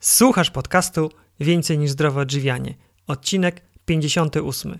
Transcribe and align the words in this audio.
Słuchasz 0.00 0.50
podcastu 0.50 1.10
Więcej 1.40 1.78
niż 1.78 1.90
zdrowe 1.90 2.20
odżywianie. 2.20 2.74
Odcinek 3.06 3.62
58. 3.84 4.78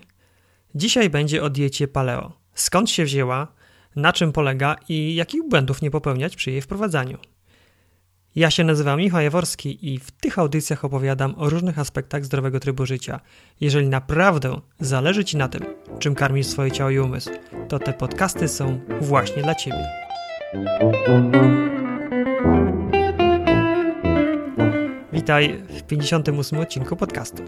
Dzisiaj 0.75 1.09
będzie 1.09 1.43
o 1.43 1.49
diecie 1.49 1.87
paleo. 1.87 2.31
Skąd 2.53 2.89
się 2.89 3.05
wzięła, 3.05 3.47
na 3.95 4.13
czym 4.13 4.31
polega 4.31 4.75
i 4.89 5.15
jakich 5.15 5.47
błędów 5.49 5.81
nie 5.81 5.91
popełniać 5.91 6.35
przy 6.35 6.51
jej 6.51 6.61
wprowadzaniu. 6.61 7.17
Ja 8.35 8.51
się 8.51 8.63
nazywam 8.63 8.99
Michał 8.99 9.21
Jaworski 9.21 9.93
i 9.93 9.99
w 9.99 10.11
tych 10.11 10.39
audycjach 10.39 10.85
opowiadam 10.85 11.35
o 11.37 11.49
różnych 11.49 11.79
aspektach 11.79 12.25
zdrowego 12.25 12.59
trybu 12.59 12.85
życia. 12.85 13.19
Jeżeli 13.59 13.89
naprawdę 13.89 14.61
zależy 14.79 15.25
Ci 15.25 15.37
na 15.37 15.47
tym, 15.47 15.61
czym 15.99 16.15
karmisz 16.15 16.47
swoje 16.47 16.71
ciało 16.71 16.89
i 16.89 16.99
umysł, 16.99 17.29
to 17.69 17.79
te 17.79 17.93
podcasty 17.93 18.47
są 18.47 18.79
właśnie 19.01 19.43
dla 19.43 19.55
Ciebie. 19.55 19.87
Witaj 25.21 25.63
w 25.69 25.83
58 25.83 26.59
odcinku 26.59 26.95
podcastu. 26.95 27.43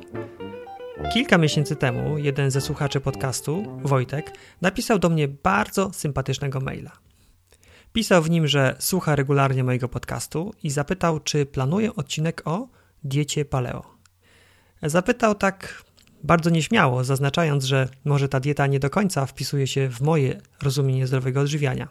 Kilka 1.13 1.37
miesięcy 1.37 1.75
temu 1.75 2.17
jeden 2.17 2.51
ze 2.51 2.61
słuchaczy 2.61 2.99
podcastu, 2.99 3.79
Wojtek, 3.83 4.37
napisał 4.61 4.99
do 4.99 5.09
mnie 5.09 5.27
bardzo 5.27 5.93
sympatycznego 5.93 6.59
maila. 6.59 6.91
Pisał 7.93 8.21
w 8.23 8.29
nim, 8.29 8.47
że 8.47 8.75
słucha 8.79 9.15
regularnie 9.15 9.63
mojego 9.63 9.89
podcastu 9.89 10.53
i 10.63 10.69
zapytał, 10.69 11.19
czy 11.19 11.45
planuję 11.45 11.95
odcinek 11.95 12.41
o 12.45 12.67
diecie 13.03 13.45
paleo. 13.45 13.83
Zapytał 14.81 15.35
tak 15.35 15.83
bardzo 16.23 16.49
nieśmiało, 16.49 17.03
zaznaczając, 17.03 17.63
że 17.63 17.89
może 18.05 18.29
ta 18.29 18.39
dieta 18.39 18.67
nie 18.67 18.79
do 18.79 18.89
końca 18.89 19.25
wpisuje 19.25 19.67
się 19.67 19.89
w 19.89 20.01
moje 20.01 20.41
rozumienie 20.61 21.07
zdrowego 21.07 21.41
odżywiania. 21.41 21.87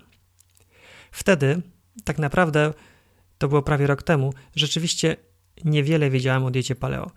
Wtedy, 1.12 1.62
tak 2.04 2.18
naprawdę, 2.18 2.72
to 3.38 3.48
było 3.48 3.62
prawie 3.62 3.86
rok 3.86 4.02
temu, 4.02 4.34
rzeczywiście 4.56 5.16
niewiele 5.64 6.10
wiedziałem 6.10 6.44
o 6.44 6.50
diecie 6.50 6.74
paleo. 6.74 7.10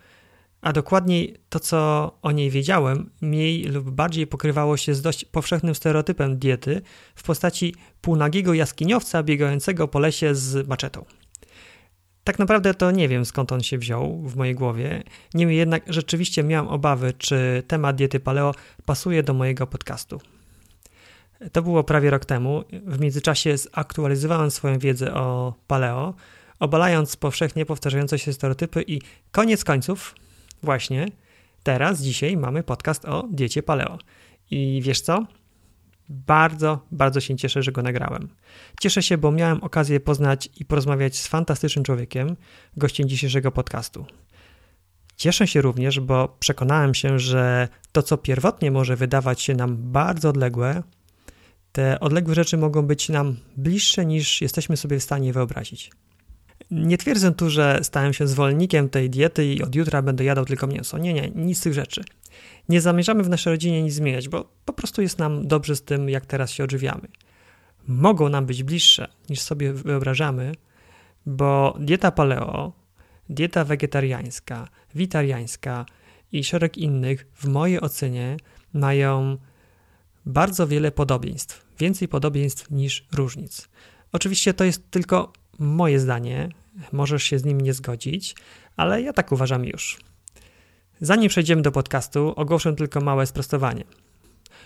A 0.61 0.73
dokładniej 0.73 1.37
to, 1.49 1.59
co 1.59 2.11
o 2.21 2.31
niej 2.31 2.49
wiedziałem, 2.49 3.09
mniej 3.21 3.63
lub 3.63 3.89
bardziej 3.91 4.27
pokrywało 4.27 4.77
się 4.77 4.95
z 4.95 5.01
dość 5.01 5.25
powszechnym 5.25 5.75
stereotypem 5.75 6.37
diety 6.37 6.81
w 7.15 7.23
postaci 7.23 7.75
półnagiego 8.01 8.53
jaskiniowca 8.53 9.23
biegającego 9.23 9.87
po 9.87 9.99
lesie 9.99 10.35
z 10.35 10.67
maczetą. 10.67 11.05
Tak 12.23 12.39
naprawdę 12.39 12.73
to 12.73 12.91
nie 12.91 13.07
wiem 13.07 13.25
skąd 13.25 13.51
on 13.51 13.63
się 13.63 13.77
wziął 13.77 14.21
w 14.21 14.35
mojej 14.35 14.55
głowie. 14.55 15.03
Niemniej 15.33 15.57
jednak 15.57 15.93
rzeczywiście 15.93 16.43
miałem 16.43 16.67
obawy, 16.67 17.13
czy 17.17 17.63
temat 17.67 17.95
diety 17.95 18.19
paleo 18.19 18.53
pasuje 18.85 19.23
do 19.23 19.33
mojego 19.33 19.67
podcastu. 19.67 20.21
To 21.51 21.61
było 21.61 21.83
prawie 21.83 22.09
rok 22.09 22.25
temu. 22.25 22.63
W 22.85 22.99
międzyczasie 22.99 23.57
zaktualizowałem 23.57 24.51
swoją 24.51 24.79
wiedzę 24.79 25.13
o 25.13 25.53
paleo, 25.67 26.13
obalając 26.59 27.15
powszechnie 27.15 27.65
powtarzające 27.65 28.19
się 28.19 28.33
stereotypy 28.33 28.83
i 28.87 29.01
koniec 29.31 29.63
końców, 29.63 30.15
właśnie 30.63 31.07
teraz, 31.63 32.01
dzisiaj 32.01 32.37
mamy 32.37 32.63
podcast 32.63 33.05
o 33.05 33.27
diecie 33.31 33.63
paleo. 33.63 33.97
I 34.51 34.81
wiesz 34.83 35.01
co? 35.01 35.25
Bardzo, 36.09 36.79
bardzo 36.91 37.19
się 37.19 37.35
cieszę, 37.35 37.63
że 37.63 37.71
go 37.71 37.81
nagrałem. 37.81 38.29
Cieszę 38.81 39.03
się, 39.03 39.17
bo 39.17 39.31
miałem 39.31 39.63
okazję 39.63 39.99
poznać 39.99 40.49
i 40.59 40.65
porozmawiać 40.65 41.17
z 41.17 41.27
fantastycznym 41.27 41.85
człowiekiem, 41.85 42.35
gościem 42.77 43.09
dzisiejszego 43.09 43.51
podcastu. 43.51 44.05
Cieszę 45.15 45.47
się 45.47 45.61
również, 45.61 45.99
bo 45.99 46.37
przekonałem 46.39 46.93
się, 46.93 47.19
że 47.19 47.67
to, 47.91 48.03
co 48.03 48.17
pierwotnie 48.17 48.71
może 48.71 48.95
wydawać 48.95 49.41
się 49.41 49.53
nam 49.53 49.77
bardzo 49.77 50.29
odległe, 50.29 50.83
te 51.71 51.99
odległe 51.99 52.35
rzeczy 52.35 52.57
mogą 52.57 52.81
być 52.81 53.09
nam 53.09 53.35
bliższe 53.57 54.05
niż 54.05 54.41
jesteśmy 54.41 54.77
sobie 54.77 54.99
w 54.99 55.03
stanie 55.03 55.33
wyobrazić. 55.33 55.91
Nie 56.71 56.97
twierdzę 56.97 57.31
tu, 57.31 57.49
że 57.49 57.79
stałem 57.83 58.13
się 58.13 58.27
zwolennikiem 58.27 58.89
tej 58.89 59.09
diety 59.09 59.45
i 59.45 59.63
od 59.63 59.75
jutra 59.75 60.01
będę 60.01 60.23
jadał 60.23 60.45
tylko 60.45 60.67
mięso. 60.67 60.97
Nie, 60.97 61.13
nie, 61.13 61.31
nic 61.35 61.57
z 61.57 61.61
tych 61.61 61.73
rzeczy. 61.73 62.03
Nie 62.69 62.81
zamierzamy 62.81 63.23
w 63.23 63.29
naszej 63.29 63.53
rodzinie 63.53 63.83
nic 63.83 63.93
zmieniać, 63.93 64.29
bo 64.29 64.49
po 64.65 64.73
prostu 64.73 65.01
jest 65.01 65.19
nam 65.19 65.47
dobrze 65.47 65.75
z 65.75 65.81
tym, 65.81 66.09
jak 66.09 66.25
teraz 66.25 66.51
się 66.51 66.63
odżywiamy. 66.63 67.07
Mogą 67.87 68.29
nam 68.29 68.45
być 68.45 68.63
bliższe 68.63 69.07
niż 69.29 69.41
sobie 69.41 69.73
wyobrażamy, 69.73 70.51
bo 71.25 71.77
dieta 71.79 72.11
paleo, 72.11 72.73
dieta 73.29 73.63
wegetariańska, 73.63 74.67
witariańska 74.95 75.85
i 76.31 76.43
szereg 76.43 76.77
innych, 76.77 77.27
w 77.33 77.47
mojej 77.47 77.81
ocenie, 77.81 78.37
mają 78.73 79.37
bardzo 80.25 80.67
wiele 80.67 80.91
podobieństw. 80.91 81.65
Więcej 81.79 82.07
podobieństw 82.07 82.71
niż 82.71 83.07
różnic. 83.13 83.69
Oczywiście 84.11 84.53
to 84.53 84.63
jest 84.63 84.91
tylko 84.91 85.33
moje 85.59 85.99
zdanie, 85.99 86.49
możesz 86.91 87.23
się 87.23 87.39
z 87.39 87.45
nim 87.45 87.61
nie 87.61 87.73
zgodzić, 87.73 88.35
ale 88.77 89.01
ja 89.01 89.13
tak 89.13 89.31
uważam 89.31 89.65
już. 89.65 89.99
Zanim 91.01 91.29
przejdziemy 91.29 91.61
do 91.61 91.71
podcastu, 91.71 92.33
ogłoszę 92.35 92.75
tylko 92.75 93.01
małe 93.01 93.25
sprostowanie. 93.25 93.83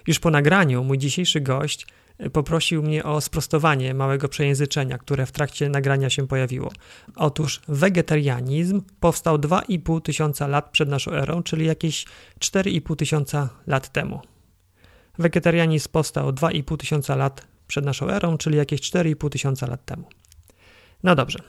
Już 0.08 0.20
po 0.20 0.32
nagraniu 0.32 0.84
mój 0.84 0.98
dzisiejszy 0.98 1.42
gość 1.42 1.88
poprosił 2.34 2.84
mnie 2.84 3.04
o 3.04 3.22
sprostowanie 3.22 3.94
małego 3.94 4.30
przejęzyczenia, 4.30 4.98
które 4.98 5.26
w 5.26 5.32
trakcie 5.32 5.70
nagrania 5.70 6.10
się 6.10 6.28
pojawiło. 6.28 6.72
Otóż 7.16 7.62
wegetarianizm 7.68 8.82
powstał 9.00 9.38
2,5 9.38 10.02
tysiąca 10.02 10.48
lat 10.48 10.70
przed 10.72 10.90
naszą 10.90 11.12
erą, 11.12 11.44
czyli 11.44 11.66
jakieś 11.66 12.06
4,5 12.40 12.96
tysiąca 12.96 13.50
lat 13.68 13.90
temu. 13.90 14.22
Wegetarianizm 15.20 15.90
powstał 15.92 16.30
2,5 16.30 16.78
tysiąca 16.78 17.16
lat 17.16 17.48
przed 17.68 17.86
naszą 17.86 18.10
erą, 18.10 18.38
czyli 18.38 18.58
jakieś 18.58 18.82
4,5 18.82 19.30
tysiąca 19.30 19.68
lat 19.68 19.86
temu. 19.86 20.10
No 21.04 21.16
dobrze. 21.16 21.40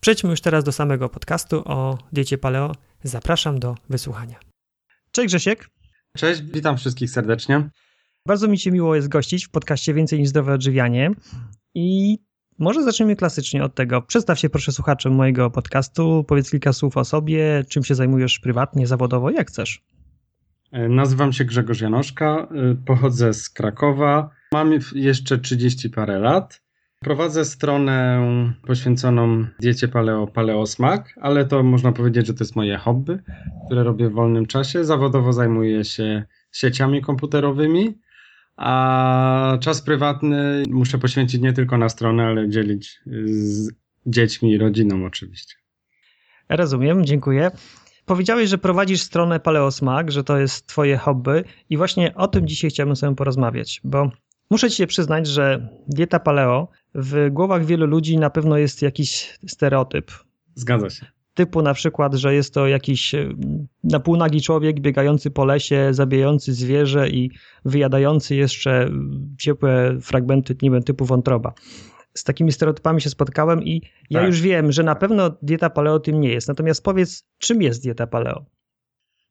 Przejdźmy 0.00 0.30
już 0.30 0.40
teraz 0.40 0.64
do 0.64 0.72
samego 0.72 1.08
podcastu 1.08 1.62
o 1.64 1.98
diecie 2.12 2.38
paleo. 2.38 2.72
Zapraszam 3.02 3.58
do 3.58 3.74
wysłuchania. 3.90 4.36
Cześć 5.10 5.28
Grzesiek. 5.28 5.68
Cześć, 6.16 6.42
witam 6.42 6.76
wszystkich 6.76 7.10
serdecznie. 7.10 7.70
Bardzo 8.26 8.48
mi 8.48 8.58
się 8.58 8.70
miło 8.70 8.94
jest 8.94 9.08
gościć 9.08 9.46
w 9.46 9.50
podcaście 9.50 9.94
Więcej 9.94 10.18
niż 10.20 10.28
zdrowe 10.28 10.52
odżywianie. 10.52 11.10
I 11.74 12.18
może 12.58 12.82
zacznijmy 12.82 13.16
klasycznie 13.16 13.64
od 13.64 13.74
tego. 13.74 14.02
Przedstaw 14.02 14.38
się 14.38 14.50
proszę 14.50 14.72
słuchaczem 14.72 15.14
mojego 15.14 15.50
podcastu, 15.50 16.24
powiedz 16.28 16.50
kilka 16.50 16.72
słów 16.72 16.96
o 16.96 17.04
sobie, 17.04 17.64
czym 17.68 17.84
się 17.84 17.94
zajmujesz 17.94 18.38
prywatnie, 18.38 18.86
zawodowo, 18.86 19.30
jak 19.30 19.48
chcesz. 19.48 19.82
E, 20.72 20.88
nazywam 20.88 21.32
się 21.32 21.44
Grzegorz 21.44 21.80
Janoszka, 21.80 22.48
e, 22.50 22.74
pochodzę 22.86 23.34
z 23.34 23.50
Krakowa, 23.50 24.30
mam 24.52 24.70
jeszcze 24.94 25.38
30 25.38 25.90
parę 25.90 26.18
lat. 26.18 26.67
Prowadzę 27.00 27.44
stronę 27.44 28.20
poświęconą 28.66 29.46
diecie 29.60 29.88
paleo, 29.88 30.26
paleosmak, 30.26 31.14
ale 31.20 31.44
to 31.44 31.62
można 31.62 31.92
powiedzieć, 31.92 32.26
że 32.26 32.34
to 32.34 32.44
jest 32.44 32.56
moje 32.56 32.76
hobby, 32.76 33.18
które 33.66 33.84
robię 33.84 34.08
w 34.08 34.12
wolnym 34.12 34.46
czasie. 34.46 34.84
Zawodowo 34.84 35.32
zajmuję 35.32 35.84
się 35.84 36.24
sieciami 36.52 37.02
komputerowymi, 37.02 37.98
a 38.56 39.58
czas 39.60 39.82
prywatny 39.82 40.62
muszę 40.70 40.98
poświęcić 40.98 41.40
nie 41.42 41.52
tylko 41.52 41.78
na 41.78 41.88
stronę, 41.88 42.26
ale 42.26 42.48
dzielić 42.48 43.00
z 43.24 43.70
dziećmi 44.06 44.52
i 44.52 44.58
rodziną 44.58 45.04
oczywiście. 45.04 45.54
Rozumiem, 46.48 47.04
dziękuję. 47.04 47.50
Powiedziałeś, 48.06 48.48
że 48.48 48.58
prowadzisz 48.58 49.02
stronę 49.02 49.40
Paleosmak, 49.40 50.10
że 50.10 50.24
to 50.24 50.38
jest 50.38 50.66
twoje 50.66 50.96
hobby 50.96 51.44
i 51.70 51.76
właśnie 51.76 52.14
o 52.14 52.28
tym 52.28 52.46
dzisiaj 52.46 52.70
chciałbym 52.70 52.96
sobie 52.96 53.16
porozmawiać, 53.16 53.80
bo 53.84 54.10
muszę 54.50 54.70
ci 54.70 54.76
się 54.76 54.86
przyznać, 54.86 55.26
że 55.26 55.68
dieta 55.88 56.20
paleo 56.20 56.68
w 56.94 57.28
głowach 57.30 57.64
wielu 57.64 57.86
ludzi 57.86 58.18
na 58.18 58.30
pewno 58.30 58.58
jest 58.58 58.82
jakiś 58.82 59.38
stereotyp. 59.46 60.10
Zgadza 60.54 60.90
się. 60.90 61.06
Typu 61.34 61.62
na 61.62 61.74
przykład, 61.74 62.14
że 62.14 62.34
jest 62.34 62.54
to 62.54 62.66
jakiś 62.66 63.14
e, 63.14 63.28
na 63.84 64.00
półnagi 64.00 64.42
człowiek 64.42 64.80
biegający 64.80 65.30
po 65.30 65.44
lesie, 65.44 65.88
zabijający 65.90 66.52
zwierzę 66.52 67.08
i 67.08 67.30
wyjadający 67.64 68.34
jeszcze 68.34 68.90
ciepłe 69.38 69.98
fragmenty 70.00 70.56
nie 70.62 70.70
wiem, 70.70 70.82
typu 70.82 71.04
wątroba. 71.04 71.52
Z 72.14 72.24
takimi 72.24 72.52
stereotypami 72.52 73.00
się 73.00 73.10
spotkałem 73.10 73.62
i 73.62 73.82
ja 74.10 74.20
tak. 74.20 74.28
już 74.28 74.40
wiem, 74.40 74.72
że 74.72 74.82
na 74.82 74.94
pewno 74.94 75.30
dieta 75.42 75.70
paleo 75.70 76.00
tym 76.00 76.20
nie 76.20 76.28
jest. 76.28 76.48
Natomiast 76.48 76.84
powiedz, 76.84 77.24
czym 77.38 77.62
jest 77.62 77.82
dieta 77.82 78.06
paleo? 78.06 78.44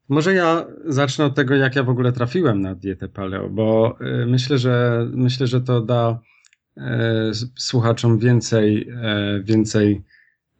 Może 0.10 0.33
ja 0.33 0.65
zacznę 0.86 1.25
od 1.25 1.36
tego, 1.36 1.56
jak 1.56 1.75
ja 1.75 1.83
w 1.83 1.89
ogóle 1.89 2.12
trafiłem 2.12 2.62
na 2.62 2.75
dietę 2.75 3.07
paleo, 3.10 3.50
bo 3.50 3.98
e, 4.01 4.25
myślę, 4.25 4.57
że 4.57 5.06
myślę, 5.13 5.48
że 5.48 5.62
to 5.62 5.81
da 5.81 6.19
E, 6.19 6.37
słuchaczom 7.56 8.19
więcej, 8.19 8.89
e, 8.89 9.41
więcej 9.44 10.03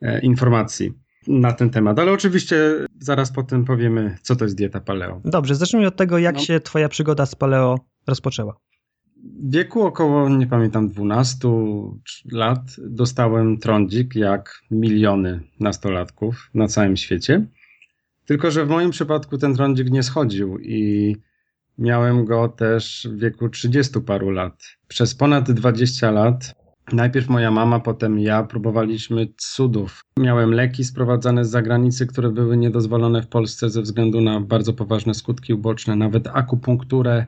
e, 0.02 0.20
informacji 0.20 0.94
na 1.28 1.54
ten 1.54 1.70
temat. 1.70 2.00
Ale 2.00 2.12
oczywiście 2.12 2.86
zaraz 3.00 3.32
potem 3.32 3.66
powiemy, 3.66 4.18
co 4.22 4.36
to 4.36 4.46
jest 4.46 4.58
dieta 4.58 4.80
paleo. 4.80 5.22
Dobrze, 5.26 5.56
zacznijmy 5.56 5.88
od 5.88 5.96
tego, 5.96 6.18
jak 6.18 6.36
no. 6.36 6.42
się 6.42 6.60
Twoja 6.60 6.90
przygoda 6.90 7.26
z 7.26 7.36
paleo 7.36 7.80
rozpoczęła. 8.08 8.58
W 9.18 9.52
wieku 9.52 9.82
około, 9.82 10.30
nie 10.30 10.48
pamiętam, 10.48 10.90
12 10.90 11.48
lat 12.32 12.60
dostałem 12.80 13.58
trądzik, 13.58 14.16
jak 14.16 14.62
miliony 14.72 15.40
nastolatków 15.60 16.50
na 16.54 16.68
całym 16.68 16.98
świecie. 16.98 17.46
Tylko, 18.26 18.52
że 18.52 18.66
w 18.66 18.70
moim 18.70 18.92
przypadku 18.92 19.38
ten 19.38 19.56
trądzik 19.56 19.90
nie 19.90 20.04
schodził 20.04 20.60
i 20.60 21.16
Miałem 21.78 22.26
go 22.26 22.50
też 22.50 23.08
w 23.12 23.20
wieku 23.20 23.50
30 23.50 24.02
paru 24.02 24.30
lat. 24.30 24.64
Przez 24.88 25.16
ponad 25.16 25.52
20 25.52 26.12
lat 26.12 26.54
Najpierw 26.94 27.30
moja 27.30 27.52
mama, 27.52 27.80
potem 27.80 28.20
ja 28.20 28.44
próbowaliśmy 28.44 29.28
cudów. 29.38 30.02
Miałem 30.20 30.54
leki 30.54 30.84
sprowadzane 30.84 31.46
z 31.46 31.50
zagranicy, 31.50 32.08
które 32.08 32.32
były 32.32 32.58
niedozwolone 32.58 33.22
w 33.22 33.28
Polsce 33.28 33.70
ze 33.70 33.82
względu 33.82 34.22
na 34.22 34.42
bardzo 34.42 34.74
poważne 34.74 35.14
skutki 35.14 35.54
uboczne, 35.54 35.96
nawet 35.96 36.28
akupunkturę, 36.34 37.26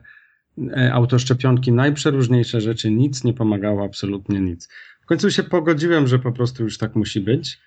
e, 0.58 0.92
autoszczepionki, 0.92 1.72
najprzeróżniejsze 1.72 2.60
rzeczy. 2.60 2.90
Nic 2.90 3.24
nie 3.24 3.34
pomagało, 3.34 3.84
absolutnie 3.84 4.40
nic. 4.40 4.68
W 5.02 5.06
końcu 5.06 5.30
się 5.30 5.42
pogodziłem, 5.42 6.06
że 6.06 6.18
po 6.18 6.32
prostu 6.32 6.62
już 6.62 6.78
tak 6.78 6.96
musi 6.96 7.20
być. 7.20 7.60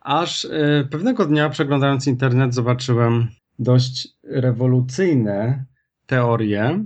Aż 0.00 0.44
e, 0.44 0.88
pewnego 0.90 1.26
dnia, 1.26 1.48
przeglądając 1.48 2.06
internet, 2.06 2.54
zobaczyłem 2.54 3.28
dość 3.58 4.08
rewolucyjne 4.24 5.64
teorie 6.08 6.84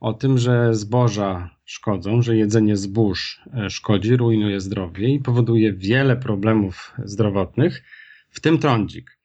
o 0.00 0.12
tym, 0.12 0.38
że 0.38 0.74
zboża 0.74 1.50
szkodzą, 1.64 2.22
że 2.22 2.36
jedzenie 2.36 2.76
zbóż 2.76 3.40
e, 3.54 3.70
szkodzi, 3.70 4.16
rujnuje 4.16 4.60
zdrowie 4.60 5.08
i 5.08 5.20
powoduje 5.20 5.72
wiele 5.72 6.16
problemów 6.16 6.94
zdrowotnych, 7.04 7.82
w 8.30 8.40
tym 8.40 8.58
trądzik. 8.58 9.18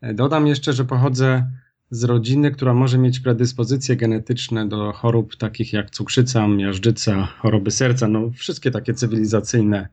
E, 0.00 0.14
dodam 0.14 0.46
jeszcze, 0.46 0.72
że 0.72 0.84
pochodzę 0.84 1.50
z 1.90 2.04
rodziny, 2.04 2.50
która 2.50 2.74
może 2.74 2.98
mieć 2.98 3.20
predyspozycje 3.20 3.96
genetyczne 3.96 4.68
do 4.68 4.92
chorób 4.92 5.36
takich 5.36 5.72
jak 5.72 5.90
cukrzyca, 5.90 6.48
miażdżyca, 6.48 7.26
choroby 7.26 7.70
serca, 7.70 8.08
no 8.08 8.30
wszystkie 8.30 8.70
takie 8.70 8.94
cywilizacyjne 8.94 9.88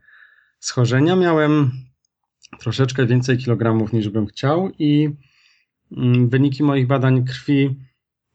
schorzenia. 0.60 1.16
Miałem 1.16 1.72
troszeczkę 2.60 3.06
więcej 3.06 3.38
kilogramów 3.38 3.94
niż 3.94 4.10
bym 4.10 4.26
chciał 4.26 4.72
i 4.80 5.10
mm, 5.98 6.30
wyniki 6.30 6.64
moich 6.64 6.88
badań 6.88 7.26
krwi 7.26 7.87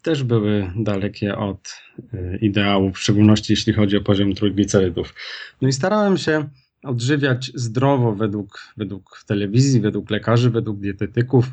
też 0.03 0.25
były 0.25 0.73
dalekie 0.77 1.37
od 1.37 1.75
y, 2.15 2.39
ideałów, 2.41 2.97
w 2.97 2.99
szczególności 2.99 3.53
jeśli 3.53 3.73
chodzi 3.73 3.97
o 3.97 4.01
poziom 4.01 4.35
trójglicerydów. 4.35 5.15
No 5.63 5.69
i 5.69 5.73
starałem 5.73 6.17
się 6.17 6.49
odżywiać 6.83 7.53
zdrowo 7.55 8.15
według, 8.15 8.73
według 8.77 9.25
telewizji, 9.27 9.81
według 9.81 10.11
lekarzy, 10.11 10.51
według 10.51 10.81
dietetyków. 10.81 11.47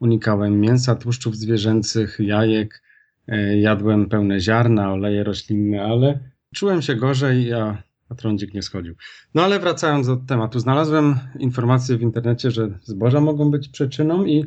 Unikałem 0.00 0.60
mięsa, 0.60 0.94
tłuszczów 0.94 1.36
zwierzęcych, 1.36 2.16
jajek, 2.18 2.82
y, 3.28 3.58
jadłem 3.58 4.08
pełne 4.08 4.40
ziarna, 4.40 4.92
oleje 4.92 5.24
roślinne, 5.24 5.82
ale 5.82 6.18
czułem 6.54 6.82
się 6.82 6.94
gorzej, 6.94 7.52
a, 7.52 7.82
a 8.08 8.14
trądzik 8.14 8.54
nie 8.54 8.62
schodził. 8.62 8.94
No 9.34 9.42
ale 9.42 9.60
wracając 9.60 10.06
do 10.06 10.16
tematu, 10.16 10.58
znalazłem 10.58 11.18
informację 11.38 11.96
w 11.96 12.02
internecie, 12.02 12.50
że 12.50 12.78
zboża 12.82 13.20
mogą 13.20 13.50
być 13.50 13.68
przyczyną 13.68 14.24
i 14.24 14.46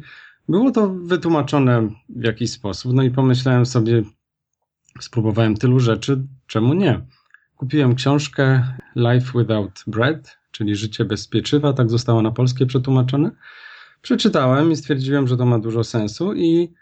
było 0.49 0.71
to 0.71 0.89
wytłumaczone 0.89 1.89
w 2.09 2.23
jakiś 2.23 2.51
sposób, 2.51 2.93
no 2.93 3.03
i 3.03 3.11
pomyślałem 3.11 3.65
sobie, 3.65 4.03
spróbowałem 4.99 5.55
tylu 5.55 5.79
rzeczy, 5.79 6.27
czemu 6.47 6.73
nie? 6.73 7.01
Kupiłem 7.55 7.95
książkę 7.95 8.63
Life 8.95 9.39
Without 9.39 9.83
Bread, 9.87 10.37
czyli 10.51 10.75
Życie 10.75 11.05
bez 11.05 11.27
pieczywa, 11.27 11.73
tak 11.73 11.89
zostało 11.89 12.21
na 12.21 12.31
polskie 12.31 12.65
przetłumaczone. 12.65 13.31
Przeczytałem 14.01 14.71
i 14.71 14.75
stwierdziłem, 14.75 15.27
że 15.27 15.37
to 15.37 15.45
ma 15.45 15.59
dużo 15.59 15.83
sensu 15.83 16.33
i 16.33 16.73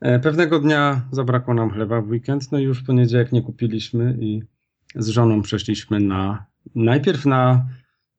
e, 0.00 0.18
pewnego 0.20 0.58
dnia 0.58 1.02
zabrakło 1.12 1.54
nam 1.54 1.70
chleba 1.70 2.00
w 2.00 2.08
weekend, 2.08 2.52
no 2.52 2.58
i 2.58 2.62
już 2.62 2.82
w 2.82 2.86
poniedziałek 2.86 3.32
nie 3.32 3.42
kupiliśmy 3.42 4.16
i 4.20 4.42
z 4.94 5.08
żoną 5.08 5.42
przeszliśmy 5.42 6.00
na 6.00 6.46
najpierw 6.74 7.26
na 7.26 7.66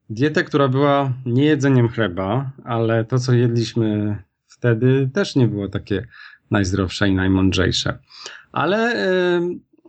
dietę, 0.10 0.44
która 0.44 0.68
była 0.68 1.14
nie 1.26 1.46
jedzeniem 1.46 1.90
chleba, 1.90 2.52
ale 2.64 3.06
to, 3.06 3.20
co 3.20 3.34
jedliśmy 3.34 4.18
wtedy 4.62 5.10
też 5.14 5.36
nie 5.36 5.48
było 5.48 5.68
takie 5.68 6.08
najzdrowsze 6.52 7.10
i 7.10 7.16
najmądrzejsze. 7.16 8.00
Ale 8.52 8.78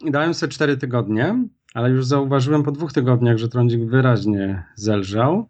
yy, 0.03 0.11
dałem 0.11 0.35
sobie 0.35 0.53
cztery 0.53 0.77
tygodnie, 0.77 1.45
ale 1.75 1.91
już 1.91 2.07
zauważyłem 2.07 2.63
po 2.63 2.73
dwóch 2.73 2.93
tygodniach, 2.93 3.39
że 3.39 3.49
trądzik 3.49 3.85
wyraźnie 3.85 4.65
zelżał, 4.75 5.49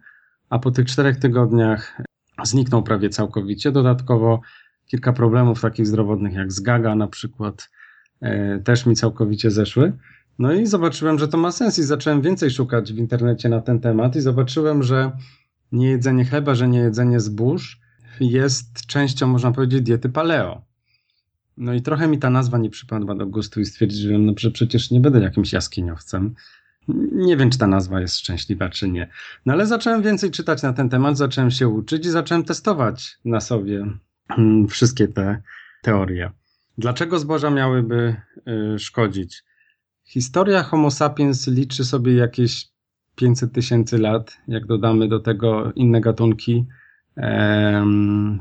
a 0.51 0.59
po 0.59 0.71
tych 0.71 0.87
czterech 0.87 1.17
tygodniach 1.17 2.01
zniknął 2.45 2.83
prawie 2.83 3.09
całkowicie. 3.09 3.73
Dodatkowo 3.73 4.41
kilka 4.87 5.13
problemów 5.13 5.61
takich 5.61 5.87
zdrowotnych 5.87 6.35
jak 6.35 6.53
zgaga 6.53 6.95
na 6.95 7.07
przykład 7.07 7.71
yy, 8.23 8.63
też 8.65 8.87
mi 8.87 8.97
całkowicie 8.97 9.51
zeszły. 9.51 9.93
No 10.39 10.53
i 10.53 10.67
zobaczyłem, 10.67 11.19
że 11.19 11.29
to 11.29 11.39
ma 11.39 11.53
sens 11.53 11.79
i 11.79 11.83
zacząłem 11.83 12.23
więcej 12.23 12.51
szukać 12.51 12.93
w 12.93 12.99
internecie 12.99 13.49
na 13.49 13.61
ten 13.61 13.81
temat 13.81 14.17
i 14.17 14.21
zobaczyłem, 14.21 14.83
że 14.83 15.13
nie 15.73 15.91
jedzenie 15.91 16.25
chleba, 16.25 16.55
że 16.55 16.69
nie 16.69 16.79
jedzenie 16.79 17.21
zbóż 17.21 17.82
jest 18.31 18.87
częścią, 18.87 19.27
można 19.27 19.53
powiedzieć, 19.53 19.83
diety 19.83 20.09
paleo. 20.09 20.63
No 21.57 21.75
i 21.75 21.83
trochę 21.83 22.09
mi 22.09 22.19
ta 22.19 22.31
nazwa 22.31 22.59
nie 22.59 22.71
przypadła 22.71 23.15
do 23.15 23.27
gustu 23.27 23.61
i 23.61 23.65
stwierdziłem, 23.65 24.27
no, 24.27 24.33
że 24.39 24.51
przecież 24.51 24.91
nie 24.91 25.01
będę 25.01 25.21
jakimś 25.21 25.53
jaskiniowcem. 25.53 26.35
Nie 27.13 27.37
wiem, 27.37 27.51
czy 27.51 27.59
ta 27.59 27.67
nazwa 27.67 28.01
jest 28.01 28.19
szczęśliwa, 28.19 28.69
czy 28.69 28.89
nie. 28.89 29.09
No 29.47 29.53
ale 29.53 29.67
zacząłem 29.67 30.03
więcej 30.03 30.31
czytać 30.31 30.63
na 30.63 30.73
ten 30.73 30.89
temat, 30.89 31.19
zacząłem 31.19 31.51
się 31.51 31.69
uczyć 31.69 32.07
i 32.07 32.11
zacząłem 32.11 32.45
testować 32.45 33.19
na 33.25 33.41
sobie 33.41 33.87
mm, 34.39 34.69
wszystkie 34.69 35.09
te 35.09 35.43
teorie. 35.83 36.31
Dlaczego 36.79 37.19
zboża 37.19 37.51
miałyby 37.51 38.17
y, 38.75 38.79
szkodzić? 38.79 39.45
Historia 40.05 40.63
Homo 40.63 40.91
sapiens 40.91 41.49
liczy 41.49 41.85
sobie 41.85 42.15
jakieś 42.15 42.69
500 43.17 43.53
tysięcy 43.53 43.99
lat. 43.99 44.39
Jak 44.49 44.67
dodamy 44.67 45.09
do 45.09 45.21
tego 45.21 45.73
inne 45.73 46.01
gatunki, 46.01 46.67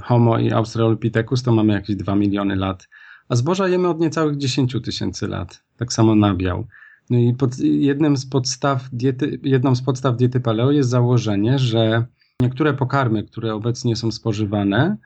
Homo 0.02 0.40
i 0.40 0.52
Australopithecus 0.52 1.44
to 1.44 1.52
mamy 1.52 1.74
jakieś 1.74 1.96
2 1.96 2.16
miliony 2.16 2.56
lat, 2.56 2.88
a 3.30 3.36
zboża 3.36 3.68
jemy 3.68 3.88
od 3.88 4.00
niecałych 4.00 4.38
10 4.38 4.76
tysięcy 4.84 5.28
lat. 5.28 5.64
Tak 5.78 5.94
samo 5.94 6.16
nabiał. 6.16 6.68
No 7.10 7.18
i 7.18 7.34
pod, 7.34 7.60
jednym 7.60 8.18
z 8.18 8.26
podstaw 8.26 8.90
diety, 8.94 9.40
jedną 9.44 9.76
z 9.76 9.82
podstaw 9.82 10.18
diety 10.18 10.40
paleo 10.40 10.72
jest 10.72 10.90
założenie, 10.90 11.60
że 11.60 12.06
niektóre 12.42 12.74
pokarmy, 12.74 13.24
które 13.24 13.54
obecnie 13.54 13.96
są 13.96 14.12
spożywane, 14.12 14.98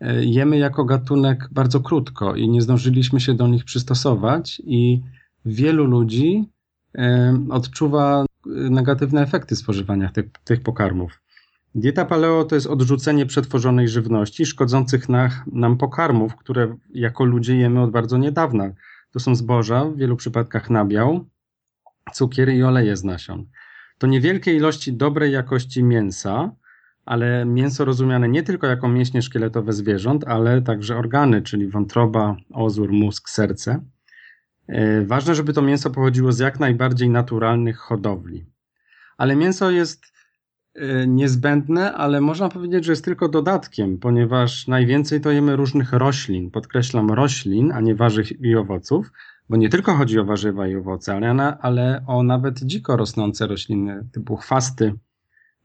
e, 0.00 0.24
jemy 0.24 0.58
jako 0.58 0.84
gatunek 0.84 1.48
bardzo 1.52 1.80
krótko 1.80 2.34
i 2.34 2.48
nie 2.48 2.62
zdążyliśmy 2.62 3.20
się 3.20 3.34
do 3.34 3.48
nich 3.48 3.64
przystosować 3.64 4.62
i 4.64 5.02
wielu 5.44 5.84
ludzi 5.84 6.48
odczuwa 7.50 8.24
negatywne 8.46 9.22
efekty 9.22 9.56
spożywania 9.56 10.08
tych, 10.08 10.26
tych 10.44 10.62
pokarmów. 10.62 11.20
Dieta 11.78 12.04
paleo 12.04 12.44
to 12.44 12.54
jest 12.54 12.66
odrzucenie 12.66 13.26
przetworzonej 13.26 13.88
żywności, 13.88 14.46
szkodzących 14.46 15.08
na, 15.08 15.44
nam 15.52 15.76
pokarmów, 15.78 16.36
które 16.36 16.76
jako 16.94 17.24
ludzie 17.24 17.56
jemy 17.56 17.82
od 17.82 17.90
bardzo 17.90 18.18
niedawna. 18.18 18.70
To 19.10 19.20
są 19.20 19.34
zboża, 19.34 19.84
w 19.84 19.96
wielu 19.96 20.16
przypadkach 20.16 20.70
nabiał, 20.70 21.24
cukier 22.12 22.48
i 22.48 22.62
oleje 22.62 22.96
z 22.96 23.04
nasion. 23.04 23.46
To 23.98 24.06
niewielkie 24.06 24.54
ilości 24.54 24.92
dobrej 24.92 25.32
jakości 25.32 25.82
mięsa, 25.82 26.52
ale 27.04 27.44
mięso 27.44 27.84
rozumiane 27.84 28.28
nie 28.28 28.42
tylko 28.42 28.66
jako 28.66 28.88
mięśnie 28.88 29.22
szkieletowe 29.22 29.72
zwierząt, 29.72 30.24
ale 30.28 30.62
także 30.62 30.96
organy, 30.96 31.42
czyli 31.42 31.68
wątroba, 31.68 32.36
ozór, 32.52 32.92
mózg, 32.92 33.28
serce. 33.28 33.84
E, 34.68 35.02
ważne, 35.02 35.34
żeby 35.34 35.52
to 35.52 35.62
mięso 35.62 35.90
pochodziło 35.90 36.32
z 36.32 36.38
jak 36.38 36.60
najbardziej 36.60 37.10
naturalnych 37.10 37.78
hodowli. 37.78 38.46
Ale 39.16 39.36
mięso 39.36 39.70
jest 39.70 40.15
niezbędne, 41.06 41.92
ale 41.92 42.20
można 42.20 42.48
powiedzieć, 42.48 42.84
że 42.84 42.92
jest 42.92 43.04
tylko 43.04 43.28
dodatkiem, 43.28 43.98
ponieważ 43.98 44.68
najwięcej 44.68 45.20
to 45.20 45.30
jemy 45.30 45.56
różnych 45.56 45.92
roślin. 45.92 46.50
Podkreślam 46.50 47.10
roślin, 47.10 47.72
a 47.72 47.80
nie 47.80 47.94
warzyw 47.94 48.40
i 48.40 48.56
owoców, 48.56 49.12
bo 49.48 49.56
nie 49.56 49.68
tylko 49.68 49.94
chodzi 49.94 50.18
o 50.18 50.24
warzywa 50.24 50.68
i 50.68 50.76
owoce, 50.76 51.14
ale, 51.14 51.34
na, 51.34 51.58
ale 51.58 52.04
o 52.06 52.22
nawet 52.22 52.62
dziko 52.62 52.96
rosnące 52.96 53.46
rośliny 53.46 54.08
typu 54.12 54.36
chwasty 54.36 54.94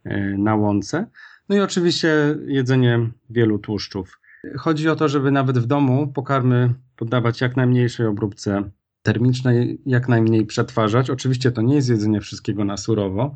y, 0.06 0.36
na 0.38 0.56
łące. 0.56 1.08
No 1.50 1.56
i 1.56 1.60
oczywiście 1.60 2.10
jedzenie 2.46 3.10
wielu 3.30 3.60
tłuszczów. 3.60 4.20
Chodzi 4.58 4.89
o 4.89 4.96
to, 4.96 5.08
żeby 5.08 5.32
nawet 5.32 5.60
w 5.60 5.65
domu 5.65 6.08
pokarmy 6.08 6.74
poddawać 6.96 7.41
jak 7.41 7.56
najmniejszej 7.56 8.06
obróbce 8.06 8.70
termicznej, 9.03 9.82
jak 9.86 10.10
najmniej 10.10 10.46
przetwarzać. 10.46 11.10
Oczywiście 11.10 11.51
to 11.51 11.62
nie 11.62 11.75
jest 11.75 11.89
jedzenie 11.89 12.22
wszystkiego 12.22 12.65
na 12.65 12.77
surowo, 12.77 13.36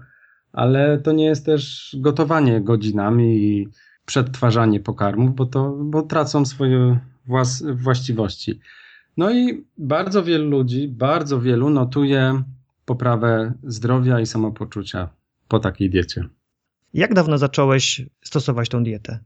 ale 0.56 0.98
to 0.98 1.12
nie 1.12 1.26
jest 1.26 1.46
też 1.46 1.96
gotowanie 2.00 2.62
godzinami 2.62 3.38
i 3.38 3.68
przetwarzanie 4.06 4.80
pokarmów, 4.80 5.36
bo 5.36 5.46
to 5.46 5.72
bo 5.72 6.02
tracą 6.02 6.46
swoje 6.46 7.00
włas, 7.26 7.64
właściwości. 7.74 8.60
No 9.18 9.32
i 9.32 9.66
bardzo 9.78 10.24
wielu 10.24 10.50
ludzi, 10.50 10.88
bardzo 10.88 11.42
wielu 11.42 11.70
notuje 11.70 12.44
poprawę 12.86 13.54
zdrowia 13.64 14.20
i 14.20 14.26
samopoczucia 14.26 15.10
po 15.48 15.60
takiej 15.60 15.90
diecie. 15.90 16.24
Jak 16.94 17.14
dawno 17.14 17.38
zacząłeś 17.38 18.02
stosować 18.22 18.70
tą 18.70 18.84
dietę? 18.84 19.20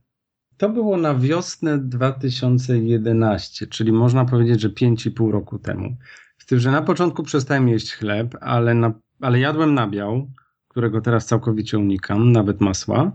To 0.56 0.68
było 0.68 0.96
na 0.96 1.14
wiosnę 1.14 1.78
2011, 1.78 3.66
czyli 3.66 3.92
można 3.92 4.24
powiedzieć, 4.24 4.60
że 4.60 4.68
5,5 4.68 5.30
roku 5.30 5.58
temu. 5.58 5.96
Z 6.38 6.46
tym, 6.46 6.58
że 6.58 6.70
na 6.70 6.82
początku 6.82 7.22
przestałem 7.22 7.68
jeść 7.68 7.92
chleb, 7.92 8.36
ale, 8.40 8.74
na, 8.74 8.92
ale 9.20 9.38
jadłem 9.40 9.74
nabiał, 9.74 10.30
którego 10.70 11.00
teraz 11.00 11.26
całkowicie 11.26 11.78
unikam, 11.78 12.32
nawet 12.32 12.60
masła. 12.60 13.12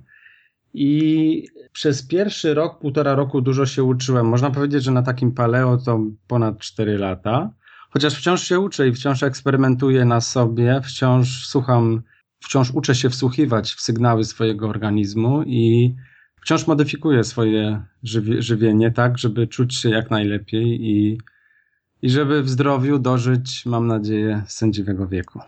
I 0.73 1.47
przez 1.71 2.07
pierwszy 2.07 2.53
rok, 2.53 2.79
półtora 2.79 3.15
roku 3.15 3.41
dużo 3.41 3.65
się 3.65 3.83
uczyłem. 3.83 4.25
Można 4.25 4.51
powiedzieć, 4.51 4.83
że 4.83 4.91
na 4.91 5.03
takim 5.03 5.31
paleo 5.31 5.77
to 5.77 5.99
ponad 6.27 6.59
4 6.59 6.97
lata. 6.97 7.49
Chociaż 7.89 8.15
wciąż 8.15 8.43
się 8.43 8.59
uczę 8.59 8.87
i 8.87 8.93
wciąż 8.93 9.23
eksperymentuję 9.23 10.05
na 10.05 10.21
sobie, 10.21 10.81
wciąż 10.81 11.47
słucham 11.47 12.01
wciąż 12.45 12.71
uczę 12.71 12.95
się 12.95 13.09
wsłuchiwać 13.09 13.73
w 13.73 13.81
sygnały 13.81 14.23
swojego 14.23 14.69
organizmu 14.69 15.43
i 15.43 15.95
wciąż 16.41 16.67
modyfikuję 16.67 17.23
swoje 17.23 17.85
żywie, 18.03 18.41
żywienie 18.41 18.91
tak, 18.91 19.17
żeby 19.17 19.47
czuć 19.47 19.75
się 19.75 19.89
jak 19.89 20.11
najlepiej 20.11 20.81
i, 20.81 21.17
i 22.01 22.09
żeby 22.09 22.43
w 22.43 22.49
zdrowiu 22.49 22.99
dożyć, 22.99 23.65
mam 23.65 23.87
nadzieję, 23.87 24.43
sędziwego 24.47 25.07
wieku. 25.07 25.39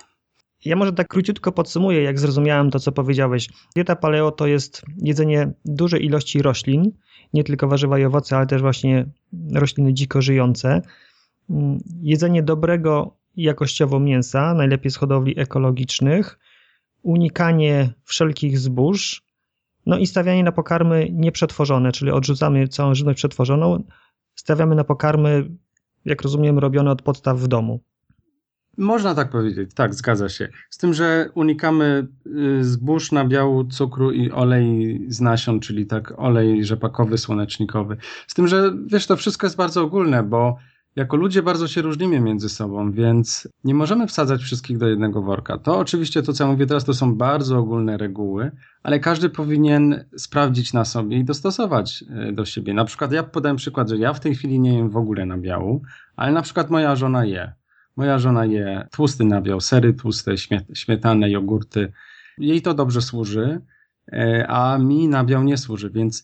Ja 0.67 0.75
może 0.75 0.93
tak 0.93 1.07
króciutko 1.07 1.51
podsumuję, 1.51 2.03
jak 2.03 2.19
zrozumiałem 2.19 2.71
to, 2.71 2.79
co 2.79 2.91
powiedziałeś. 2.91 3.49
Dieta 3.75 3.95
paleo 3.95 4.31
to 4.31 4.47
jest 4.47 4.81
jedzenie 4.97 5.51
dużej 5.65 6.05
ilości 6.05 6.41
roślin, 6.41 6.91
nie 7.33 7.43
tylko 7.43 7.67
warzywa 7.67 7.99
i 7.99 8.05
owoce, 8.05 8.37
ale 8.37 8.47
też 8.47 8.61
właśnie 8.61 9.05
rośliny 9.53 9.93
dziko 9.93 10.21
żyjące. 10.21 10.81
Jedzenie 12.01 12.43
dobrego 12.43 13.17
jakościowo 13.35 13.99
mięsa, 13.99 14.53
najlepiej 14.53 14.91
z 14.91 14.95
hodowli 14.95 15.39
ekologicznych, 15.39 16.39
unikanie 17.01 17.93
wszelkich 18.03 18.59
zbóż, 18.59 19.23
no 19.85 19.97
i 19.97 20.07
stawianie 20.07 20.43
na 20.43 20.51
pokarmy 20.51 21.07
nieprzetworzone, 21.11 21.91
czyli 21.91 22.11
odrzucamy 22.11 22.67
całą 22.67 22.95
żywność 22.95 23.17
przetworzoną, 23.17 23.83
stawiamy 24.35 24.75
na 24.75 24.83
pokarmy, 24.83 25.49
jak 26.05 26.21
rozumiem, 26.21 26.59
robione 26.59 26.91
od 26.91 27.01
podstaw 27.01 27.39
w 27.39 27.47
domu. 27.47 27.79
Można 28.77 29.15
tak 29.15 29.29
powiedzieć, 29.29 29.73
tak, 29.73 29.93
zgadza 29.93 30.29
się. 30.29 30.49
Z 30.69 30.77
tym, 30.77 30.93
że 30.93 31.29
unikamy 31.33 32.07
y, 32.25 32.63
zbóż, 32.63 33.11
nabiału, 33.11 33.63
cukru 33.65 34.11
i 34.11 34.31
olej 34.31 34.99
z 35.07 35.21
nasion, 35.21 35.59
czyli 35.59 35.85
tak 35.85 36.13
olej 36.17 36.65
rzepakowy, 36.65 37.17
słonecznikowy. 37.17 37.97
Z 38.27 38.33
tym, 38.33 38.47
że 38.47 38.73
wiesz, 38.85 39.07
to 39.07 39.17
wszystko 39.17 39.47
jest 39.47 39.57
bardzo 39.57 39.83
ogólne, 39.83 40.23
bo 40.23 40.57
jako 40.97 41.17
ludzie 41.17 41.43
bardzo 41.43 41.67
się 41.67 41.81
różnimy 41.81 42.19
między 42.19 42.49
sobą, 42.49 42.91
więc 42.91 43.47
nie 43.63 43.73
możemy 43.73 44.07
wsadzać 44.07 44.41
wszystkich 44.41 44.77
do 44.77 44.87
jednego 44.87 45.21
worka. 45.21 45.57
To 45.57 45.77
oczywiście 45.77 46.23
to, 46.23 46.33
co 46.33 46.43
ja 46.43 46.51
mówię 46.51 46.65
teraz, 46.65 46.85
to 46.85 46.93
są 46.93 47.15
bardzo 47.15 47.57
ogólne 47.57 47.97
reguły, 47.97 48.51
ale 48.83 48.99
każdy 48.99 49.29
powinien 49.29 50.05
sprawdzić 50.17 50.73
na 50.73 50.85
sobie 50.85 51.17
i 51.17 51.23
dostosować 51.23 52.03
y, 52.29 52.33
do 52.33 52.45
siebie. 52.45 52.73
Na 52.73 52.85
przykład 52.85 53.11
ja 53.11 53.23
podałem 53.23 53.57
przykład, 53.57 53.89
że 53.89 53.97
ja 53.97 54.13
w 54.13 54.19
tej 54.19 54.35
chwili 54.35 54.59
nie 54.59 54.77
jem 54.77 54.89
w 54.89 54.97
ogóle 54.97 55.25
nabiału, 55.25 55.81
ale 56.15 56.31
na 56.31 56.41
przykład 56.41 56.69
moja 56.69 56.95
żona 56.95 57.25
je. 57.25 57.53
Moja 57.97 58.19
żona 58.19 58.45
je 58.45 58.87
tłusty 58.91 59.25
nabiał, 59.25 59.61
sery 59.61 59.93
tłuste, 59.93 60.35
śmietanę, 60.73 61.31
jogurty. 61.31 61.91
Jej 62.37 62.61
to 62.61 62.73
dobrze 62.73 63.01
służy, 63.01 63.61
e, 64.13 64.45
a 64.47 64.77
mi 64.77 65.07
nabiał 65.07 65.43
nie 65.43 65.57
służy, 65.57 65.89
więc 65.89 66.23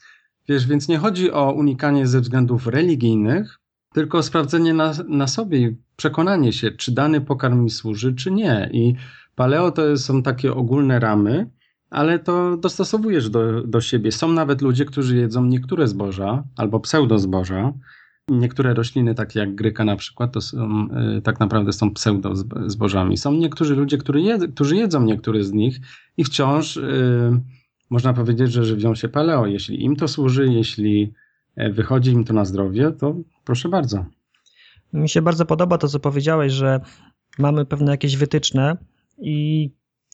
wiesz, 0.49 0.67
więc 0.67 0.87
nie 0.87 0.97
chodzi 0.97 1.31
o 1.31 1.51
unikanie 1.51 2.07
ze 2.07 2.21
względów 2.21 2.67
religijnych, 2.67 3.59
tylko 3.93 4.17
o 4.17 4.23
sprawdzenie 4.23 4.73
na, 4.73 4.93
na 5.07 5.27
sobie 5.27 5.59
i 5.59 5.77
przekonanie 5.95 6.53
się, 6.53 6.71
czy 6.71 6.91
dany 6.91 7.21
pokarm 7.21 7.63
mi 7.63 7.69
służy, 7.69 8.15
czy 8.15 8.31
nie. 8.31 8.69
I 8.73 8.95
paleo 9.35 9.71
to 9.71 9.97
są 9.97 10.23
takie 10.23 10.53
ogólne 10.53 10.99
ramy, 10.99 11.49
ale 11.89 12.19
to 12.19 12.57
dostosowujesz 12.57 13.29
do, 13.29 13.63
do 13.63 13.81
siebie. 13.81 14.11
Są 14.11 14.31
nawet 14.31 14.61
ludzie, 14.61 14.85
którzy 14.85 15.17
jedzą 15.17 15.45
niektóre 15.45 15.87
zboża 15.87 16.43
albo 16.55 16.79
pseudozboża, 16.79 17.73
Niektóre 18.29 18.73
rośliny, 18.73 19.15
takie 19.15 19.39
jak 19.39 19.55
gryka 19.55 19.83
na 19.83 19.95
przykład, 19.95 20.31
to 20.33 20.41
są, 20.41 20.87
y, 21.17 21.21
tak 21.21 21.39
naprawdę 21.39 21.73
są 21.73 21.93
pseudo 21.93 22.33
zbożami. 22.67 23.17
Są 23.17 23.33
niektórzy 23.33 23.75
ludzie, 23.75 23.97
którzy, 23.97 24.21
jed, 24.21 24.53
którzy 24.55 24.75
jedzą 24.75 25.03
niektóre 25.03 25.43
z 25.43 25.53
nich 25.53 25.79
i 26.17 26.23
wciąż 26.23 26.77
y, 26.77 27.41
można 27.89 28.13
powiedzieć, 28.13 28.51
że 28.51 28.65
żywią 28.65 28.95
się 28.95 29.09
paleo. 29.09 29.45
Jeśli 29.45 29.83
im 29.83 29.95
to 29.95 30.07
służy, 30.07 30.47
jeśli 30.47 31.13
e, 31.55 31.69
wychodzi 31.69 32.11
im 32.11 32.23
to 32.23 32.33
na 32.33 32.45
zdrowie, 32.45 32.91
to 32.91 33.15
proszę 33.45 33.69
bardzo. 33.69 34.05
Mi 34.93 35.09
się 35.09 35.21
bardzo 35.21 35.45
podoba 35.45 35.77
to, 35.77 35.87
co 35.87 35.99
powiedziałeś, 35.99 36.53
że 36.53 36.79
mamy 37.39 37.65
pewne 37.65 37.91
jakieś 37.91 38.17
wytyczne 38.17 38.77
i 39.17 39.69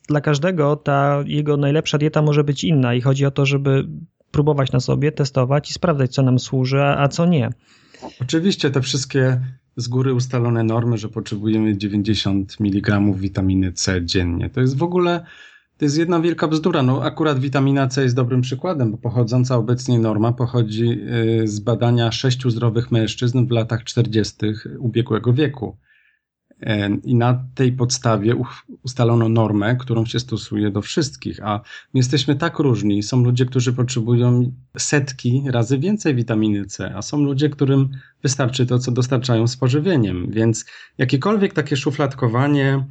dla 0.07 0.21
każdego 0.21 0.75
ta 0.75 1.23
jego 1.25 1.57
najlepsza 1.57 1.97
dieta 1.97 2.21
może 2.21 2.43
być 2.43 2.63
inna 2.63 2.93
i 2.93 3.01
chodzi 3.01 3.25
o 3.25 3.31
to, 3.31 3.45
żeby 3.45 3.87
próbować 4.31 4.71
na 4.71 4.79
sobie, 4.79 5.11
testować 5.11 5.69
i 5.69 5.73
sprawdzać, 5.73 6.13
co 6.13 6.21
nam 6.21 6.39
służy, 6.39 6.83
a 6.83 7.07
co 7.07 7.25
nie. 7.25 7.49
Oczywiście 8.21 8.71
te 8.71 8.81
wszystkie 8.81 9.41
z 9.77 9.87
góry 9.87 10.13
ustalone 10.13 10.63
normy, 10.63 10.97
że 10.97 11.09
potrzebujemy 11.09 11.77
90 11.77 12.55
mg 12.59 12.99
witaminy 13.15 13.73
C 13.73 14.05
dziennie. 14.05 14.49
To 14.49 14.61
jest 14.61 14.77
w 14.77 14.83
ogóle 14.83 15.25
to 15.79 15.85
jest 15.85 15.97
jedna 15.97 16.19
wielka 16.19 16.47
bzdura. 16.47 16.83
No, 16.83 17.03
akurat 17.03 17.39
witamina 17.39 17.87
C 17.87 18.03
jest 18.03 18.15
dobrym 18.15 18.41
przykładem, 18.41 18.91
bo 18.91 18.97
pochodząca 18.97 19.55
obecnie 19.55 19.99
norma 19.99 20.31
pochodzi 20.31 20.89
y, 21.43 21.47
z 21.47 21.59
badania 21.59 22.11
sześciu 22.11 22.49
zdrowych 22.49 22.91
mężczyzn 22.91 23.45
w 23.45 23.51
latach 23.51 23.83
40. 23.83 24.35
ubiegłego 24.79 25.33
wieku. 25.33 25.77
I 27.03 27.15
na 27.15 27.45
tej 27.55 27.71
podstawie 27.71 28.35
ustalono 28.83 29.29
normę, 29.29 29.75
którą 29.75 30.05
się 30.05 30.19
stosuje 30.19 30.71
do 30.71 30.81
wszystkich, 30.81 31.43
a 31.43 31.61
my 31.93 31.99
jesteśmy 31.99 32.35
tak 32.35 32.59
różni. 32.59 33.03
Są 33.03 33.23
ludzie, 33.23 33.45
którzy 33.45 33.73
potrzebują 33.73 34.51
setki 34.77 35.43
razy 35.47 35.79
więcej 35.79 36.15
witaminy 36.15 36.65
C, 36.65 36.95
a 36.95 37.01
są 37.01 37.21
ludzie, 37.21 37.49
którym 37.49 37.89
wystarczy 38.23 38.65
to, 38.65 38.79
co 38.79 38.91
dostarczają 38.91 39.47
z 39.47 39.57
pożywieniem. 39.57 40.31
Więc 40.31 40.65
jakiekolwiek 40.97 41.53
takie 41.53 41.77
szufladkowanie 41.77 42.85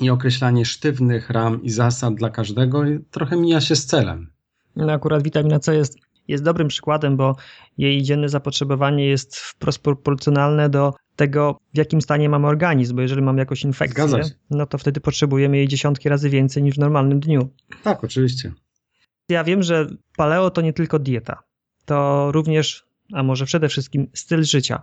i 0.00 0.10
określanie 0.10 0.64
sztywnych 0.64 1.30
ram 1.30 1.62
i 1.62 1.70
zasad 1.70 2.14
dla 2.14 2.30
każdego 2.30 2.82
trochę 3.10 3.36
mija 3.36 3.60
się 3.60 3.76
z 3.76 3.86
celem. 3.86 4.30
No 4.76 4.92
akurat 4.92 5.22
witamina 5.22 5.58
C 5.58 5.76
jest 5.76 5.98
jest 6.28 6.44
dobrym 6.44 6.68
przykładem, 6.68 7.16
bo 7.16 7.36
jej 7.78 8.02
dzienne 8.02 8.28
zapotrzebowanie 8.28 9.06
jest 9.06 9.36
wprost 9.36 9.78
proporcjonalne 9.78 10.68
do 10.68 10.94
tego, 11.16 11.58
w 11.74 11.78
jakim 11.78 12.00
stanie 12.00 12.28
mamy 12.28 12.46
organizm, 12.46 12.96
bo 12.96 13.02
jeżeli 13.02 13.22
mamy 13.22 13.38
jakąś 13.38 13.64
infekcję, 13.64 14.22
no 14.50 14.66
to 14.66 14.78
wtedy 14.78 15.00
potrzebujemy 15.00 15.56
jej 15.56 15.68
dziesiątki 15.68 16.08
razy 16.08 16.30
więcej 16.30 16.62
niż 16.62 16.74
w 16.74 16.78
normalnym 16.78 17.20
dniu. 17.20 17.48
Tak, 17.82 18.04
oczywiście. 18.04 18.52
Ja 19.28 19.44
wiem, 19.44 19.62
że 19.62 19.86
paleo 20.16 20.50
to 20.50 20.60
nie 20.60 20.72
tylko 20.72 20.98
dieta, 20.98 21.42
to 21.84 22.28
również, 22.32 22.86
a 23.12 23.22
może 23.22 23.44
przede 23.44 23.68
wszystkim 23.68 24.10
styl 24.14 24.44
życia. 24.44 24.82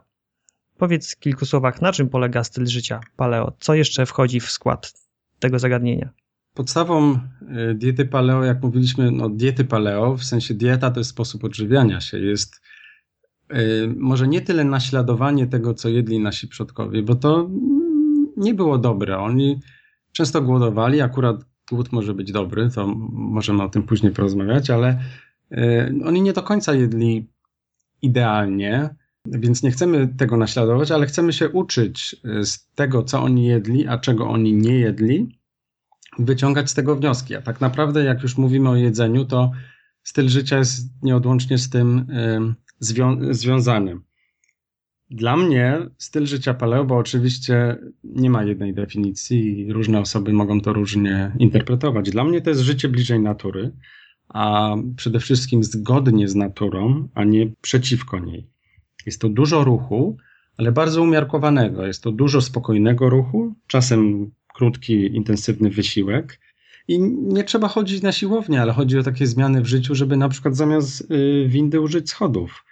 Powiedz 0.78 1.16
w 1.16 1.20
kilku 1.20 1.46
słowach, 1.46 1.82
na 1.82 1.94
czym 1.94 2.10
polega 2.10 2.44
styl 2.44 2.68
życia 2.68 3.00
paleo? 3.16 3.54
Co 3.60 3.74
jeszcze 3.74 4.06
wchodzi 4.06 4.40
w 4.40 4.52
skład 4.52 4.94
tego 5.40 5.60
zagadnienia? 5.60 6.10
Podstawą 6.54 7.14
y, 7.14 7.76
diety 7.76 8.06
paleo, 8.06 8.44
jak 8.44 8.64
mówiliśmy, 8.64 9.12
no 9.12 9.30
diety 9.30 9.66
paleo, 9.66 10.18
w 10.18 10.24
sensie 10.24 10.54
dieta 10.54 10.92
to 10.92 11.00
jest 11.00 11.10
sposób 11.10 11.44
odżywiania 11.44 12.02
się, 12.02 12.20
jest 12.20 12.62
może 13.98 14.28
nie 14.28 14.42
tyle 14.42 14.64
naśladowanie 14.64 15.48
tego, 15.48 15.74
co 15.74 15.90
jedli 15.90 16.20
nasi 16.20 16.48
przodkowie, 16.48 17.04
bo 17.04 17.16
to 17.16 17.50
nie 18.38 18.54
było 18.54 18.78
dobre. 18.78 19.18
Oni 19.18 19.60
często 20.12 20.42
głodowali, 20.42 21.02
akurat 21.02 21.46
głód 21.72 21.92
może 21.92 22.14
być 22.14 22.32
dobry, 22.32 22.70
to 22.70 22.88
możemy 23.12 23.64
o 23.64 23.70
tym 23.70 23.84
później 23.84 24.12
porozmawiać, 24.12 24.70
ale 24.70 25.00
y, 25.52 25.96
oni 26.06 26.22
nie 26.22 26.34
do 26.34 26.44
końca 26.44 26.74
jedli 26.74 27.30
idealnie, 28.02 28.96
więc 29.26 29.64
nie 29.64 29.72
chcemy 29.72 30.08
tego 30.18 30.38
naśladować, 30.38 30.92
ale 30.92 31.06
chcemy 31.06 31.34
się 31.34 31.50
uczyć 31.50 32.16
z 32.44 32.72
tego, 32.76 33.04
co 33.04 33.22
oni 33.22 33.46
jedli, 33.46 33.88
a 33.88 33.98
czego 33.98 34.28
oni 34.28 34.54
nie 34.54 34.80
jedli 34.80 35.40
wyciągać 36.20 36.70
z 36.70 36.74
tego 36.74 36.96
wnioski. 36.96 37.36
A 37.36 37.42
tak 37.42 37.62
naprawdę, 37.62 38.04
jak 38.04 38.24
już 38.24 38.38
mówimy 38.38 38.70
o 38.70 38.76
jedzeniu, 38.76 39.26
to 39.26 39.52
styl 40.04 40.30
życia 40.30 40.58
jest 40.58 41.04
nieodłącznie 41.04 41.58
z 41.58 41.70
tym 41.70 42.08
zwią 42.86 43.34
związany. 43.34 43.98
Dla 45.10 45.38
mnie 45.38 45.90
styl 45.98 46.26
życia 46.26 46.54
paleo, 46.54 46.86
bo 46.86 46.98
oczywiście 46.98 47.78
nie 48.04 48.30
ma 48.30 48.44
jednej 48.44 48.74
definicji 48.74 49.60
i 49.60 49.74
różne 49.74 50.00
osoby 50.00 50.34
mogą 50.34 50.62
to 50.62 50.74
różnie 50.74 51.32
interpretować. 51.40 52.12
Dla 52.12 52.24
mnie 52.24 52.42
to 52.42 52.50
jest 52.50 52.62
życie 52.62 52.90
bliżej 52.90 53.20
natury, 53.20 53.72
a 54.30 54.76
przede 54.96 55.20
wszystkim 55.20 55.64
zgodnie 55.64 56.28
z 56.28 56.36
naturą, 56.36 57.10
a 57.14 57.24
nie 57.24 57.52
przeciwko 57.62 58.20
niej. 58.20 58.48
Jest 59.06 59.22
to 59.22 59.30
dużo 59.30 59.64
ruchu, 59.64 60.18
ale 60.58 60.72
bardzo 60.72 61.02
umiarkowanego. 61.02 61.86
Jest 61.86 62.04
to 62.04 62.12
dużo 62.12 62.42
spokojnego 62.42 63.10
ruchu, 63.10 63.56
czasem 63.68 64.32
krótki, 64.54 65.16
intensywny 65.16 65.70
wysiłek. 65.70 66.40
I 66.88 67.00
nie 67.22 67.44
trzeba 67.44 67.68
chodzić 67.68 68.02
na 68.02 68.12
siłownię, 68.12 68.62
ale 68.62 68.74
chodzi 68.74 68.98
o 68.98 69.04
takie 69.04 69.28
zmiany 69.28 69.62
w 69.62 69.68
życiu, 69.68 69.96
żeby 69.96 70.18
na 70.18 70.30
przykład 70.30 70.56
zamiast 70.56 71.12
y, 71.12 71.46
windy 71.48 71.82
użyć 71.82 72.10
schodów. 72.10 72.66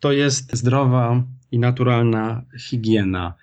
To 0.00 0.12
jest 0.12 0.56
zdrowa 0.56 1.24
i 1.52 1.58
naturalna 1.58 2.42
higiena. 2.58 3.34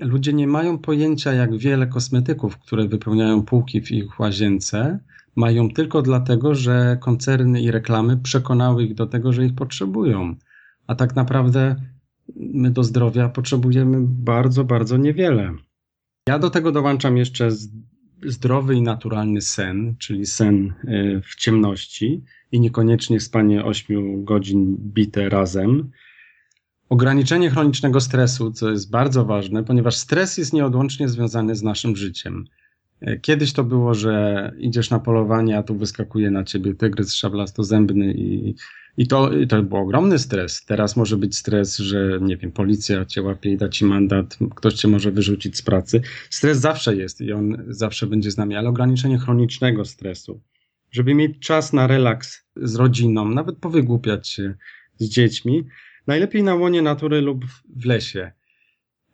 Ludzie 0.00 0.32
nie 0.32 0.46
mają 0.46 0.78
pojęcia, 0.78 1.32
jak 1.32 1.56
wiele 1.56 1.86
kosmetyków, 1.86 2.58
które 2.58 2.88
wypełniają 2.88 3.42
półki 3.42 3.82
w 3.82 3.90
ich 3.90 4.20
łazience, 4.20 4.98
mają 5.36 5.70
tylko 5.70 6.02
dlatego, 6.02 6.54
że 6.54 6.98
koncerny 7.00 7.60
i 7.60 7.70
reklamy 7.70 8.16
przekonały 8.16 8.84
ich 8.84 8.94
do 8.94 9.06
tego, 9.06 9.32
że 9.32 9.46
ich 9.46 9.54
potrzebują. 9.54 10.34
A 10.86 10.94
tak 10.94 11.16
naprawdę 11.16 11.76
my 12.36 12.70
do 12.70 12.84
zdrowia 12.84 13.28
potrzebujemy 13.28 13.98
bardzo, 14.02 14.64
bardzo 14.64 14.96
niewiele. 14.96 15.54
Ja 16.28 16.38
do 16.38 16.50
tego 16.50 16.72
dołączam 16.72 17.16
jeszcze 17.16 17.48
zdrowy 18.26 18.74
i 18.74 18.82
naturalny 18.82 19.40
sen, 19.40 19.94
czyli 19.98 20.26
sen 20.26 20.74
e, 20.86 21.20
w 21.20 21.34
ciemności 21.34 22.24
i 22.52 22.60
niekoniecznie 22.60 23.20
spanie 23.20 23.64
8 23.64 24.24
godzin 24.24 24.76
bite 24.78 25.28
razem. 25.28 25.90
Ograniczenie 26.88 27.50
chronicznego 27.50 28.00
stresu, 28.00 28.52
co 28.52 28.70
jest 28.70 28.90
bardzo 28.90 29.24
ważne, 29.24 29.64
ponieważ 29.64 29.96
stres 29.96 30.38
jest 30.38 30.52
nieodłącznie 30.52 31.08
związany 31.08 31.54
z 31.56 31.62
naszym 31.62 31.96
życiem. 31.96 32.44
Kiedyś 33.22 33.52
to 33.52 33.64
było, 33.64 33.94
że 33.94 34.52
idziesz 34.58 34.90
na 34.90 34.98
polowanie, 34.98 35.58
a 35.58 35.62
tu 35.62 35.76
wyskakuje 35.76 36.30
na 36.30 36.44
ciebie 36.44 36.74
tygrys 36.74 37.14
szablastozębny 37.14 38.12
i, 38.12 38.54
i, 38.98 39.06
to, 39.06 39.30
to 39.48 39.62
był 39.62 39.78
ogromny 39.78 40.18
stres. 40.18 40.64
Teraz 40.64 40.96
może 40.96 41.16
być 41.16 41.36
stres, 41.36 41.78
że 41.78 42.18
nie 42.22 42.36
wiem, 42.36 42.52
policja 42.52 43.04
cię 43.04 43.22
łapie 43.22 43.52
i 43.52 43.56
da 43.56 43.68
ci 43.68 43.84
mandat, 43.84 44.38
ktoś 44.54 44.74
cię 44.74 44.88
może 44.88 45.10
wyrzucić 45.10 45.56
z 45.56 45.62
pracy. 45.62 46.00
Stres 46.30 46.58
zawsze 46.58 46.96
jest 46.96 47.20
i 47.20 47.32
on 47.32 47.64
zawsze 47.68 48.06
będzie 48.06 48.30
z 48.30 48.36
nami, 48.36 48.56
ale 48.56 48.68
ograniczenie 48.68 49.18
chronicznego 49.18 49.84
stresu. 49.84 50.40
Żeby 50.90 51.14
mieć 51.14 51.38
czas 51.38 51.72
na 51.72 51.86
relaks 51.86 52.44
z 52.56 52.74
rodziną, 52.74 53.28
nawet 53.28 53.58
powygłupiać 53.58 54.28
się 54.28 54.54
z 54.96 55.08
dziećmi, 55.08 55.64
najlepiej 56.06 56.42
na 56.42 56.54
łonie 56.54 56.82
natury 56.82 57.20
lub 57.20 57.44
w 57.76 57.84
lesie. 57.84 58.32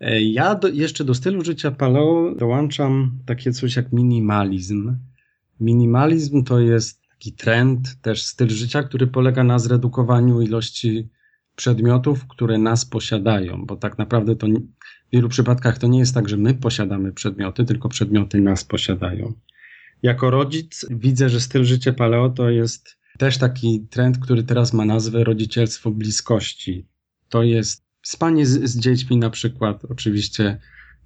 E, 0.01 0.23
ja 0.23 0.55
do, 0.55 0.69
jeszcze 0.69 1.05
do 1.05 1.15
stylu 1.15 1.45
życia 1.45 1.71
paleo 1.71 2.35
dołączam 2.39 3.19
takie 3.27 3.53
coś 3.53 3.77
jak 3.77 3.93
minimalizm. 3.93 4.97
Minimalizm 5.61 6.45
to 6.45 6.61
jest 6.61 7.04
taki 7.25 7.37
trend, 7.37 8.01
też 8.03 8.23
styl 8.23 8.49
życia, 8.49 8.83
który 8.83 9.07
polega 9.07 9.45
na 9.45 9.59
zredukowaniu 9.59 10.41
ilości 10.41 11.09
przedmiotów, 11.57 12.27
które 12.29 12.59
nas 12.59 12.85
posiadają, 12.85 13.67
bo 13.67 13.77
tak 13.77 13.99
naprawdę 13.99 14.37
to 14.37 14.47
w 14.47 15.13
wielu 15.13 15.29
przypadkach 15.29 15.79
to 15.79 15.87
nie 15.87 15.99
jest 15.99 16.15
tak, 16.15 16.29
że 16.29 16.37
my 16.37 16.55
posiadamy 16.55 17.13
przedmioty, 17.13 17.65
tylko 17.65 17.89
przedmioty 17.89 18.41
nas 18.41 18.65
posiadają. 18.65 19.33
Jako 20.03 20.31
rodzic 20.31 20.87
widzę, 20.91 21.29
że 21.29 21.41
styl 21.41 21.65
życia 21.65 21.93
paleo 21.93 22.29
to 22.29 22.51
jest 22.51 22.99
też 23.19 23.39
taki 23.39 23.87
trend, 23.91 24.19
który 24.19 24.43
teraz 24.43 24.73
ma 24.73 24.85
nazwę 24.85 25.25
rodzicielstwo 25.25 25.91
bliskości. 25.91 26.87
To 27.29 27.43
jest 27.43 27.85
Spanie 28.03 28.47
z, 28.47 28.71
z 28.71 28.79
dziećmi 28.79 29.17
na 29.17 29.31
przykład, 29.31 29.85
oczywiście 29.85 30.59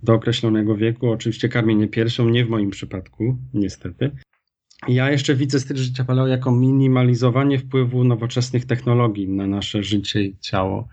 do 0.02 0.14
określonego 0.14 0.76
wieku, 0.76 1.10
oczywiście 1.10 1.48
karmienie 1.48 1.88
piersią, 1.88 2.28
nie 2.28 2.44
w 2.44 2.48
moim 2.48 2.70
przypadku, 2.70 3.38
niestety. 3.54 4.10
Ja 4.88 5.11
jeszcze 5.11 5.35
widzę 5.35 5.61
styl 5.61 5.76
życia 5.76 6.04
paleo 6.04 6.26
jako 6.26 6.52
minimalizowanie 6.52 7.58
wpływu 7.58 8.04
nowoczesnych 8.04 8.64
technologii 8.64 9.28
na 9.28 9.47
nasze 9.47 9.82
życie 9.82 10.23
i 10.23 10.37
ciało. 10.40 10.88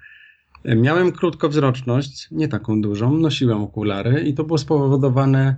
Miałem 0.66 1.12
krótkowzroczność, 1.12 2.28
nie 2.32 2.48
taką 2.48 2.82
dużą, 2.82 3.18
nosiłem 3.18 3.62
okulary 3.62 4.22
i 4.22 4.34
to 4.34 4.44
było 4.44 4.58
spowodowane 4.58 5.56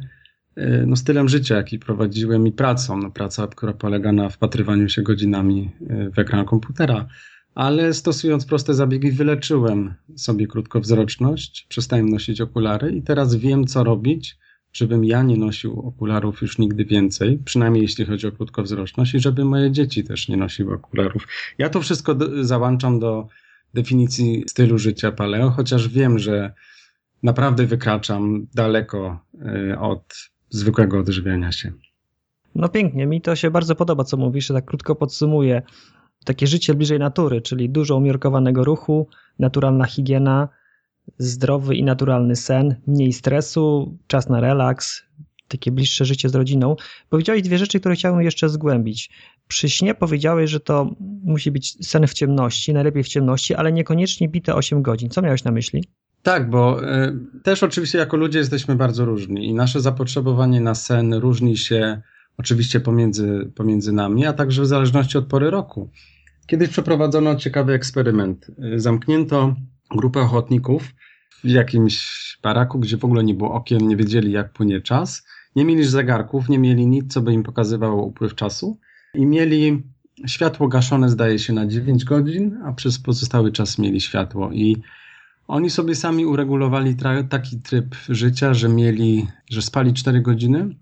e, 0.55 0.85
no, 0.85 0.95
stylem 0.95 1.29
życia, 1.29 1.55
jaki 1.55 1.79
prowadziłem 1.79 2.47
i 2.47 2.51
pracą. 2.51 2.97
No, 2.97 3.11
praca, 3.11 3.47
która 3.47 3.73
polega 3.73 4.11
na 4.11 4.29
wpatrywaniu 4.29 4.89
się 4.89 5.01
godzinami 5.01 5.71
e, 5.89 6.09
w 6.09 6.19
ekran 6.19 6.45
komputera 6.45 7.07
ale 7.57 7.93
stosując 7.93 8.45
proste 8.45 8.73
zabiegi 8.73 9.11
wyleczyłem 9.11 9.93
sobie 10.15 10.47
krótkowzroczność, 10.47 11.65
przestałem 11.69 12.09
nosić 12.09 12.41
okulary 12.41 12.91
i 12.91 13.01
teraz 13.01 13.35
wiem, 13.35 13.67
co 13.67 13.83
robić, 13.83 14.37
żebym 14.77 15.05
ja 15.05 15.23
nie 15.23 15.37
nosił 15.37 15.79
okularów 15.79 16.41
już 16.41 16.57
nigdy 16.57 16.85
więcej, 16.85 17.39
przynajmniej 17.45 17.81
jeśli 17.81 18.05
chodzi 18.05 18.27
o 18.27 18.31
krótkowzroczność 18.31 19.13
i 19.13 19.19
żeby 19.19 19.45
moje 19.45 19.71
dzieci 19.71 20.03
też 20.03 20.27
nie 20.27 20.37
nosiły 20.37 20.73
okularów. 20.73 21.27
Ja 21.57 21.69
to 21.69 21.81
wszystko 21.81 22.15
załączam 22.41 22.99
do 22.99 23.27
definicji 23.73 24.43
stylu 24.49 24.77
życia 24.77 25.11
paleo, 25.11 25.49
chociaż 25.49 25.87
wiem, 25.87 26.19
że 26.19 26.53
naprawdę 27.23 27.65
wykraczam 27.65 28.47
daleko 28.55 29.19
y, 29.71 29.79
od 29.79 30.29
zwykłego 30.49 30.99
odżywiania 30.99 31.51
się. 31.51 31.71
No 32.55 32.69
pięknie, 32.69 33.05
mi 33.05 33.21
to 33.21 33.35
się 33.35 33.51
bardzo 33.51 33.75
podoba, 33.75 34.03
co 34.03 34.17
mówisz, 34.17 34.47
tak 34.47 34.65
krótko 34.65 34.95
podsumuję 34.95 35.61
takie 36.25 36.47
życie 36.47 36.73
bliżej 36.73 36.99
natury, 36.99 37.41
czyli 37.41 37.69
dużo 37.69 37.95
umiarkowanego 37.95 38.63
ruchu, 38.63 39.07
naturalna 39.39 39.85
higiena, 39.85 40.49
zdrowy 41.17 41.75
i 41.75 41.83
naturalny 41.83 42.35
sen, 42.35 42.75
mniej 42.87 43.13
stresu, 43.13 43.97
czas 44.07 44.29
na 44.29 44.39
relaks, 44.39 45.03
takie 45.47 45.71
bliższe 45.71 46.05
życie 46.05 46.29
z 46.29 46.35
rodziną. 46.35 46.75
Powiedziałeś 47.09 47.41
dwie 47.41 47.57
rzeczy, 47.57 47.79
które 47.79 47.95
chciałbym 47.95 48.21
jeszcze 48.21 48.49
zgłębić. 48.49 49.09
Przy 49.47 49.69
śnie 49.69 49.95
powiedziałeś, 49.95 50.51
że 50.51 50.59
to 50.59 50.95
musi 51.23 51.51
być 51.51 51.87
sen 51.87 52.07
w 52.07 52.13
ciemności, 52.13 52.73
najlepiej 52.73 53.03
w 53.03 53.07
ciemności, 53.07 53.55
ale 53.55 53.71
niekoniecznie 53.71 54.29
bite 54.29 54.55
8 54.55 54.81
godzin. 54.81 55.09
Co 55.09 55.21
miałeś 55.21 55.43
na 55.43 55.51
myśli? 55.51 55.83
Tak, 56.23 56.49
bo 56.49 56.83
y, 56.83 57.17
też 57.43 57.63
oczywiście 57.63 57.97
jako 57.97 58.17
ludzie 58.17 58.39
jesteśmy 58.39 58.75
bardzo 58.75 59.05
różni 59.05 59.47
i 59.47 59.53
nasze 59.53 59.81
zapotrzebowanie 59.81 60.61
na 60.61 60.75
sen 60.75 61.13
różni 61.13 61.57
się 61.57 62.01
oczywiście 62.37 62.79
pomiędzy, 62.79 63.51
pomiędzy 63.55 63.93
nami, 63.93 64.25
a 64.25 64.33
także 64.33 64.61
w 64.61 64.67
zależności 64.67 65.17
od 65.17 65.25
pory 65.25 65.49
roku. 65.49 65.89
Kiedyś 66.47 66.69
przeprowadzono 66.69 67.35
ciekawy 67.35 67.73
eksperyment. 67.73 68.51
Zamknięto 68.75 69.55
grupę 69.91 70.21
ochotników 70.21 70.93
w 71.43 71.49
jakimś 71.49 72.07
baraku, 72.43 72.79
gdzie 72.79 72.97
w 72.97 73.05
ogóle 73.05 73.23
nie 73.23 73.33
było 73.33 73.53
okien, 73.53 73.87
nie 73.87 73.97
wiedzieli 73.97 74.31
jak 74.31 74.53
płynie 74.53 74.81
czas. 74.81 75.23
Nie 75.55 75.65
mieli 75.65 75.83
zegarków, 75.83 76.49
nie 76.49 76.59
mieli 76.59 76.87
nic, 76.87 77.13
co 77.13 77.21
by 77.21 77.33
im 77.33 77.43
pokazywało 77.43 78.03
upływ 78.05 78.35
czasu. 78.35 78.79
I 79.13 79.25
mieli 79.25 79.83
światło 80.27 80.67
gaszone, 80.67 81.09
zdaje 81.09 81.39
się, 81.39 81.53
na 81.53 81.67
9 81.67 82.03
godzin, 82.05 82.57
a 82.65 82.73
przez 82.73 82.99
pozostały 82.99 83.51
czas 83.51 83.77
mieli 83.77 84.01
światło. 84.01 84.51
I 84.51 84.77
oni 85.47 85.69
sobie 85.69 85.95
sami 85.95 86.25
uregulowali 86.25 86.95
taki 87.29 87.61
tryb 87.61 87.95
życia, 88.09 88.53
że 88.53 88.69
mieli, 88.69 89.27
że 89.49 89.61
spali 89.61 89.93
4 89.93 90.21
godziny, 90.21 90.75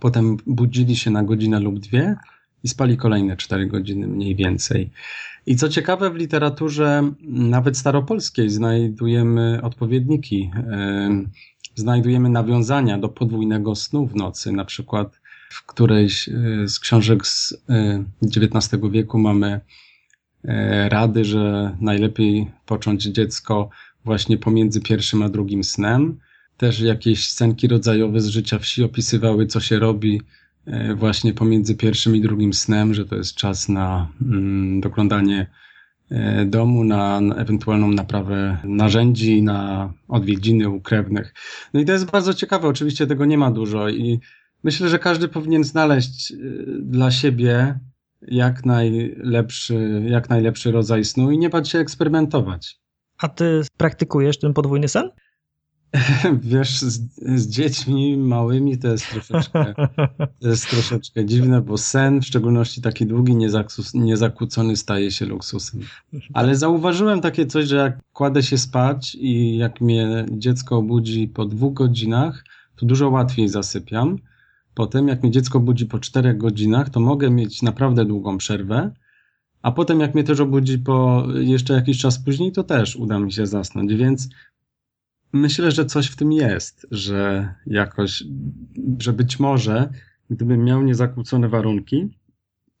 potem 0.00 0.36
budzili 0.46 0.96
się 0.96 1.10
na 1.10 1.24
godzinę 1.24 1.60
lub 1.60 1.78
dwie, 1.78 2.16
i 2.64 2.68
spali 2.68 2.96
kolejne 2.96 3.36
4 3.36 3.66
godziny 3.66 4.06
mniej 4.06 4.36
więcej. 4.36 4.90
I 5.48 5.56
co 5.56 5.68
ciekawe, 5.68 6.10
w 6.10 6.16
literaturze 6.16 7.12
nawet 7.28 7.78
staropolskiej 7.78 8.50
znajdujemy 8.50 9.60
odpowiedniki, 9.62 10.50
znajdujemy 11.74 12.28
nawiązania 12.28 12.98
do 12.98 13.08
podwójnego 13.08 13.74
snu 13.74 14.06
w 14.06 14.14
nocy. 14.16 14.52
Na 14.52 14.64
przykład 14.64 15.20
w 15.50 15.66
którejś 15.66 16.28
e, 16.28 16.32
z 16.68 16.78
książek 16.78 17.26
z 17.26 17.64
XIX 18.22 18.74
e, 18.74 18.90
wieku 18.90 19.18
mamy 19.18 19.60
e, 20.44 20.88
rady, 20.88 21.24
że 21.24 21.76
najlepiej 21.80 22.50
począć 22.66 23.02
dziecko 23.02 23.70
właśnie 24.04 24.38
pomiędzy 24.38 24.80
pierwszym 24.80 25.22
a 25.22 25.28
drugim 25.28 25.64
snem. 25.64 26.18
Też 26.56 26.80
jakieś 26.80 27.28
scenki 27.28 27.68
rodzajowe 27.68 28.20
z 28.20 28.26
życia 28.26 28.58
wsi 28.58 28.84
opisywały, 28.84 29.46
co 29.46 29.60
się 29.60 29.78
robi 29.78 30.20
właśnie 30.96 31.34
pomiędzy 31.34 31.76
pierwszym 31.76 32.16
i 32.16 32.20
drugim 32.20 32.52
snem, 32.52 32.94
że 32.94 33.06
to 33.06 33.16
jest 33.16 33.34
czas 33.34 33.68
na 33.68 34.08
mm, 34.22 34.80
doglądanie 34.80 35.46
e, 36.10 36.44
domu, 36.44 36.84
na, 36.84 37.20
na 37.20 37.34
ewentualną 37.34 37.90
naprawę 37.90 38.58
narzędzi, 38.64 39.42
na 39.42 39.92
odwiedziny 40.08 40.68
u 40.68 40.80
krewnych. 40.80 41.34
No 41.74 41.80
i 41.80 41.84
to 41.84 41.92
jest 41.92 42.10
bardzo 42.10 42.34
ciekawe, 42.34 42.68
oczywiście 42.68 43.06
tego 43.06 43.24
nie 43.24 43.38
ma 43.38 43.50
dużo 43.50 43.88
i 43.88 44.20
myślę, 44.64 44.88
że 44.88 44.98
każdy 44.98 45.28
powinien 45.28 45.64
znaleźć 45.64 46.32
e, 46.32 46.36
dla 46.80 47.10
siebie 47.10 47.78
jak 48.22 48.66
najlepszy, 48.66 50.02
jak 50.06 50.30
najlepszy 50.30 50.72
rodzaj 50.72 51.04
snu 51.04 51.30
i 51.30 51.38
nie 51.38 51.50
bać 51.50 51.68
się 51.68 51.78
eksperymentować. 51.78 52.80
A 53.18 53.28
ty 53.28 53.62
praktykujesz 53.76 54.38
ten 54.38 54.54
podwójny 54.54 54.88
sen? 54.88 55.10
Wiesz, 56.42 56.80
z, 56.80 57.00
z, 57.16 57.48
dziećmi 57.48 58.16
małymi 58.16 58.78
to 58.78 58.88
jest 58.88 59.10
troszeczkę, 59.10 59.74
to 60.40 60.48
jest 60.48 60.70
troszeczkę 60.70 61.24
dziwne, 61.24 61.60
bo 61.60 61.78
sen, 61.78 62.20
w 62.20 62.26
szczególności 62.26 62.82
taki 62.82 63.06
długi, 63.06 63.36
niezakłócony, 63.94 64.76
staje 64.76 65.10
się 65.10 65.26
luksusem. 65.26 65.80
Ale 66.34 66.56
zauważyłem 66.56 67.20
takie 67.20 67.46
coś, 67.46 67.66
że 67.66 67.76
jak 67.76 67.98
kładę 68.12 68.42
się 68.42 68.58
spać 68.58 69.14
i 69.20 69.56
jak 69.56 69.80
mnie 69.80 70.26
dziecko 70.30 70.76
obudzi 70.76 71.28
po 71.28 71.44
dwóch 71.44 71.74
godzinach, 71.74 72.44
to 72.76 72.86
dużo 72.86 73.08
łatwiej 73.08 73.48
zasypiam. 73.48 74.18
Potem, 74.74 75.08
jak 75.08 75.22
mnie 75.22 75.32
dziecko 75.32 75.60
budzi 75.60 75.86
po 75.86 75.98
czterech 75.98 76.38
godzinach, 76.38 76.90
to 76.90 77.00
mogę 77.00 77.30
mieć 77.30 77.62
naprawdę 77.62 78.04
długą 78.04 78.38
przerwę. 78.38 78.90
A 79.62 79.72
potem, 79.72 80.00
jak 80.00 80.14
mnie 80.14 80.24
też 80.24 80.40
obudzi 80.40 80.78
po 80.78 81.26
jeszcze 81.34 81.74
jakiś 81.74 81.98
czas 81.98 82.18
później, 82.18 82.52
to 82.52 82.64
też 82.64 82.96
uda 82.96 83.18
mi 83.18 83.32
się 83.32 83.46
zasnąć. 83.46 83.94
Więc 83.94 84.28
Myślę, 85.32 85.70
że 85.70 85.86
coś 85.86 86.06
w 86.06 86.16
tym 86.16 86.32
jest, 86.32 86.86
że 86.90 87.54
jakoś, 87.66 88.24
że 88.98 89.12
być 89.12 89.40
może, 89.40 89.88
gdybym 90.30 90.64
miał 90.64 90.82
niezakłócone 90.82 91.48
warunki, 91.48 92.08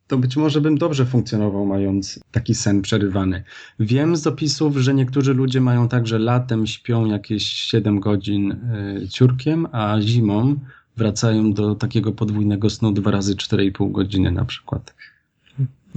to 0.06 0.18
być 0.18 0.36
może 0.36 0.60
bym 0.60 0.78
dobrze 0.78 1.06
funkcjonował, 1.06 1.66
mając 1.66 2.20
taki 2.30 2.54
sen 2.54 2.82
przerywany. 2.82 3.44
Wiem 3.80 4.16
z 4.16 4.26
opisów, 4.26 4.76
że 4.76 4.94
niektórzy 4.94 5.34
ludzie 5.34 5.60
mają 5.60 5.88
tak, 5.88 6.06
że 6.06 6.18
latem 6.18 6.66
śpią 6.66 7.06
jakieś 7.06 7.42
7 7.46 8.00
godzin 8.00 8.52
y, 8.52 9.08
ciurkiem, 9.08 9.66
a 9.72 10.00
zimą 10.00 10.56
wracają 10.96 11.52
do 11.52 11.74
takiego 11.74 12.12
podwójnego 12.12 12.70
snu 12.70 12.92
dwa 12.92 13.10
razy 13.10 13.34
4,5 13.34 13.92
godziny 13.92 14.30
na 14.30 14.44
przykład. 14.44 14.94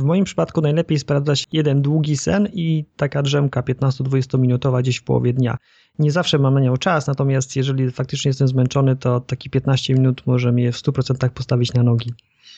W 0.01 0.03
moim 0.03 0.23
przypadku 0.25 0.61
najlepiej 0.61 0.99
sprawdzać 0.99 1.47
jeden 1.51 1.81
długi 1.81 2.17
sen 2.17 2.47
i 2.53 2.85
taka 2.95 3.21
drzemka 3.21 3.61
15-20 3.61 4.39
minutowa 4.39 4.81
gdzieś 4.81 4.97
w 4.97 5.03
połowie 5.03 5.33
dnia. 5.33 5.57
Nie 5.99 6.11
zawsze 6.11 6.39
mam 6.39 6.53
na 6.53 6.59
nią 6.59 6.77
czas, 6.77 7.07
natomiast 7.07 7.55
jeżeli 7.55 7.91
faktycznie 7.91 8.29
jestem 8.29 8.47
zmęczony, 8.47 8.95
to 8.95 9.19
taki 9.19 9.49
15 9.49 9.93
minut 9.93 10.23
może 10.25 10.51
mnie 10.51 10.71
w 10.71 10.75
100% 10.75 11.29
postawić 11.29 11.73
na 11.73 11.83
nogi. 11.83 12.13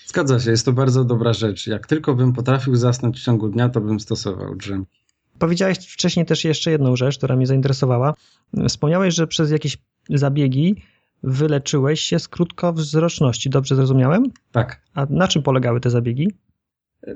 Zgadza 0.06 0.39
się, 0.39 0.51
jest 0.51 0.65
to 0.65 0.73
bardzo 0.73 1.03
dobra 1.03 1.34
rzecz. 1.34 1.67
Jak 1.67 1.88
tylko 1.88 2.15
bym 2.15 2.34
potrafił 2.34 2.75
zasnąć 2.75 3.19
w 3.19 3.23
ciągu 3.23 3.49
dnia, 3.49 3.69
to 3.69 3.82
bym 3.82 3.99
stosował 3.99 4.56
drzemki. 4.56 4.99
Powiedziałeś 5.39 5.77
wcześniej 5.77 6.25
też 6.25 6.43
jeszcze 6.43 6.71
jedną 6.71 6.95
rzecz, 6.95 7.17
która 7.17 7.36
mnie 7.36 7.47
zainteresowała. 7.47 8.13
Wspomniałeś, 8.67 9.15
że 9.15 9.27
przez 9.27 9.51
jakieś 9.51 9.77
zabiegi 10.10 10.75
wyleczyłeś 11.23 12.01
się 12.01 12.19
z 12.19 12.27
krótkowzroczności, 12.27 13.49
dobrze 13.49 13.75
zrozumiałem? 13.75 14.23
Tak. 14.51 14.82
A 14.93 15.06
na 15.10 15.27
czym 15.27 15.43
polegały 15.43 15.79
te 15.79 15.89
zabiegi? 15.89 16.27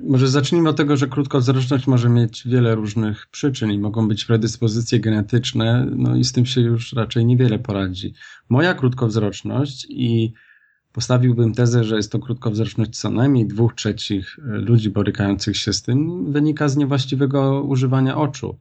Może 0.02 0.28
zacznijmy 0.28 0.69
od 0.69 0.78
tego, 0.78 0.97
że 0.97 1.08
krótkowzroczność 1.08 1.88
może 1.88 2.10
mieć 2.10 2.47
wiele 2.47 2.76
różnych 2.76 3.28
przyczyn 3.28 3.71
i 3.71 3.80
mogą 3.80 4.08
być 4.08 4.26
predyspozycje 4.26 5.00
genetyczne, 5.00 5.88
no 5.95 6.15
i 6.15 6.23
z 6.23 6.32
tym 6.32 6.45
się 6.45 6.62
już 6.62 6.93
raczej 6.93 7.26
niewiele 7.26 7.60
poradzi. 7.60 8.13
Moja 8.50 8.73
krótkowzroczność 8.73 9.88
i 9.89 10.34
postawiłbym 10.93 11.54
tezę, 11.54 11.84
że 11.84 11.95
jest 11.95 12.12
to 12.12 12.19
krótkowzroczność 12.19 13.00
co 13.00 13.10
najmniej 13.10 13.47
dwóch 13.47 13.73
trzecich 13.76 14.38
ludzi 14.43 14.89
borykających 14.89 15.58
się 15.58 15.73
z 15.73 15.82
tym, 15.82 16.32
wynika 16.32 16.69
z 16.69 16.78
niewłaściwego 16.78 17.63
używania 17.63 18.17
oczu. 18.17 18.60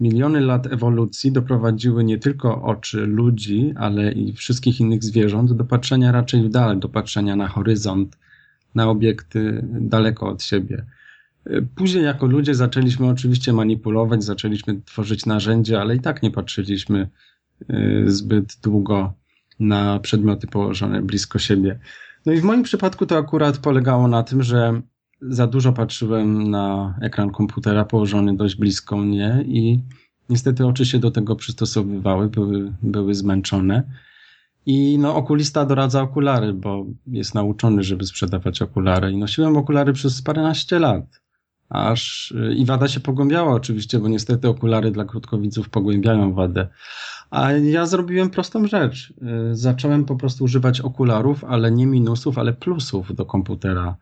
Miliony 0.00 0.40
lat 0.40 0.66
ewolucji 0.66 1.32
doprowadziły 1.32 2.04
nie 2.04 2.18
tylko 2.18 2.62
oczy 2.62 3.06
ludzi, 3.06 3.72
ale 3.76 4.12
i 4.12 4.32
wszystkich 4.32 4.80
innych 4.80 5.04
zwierząt 5.04 5.52
do 5.52 5.64
patrzenia 5.64 6.12
raczej 6.12 6.42
w 6.42 6.48
dal, 6.48 6.78
do 6.78 6.88
patrzenia 6.88 7.36
na 7.36 7.48
horyzont, 7.48 8.18
na 8.76 8.90
obiekty 8.90 9.64
daleko 9.80 10.28
od 10.28 10.42
siebie. 10.42 10.84
Później 11.76 12.04
jako 12.04 12.26
ludzie 12.26 12.54
zaczęliśmy 12.54 13.06
oczywiście 13.06 13.52
manipulować, 13.52 14.24
zaczęliśmy 14.24 14.80
tworzyć 14.84 15.26
narzędzia, 15.26 15.80
ale 15.80 15.96
i 15.96 16.00
tak 16.00 16.22
nie 16.22 16.30
patrzyliśmy 16.30 17.08
y, 17.70 18.04
zbyt 18.06 18.58
długo 18.62 19.12
na 19.60 19.98
przedmioty 19.98 20.46
położone 20.46 21.02
blisko 21.02 21.38
siebie. 21.38 21.78
No 22.26 22.32
i 22.32 22.40
w 22.40 22.44
moim 22.44 22.62
przypadku 22.62 23.06
to 23.06 23.18
akurat 23.18 23.58
polegało 23.58 24.08
na 24.08 24.22
tym, 24.22 24.42
że 24.42 24.80
za 25.20 25.46
dużo 25.46 25.72
patrzyłem 25.72 26.50
na 26.50 26.94
ekran 27.02 27.30
komputera 27.30 27.84
położony 27.84 28.36
dość 28.36 28.56
blisko 28.56 28.96
mnie 28.96 29.44
i 29.46 29.78
niestety 30.28 30.66
oczy 30.66 30.86
się 30.86 30.98
do 30.98 31.10
tego 31.10 31.36
przystosowywały, 31.36 32.28
były, 32.28 32.72
były 32.82 33.14
zmęczone. 33.14 33.82
I 34.66 34.98
no, 34.98 35.16
okulista 35.16 35.66
doradza 35.66 36.02
okulary, 36.02 36.52
bo 36.52 36.86
jest 37.06 37.34
nauczony, 37.34 37.82
żeby 37.82 38.06
sprzedawać 38.06 38.62
okulary. 38.62 39.12
I 39.12 39.16
nosiłem 39.16 39.56
okulary 39.56 39.92
przez 39.92 40.22
paręnaście 40.22 40.78
lat. 40.78 41.20
Aż 41.68 42.34
i 42.56 42.64
wada 42.64 42.88
się 42.88 43.00
pogłębiała 43.00 43.54
oczywiście, 43.54 43.98
bo 43.98 44.08
niestety 44.08 44.48
okulary 44.48 44.90
dla 44.90 45.04
krótkowidzów 45.04 45.68
pogłębiają 45.68 46.34
wadę. 46.34 46.68
A 47.30 47.52
ja 47.52 47.86
zrobiłem 47.86 48.30
prostą 48.30 48.66
rzecz. 48.66 49.14
Zacząłem 49.52 50.04
po 50.04 50.16
prostu 50.16 50.44
używać 50.44 50.80
okularów, 50.80 51.44
ale 51.44 51.70
nie 51.70 51.86
minusów, 51.86 52.38
ale 52.38 52.52
plusów 52.52 53.14
do 53.14 53.26
komputera. 53.26 53.96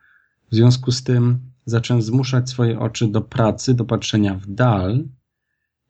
W 0.50 0.54
związku 0.54 0.92
z 0.92 1.02
tym 1.02 1.38
zacząłem 1.64 2.02
zmuszać 2.02 2.50
swoje 2.50 2.80
oczy 2.80 3.08
do 3.08 3.20
pracy, 3.20 3.74
do 3.74 3.84
patrzenia 3.84 4.34
w 4.34 4.46
dal 4.46 5.04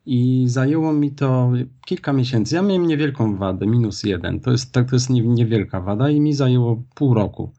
i 0.07 0.45
zajęło 0.49 0.93
mi 0.93 1.11
to 1.11 1.53
kilka 1.87 2.13
miesięcy. 2.13 2.55
Ja 2.55 2.63
miałem 2.63 2.87
niewielką 2.87 3.37
wadę, 3.37 3.67
minus 3.67 4.03
jeden. 4.03 4.41
To 4.41 4.51
jest, 4.51 4.73
tak, 4.73 4.91
to 4.91 4.97
jest 4.97 5.11
niewielka 5.11 5.81
wada 5.81 6.11
i 6.11 6.21
mi 6.21 6.33
zajęło 6.33 6.83
pół 6.95 7.15
roku, 7.15 7.53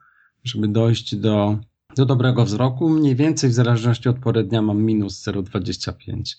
żeby 0.43 0.67
dojść 0.67 1.15
do, 1.15 1.58
do 1.95 2.05
dobrego 2.05 2.45
wzroku. 2.45 2.89
Mniej 2.89 3.15
więcej 3.15 3.49
w 3.49 3.53
zależności 3.53 4.10
od 4.10 4.19
pory 4.19 4.43
dnia 4.43 4.62
mam 4.62 4.84
minus 4.84 5.27
0,25 5.27 6.36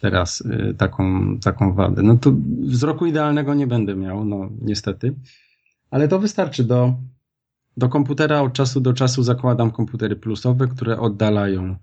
teraz 0.00 0.40
y, 0.40 0.74
taką, 0.78 1.38
taką 1.38 1.74
wadę. 1.74 2.02
No 2.02 2.16
to 2.16 2.32
wzroku 2.60 3.06
idealnego 3.06 3.54
nie 3.54 3.66
będę 3.66 3.94
miał, 3.94 4.24
no 4.24 4.48
niestety. 4.60 5.14
Ale 5.90 6.08
to 6.08 6.18
wystarczy 6.18 6.64
do 6.64 6.94
do 7.76 7.88
komputera 7.88 8.40
od 8.40 8.52
czasu 8.52 8.80
do 8.80 8.92
czasu 8.92 9.22
zakładam 9.22 9.70
komputery 9.70 10.16
plusowe, 10.16 10.68
które 10.68 10.98
oddalają. 10.98 11.76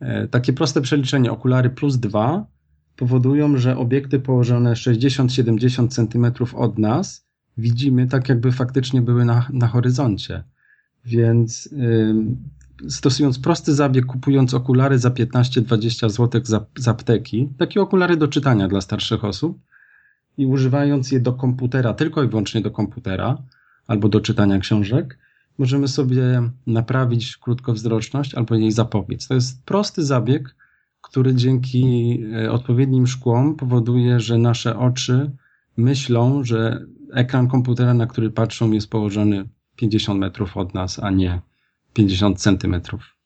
E, 0.00 0.28
takie 0.28 0.52
proste 0.52 0.80
przeliczenie, 0.80 1.32
okulary 1.32 1.70
plus 1.70 1.96
2 1.96 2.46
powodują, 2.96 3.56
że 3.56 3.76
obiekty 3.76 4.20
położone 4.20 4.72
60-70 4.72 5.88
cm 5.88 6.44
od 6.54 6.78
nas 6.78 7.26
widzimy 7.58 8.06
tak, 8.06 8.28
jakby 8.28 8.52
faktycznie 8.52 9.02
były 9.02 9.24
na, 9.24 9.48
na 9.52 9.66
horyzoncie. 9.66 10.44
Więc 11.04 11.68
yy, 11.72 12.90
stosując 12.90 13.38
prosty 13.38 13.74
zabieg, 13.74 14.06
kupując 14.06 14.54
okulary 14.54 14.98
za 14.98 15.10
15-20 15.10 16.10
zł 16.10 16.40
z, 16.44 16.64
z 16.78 16.88
apteki, 16.88 17.48
takie 17.58 17.80
okulary 17.80 18.16
do 18.16 18.28
czytania 18.28 18.68
dla 18.68 18.80
starszych 18.80 19.24
osób 19.24 19.58
i 20.36 20.46
używając 20.46 21.12
je 21.12 21.20
do 21.20 21.32
komputera, 21.32 21.94
tylko 21.94 22.22
i 22.22 22.28
wyłącznie 22.28 22.60
do 22.60 22.70
komputera 22.70 23.38
albo 23.86 24.08
do 24.08 24.20
czytania 24.20 24.58
książek, 24.58 25.18
możemy 25.58 25.88
sobie 25.88 26.50
naprawić 26.66 27.36
krótkowzroczność 27.36 28.34
albo 28.34 28.54
jej 28.54 28.72
zapobiec. 28.72 29.28
To 29.28 29.34
jest 29.34 29.64
prosty 29.64 30.04
zabieg, 30.04 30.54
który 31.10 31.34
dzięki 31.34 32.18
e, 32.34 32.52
odpowiednim 32.52 33.06
szkłom 33.06 33.56
powoduje, 33.56 34.20
że 34.20 34.38
nasze 34.38 34.78
oczy 34.78 35.30
myślą, 35.76 36.44
że 36.44 36.86
ekran 37.12 37.48
komputera, 37.48 37.94
na 37.94 38.06
który 38.06 38.30
patrzą, 38.30 38.72
jest 38.72 38.90
położony 38.90 39.48
50 39.76 40.20
metrów 40.20 40.56
od 40.56 40.74
nas, 40.74 40.98
a 41.02 41.10
nie 41.10 41.40
50 41.94 42.40
centymetrów. 42.40 43.16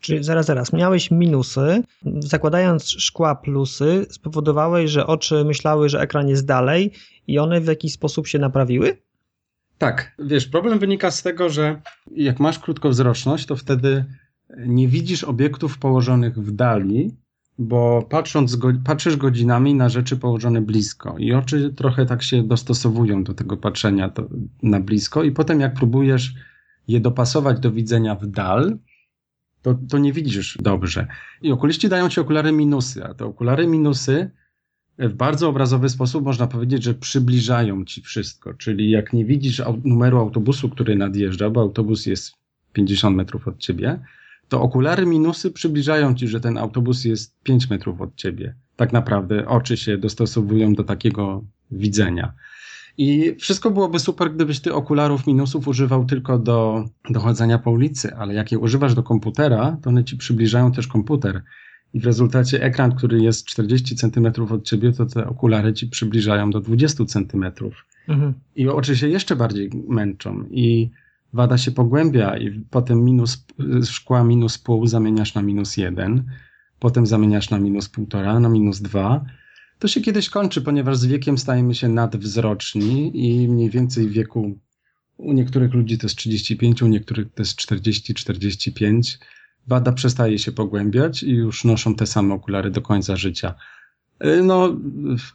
Czyli 0.00 0.24
zaraz, 0.24 0.46
zaraz, 0.46 0.72
miałeś 0.72 1.10
minusy, 1.10 1.82
zakładając 2.18 2.90
szkła 2.90 3.34
plusy, 3.34 4.06
spowodowałeś, 4.10 4.90
że 4.90 5.06
oczy 5.06 5.44
myślały, 5.44 5.88
że 5.88 6.00
ekran 6.00 6.28
jest 6.28 6.46
dalej 6.46 6.92
i 7.26 7.38
one 7.38 7.60
w 7.60 7.66
jakiś 7.66 7.92
sposób 7.92 8.26
się 8.26 8.38
naprawiły? 8.38 8.96
Tak, 9.78 10.14
wiesz, 10.18 10.46
problem 10.46 10.78
wynika 10.78 11.10
z 11.10 11.22
tego, 11.22 11.48
że 11.48 11.82
jak 12.16 12.40
masz 12.40 12.58
krótkowzroczność, 12.58 13.46
to 13.46 13.56
wtedy 13.56 14.04
nie 14.58 14.88
widzisz 14.88 15.24
obiektów 15.24 15.78
położonych 15.78 16.38
w 16.38 16.52
dali, 16.52 17.16
bo 17.58 18.06
patrząc, 18.10 18.58
patrzysz 18.84 19.16
godzinami 19.16 19.74
na 19.74 19.88
rzeczy 19.88 20.16
położone 20.16 20.60
blisko 20.60 21.18
i 21.18 21.32
oczy 21.32 21.72
trochę 21.76 22.06
tak 22.06 22.22
się 22.22 22.42
dostosowują 22.42 23.24
do 23.24 23.34
tego 23.34 23.56
patrzenia 23.56 24.12
na 24.62 24.80
blisko 24.80 25.22
i 25.22 25.32
potem 25.32 25.60
jak 25.60 25.74
próbujesz 25.74 26.34
je 26.88 27.00
dopasować 27.00 27.60
do 27.60 27.72
widzenia 27.72 28.14
w 28.14 28.26
dal, 28.26 28.78
to, 29.62 29.78
to 29.88 29.98
nie 29.98 30.12
widzisz 30.12 30.58
dobrze. 30.60 31.06
I 31.42 31.52
okuliści 31.52 31.88
dają 31.88 32.08
ci 32.08 32.20
okulary 32.20 32.52
minusy, 32.52 33.04
a 33.04 33.14
te 33.14 33.24
okulary 33.24 33.66
minusy 33.66 34.30
w 34.98 35.14
bardzo 35.14 35.48
obrazowy 35.48 35.88
sposób 35.88 36.24
można 36.24 36.46
powiedzieć, 36.46 36.82
że 36.82 36.94
przybliżają 36.94 37.84
ci 37.84 38.02
wszystko. 38.02 38.54
Czyli 38.54 38.90
jak 38.90 39.12
nie 39.12 39.24
widzisz 39.24 39.62
numeru 39.84 40.18
autobusu, 40.18 40.68
który 40.68 40.96
nadjeżdża, 40.96 41.50
bo 41.50 41.60
autobus 41.60 42.06
jest 42.06 42.32
50 42.72 43.16
metrów 43.16 43.48
od 43.48 43.58
ciebie, 43.58 44.00
to 44.52 44.62
okulary 44.62 45.06
minusy 45.06 45.50
przybliżają 45.50 46.14
ci, 46.14 46.28
że 46.28 46.40
ten 46.40 46.58
autobus 46.58 47.04
jest 47.04 47.42
5 47.42 47.70
metrów 47.70 48.00
od 48.00 48.14
ciebie. 48.14 48.54
Tak 48.76 48.92
naprawdę 48.92 49.48
oczy 49.48 49.76
się 49.76 49.98
dostosowują 49.98 50.74
do 50.74 50.84
takiego 50.84 51.44
widzenia. 51.70 52.32
I 52.98 53.34
wszystko 53.38 53.70
byłoby 53.70 53.98
super, 53.98 54.34
gdybyś 54.34 54.60
ty 54.60 54.74
okularów 54.74 55.26
minusów 55.26 55.68
używał 55.68 56.04
tylko 56.04 56.38
do, 56.38 56.88
do 57.10 57.20
chodzenia 57.20 57.58
po 57.58 57.70
ulicy, 57.70 58.14
ale 58.14 58.34
jak 58.34 58.52
je 58.52 58.58
używasz 58.58 58.94
do 58.94 59.02
komputera, 59.02 59.76
to 59.82 59.90
one 59.90 60.04
ci 60.04 60.16
przybliżają 60.16 60.72
też 60.72 60.86
komputer 60.86 61.42
i 61.94 62.00
w 62.00 62.04
rezultacie 62.06 62.62
ekran, 62.62 62.94
który 62.94 63.20
jest 63.20 63.46
40 63.46 63.96
cm 63.96 64.26
od 64.50 64.64
ciebie, 64.64 64.92
to 64.92 65.06
te 65.06 65.26
okulary 65.26 65.72
ci 65.72 65.86
przybliżają 65.86 66.50
do 66.50 66.60
20 66.60 67.04
cm. 67.04 67.44
Mhm. 68.08 68.34
I 68.56 68.68
oczy 68.68 68.96
się 68.96 69.08
jeszcze 69.08 69.36
bardziej 69.36 69.70
męczą 69.88 70.44
i 70.50 70.90
wada 71.32 71.58
się 71.58 71.70
pogłębia 71.70 72.36
i 72.36 72.50
potem 72.70 73.04
minus, 73.04 73.46
szkła 73.84 74.24
minus 74.24 74.58
pół 74.58 74.86
zamieniasz 74.86 75.34
na 75.34 75.42
minus 75.42 75.76
jeden, 75.76 76.24
potem 76.78 77.06
zamieniasz 77.06 77.50
na 77.50 77.58
minus 77.58 77.88
półtora, 77.88 78.40
na 78.40 78.48
minus 78.48 78.80
dwa. 78.80 79.24
To 79.78 79.88
się 79.88 80.00
kiedyś 80.00 80.30
kończy, 80.30 80.62
ponieważ 80.62 80.96
z 80.96 81.06
wiekiem 81.06 81.38
stajemy 81.38 81.74
się 81.74 81.88
nadwzroczni 81.88 83.26
i 83.26 83.48
mniej 83.48 83.70
więcej 83.70 84.08
w 84.08 84.12
wieku 84.12 84.58
u 85.16 85.32
niektórych 85.32 85.74
ludzi 85.74 85.98
to 85.98 86.06
jest 86.06 86.16
35, 86.16 86.82
u 86.82 86.86
niektórych 86.86 87.34
to 87.34 87.42
jest 87.42 87.60
40-45 87.60 89.18
wada 89.66 89.92
przestaje 89.92 90.38
się 90.38 90.52
pogłębiać 90.52 91.22
i 91.22 91.30
już 91.30 91.64
noszą 91.64 91.94
te 91.94 92.06
same 92.06 92.34
okulary 92.34 92.70
do 92.70 92.82
końca 92.82 93.16
życia. 93.16 93.54
E, 94.18 94.42
no, 94.42 94.76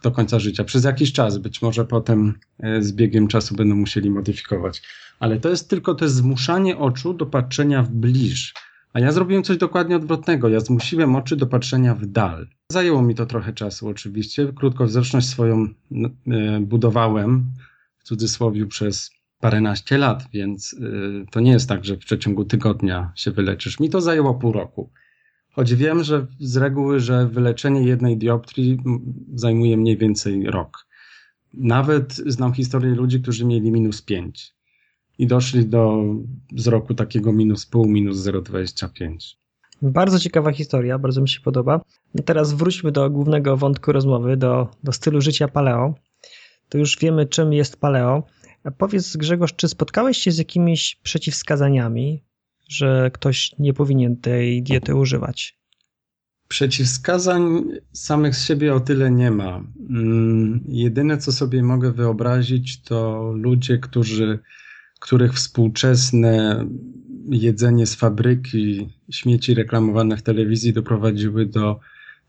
do 0.03 0.12
końca 0.12 0.39
życia, 0.39 0.63
przez 0.63 0.83
jakiś 0.83 1.13
czas, 1.13 1.38
być 1.38 1.62
może 1.62 1.86
potem 1.86 2.33
e, 2.60 2.81
z 2.81 2.91
biegiem 2.91 3.27
czasu 3.27 3.55
będą 3.55 3.75
musieli 3.75 4.10
modyfikować. 4.10 4.81
Ale 5.19 5.39
to 5.39 5.49
jest 5.49 5.69
tylko 5.69 5.95
to 5.95 6.10
zmuszanie 6.10 6.77
oczu 6.77 7.13
do 7.13 7.25
patrzenia 7.25 7.84
w 7.84 7.89
bliż. 7.89 8.53
A 8.93 8.99
ja 8.99 9.12
zrobiłem 9.12 9.43
coś 9.43 9.58
dokładnie 9.58 9.95
odwrotnego. 9.95 10.49
Ja 10.49 10.60
zmusiłem 10.60 11.15
oczy 11.15 11.36
do 11.36 11.47
patrzenia 11.47 11.95
w 11.95 12.06
dal. 12.06 12.47
Zajęło 12.71 13.01
mi 13.01 13.15
to 13.15 13.25
trochę 13.25 13.53
czasu, 13.53 13.88
oczywiście. 13.88 14.53
Krótkowzroczność 14.56 15.27
swoją 15.27 15.67
e, 16.27 16.60
budowałem 16.60 17.45
w 17.97 18.03
cudzysłowie 18.03 18.65
przez 18.65 19.12
paręnaście 19.39 19.97
lat, 19.97 20.23
więc 20.34 20.73
y, 20.73 21.25
to 21.32 21.39
nie 21.39 21.51
jest 21.51 21.69
tak, 21.69 21.86
że 21.86 21.95
w 21.95 21.99
przeciągu 21.99 22.45
tygodnia 22.45 23.12
się 23.15 23.32
wyleczysz. 23.32 23.80
Mi 23.80 23.89
to 23.89 24.01
zajęło 24.01 24.34
pół 24.34 24.51
roku. 24.51 24.89
Choć 25.51 25.75
wiem, 25.75 26.03
że 26.03 26.27
z 26.39 26.58
reguły, 26.58 26.99
że 26.99 27.27
wyleczenie 27.27 27.84
jednej 27.84 28.17
dioptrii 28.17 28.77
zajmuje 29.34 29.77
mniej 29.77 29.97
więcej 29.97 30.43
rok. 30.45 30.88
Nawet 31.53 32.13
znam 32.13 32.53
historię 32.53 32.95
ludzi, 32.95 33.21
którzy 33.21 33.45
mieli 33.45 33.71
minus 33.71 34.01
5 34.01 34.57
i 35.17 35.27
doszli 35.27 35.65
do 35.65 36.03
wzroku 36.51 36.93
takiego 36.93 37.34
minus 37.34 37.65
pół, 37.65 37.88
minus 37.88 38.17
0,25. 38.17 39.36
Bardzo 39.82 40.19
ciekawa 40.19 40.51
historia, 40.51 40.99
bardzo 40.99 41.21
mi 41.21 41.30
się 41.30 41.41
podoba. 41.41 41.82
Teraz 42.25 42.53
wróćmy 42.53 42.91
do 42.91 43.10
głównego 43.10 43.58
wątku 43.58 43.91
rozmowy, 43.91 44.38
do, 44.38 44.69
do 44.84 44.91
stylu 44.91 45.21
życia 45.21 45.47
paleo. 45.47 45.95
To 46.69 46.77
już 46.77 46.97
wiemy, 46.99 47.25
czym 47.25 47.53
jest 47.53 47.80
paleo. 47.80 48.23
A 48.63 48.71
powiedz 48.71 49.17
Grzegorz, 49.17 49.53
czy 49.56 49.67
spotkałeś 49.67 50.17
się 50.17 50.32
z 50.32 50.38
jakimiś 50.38 50.99
przeciwwskazaniami, 51.03 52.23
że 52.69 53.12
ktoś 53.13 53.51
nie 53.60 53.73
powinien 53.73 54.17
tej 54.17 54.63
diety 54.63 54.95
używać? 54.95 55.58
Przeciwwskazań 56.47 57.63
samych 57.93 58.36
z 58.36 58.45
siebie 58.45 58.73
o 58.73 58.80
tyle 58.80 59.12
nie 59.12 59.32
ma. 59.32 59.63
Mm, 59.89 60.63
jedyne, 60.67 61.17
co 61.17 61.32
sobie 61.32 61.63
mogę 61.63 61.91
wyobrazić, 61.91 62.82
to 62.82 63.32
ludzie, 63.36 63.77
którzy, 63.77 64.39
których 64.99 65.33
współczesne 65.33 66.65
jedzenie 67.29 67.86
z 67.86 67.95
fabryki, 67.95 68.89
śmieci 69.12 69.53
reklamowane 69.53 70.17
w 70.17 70.23
telewizji 70.23 70.73
doprowadziły 70.73 71.45
do 71.45 71.79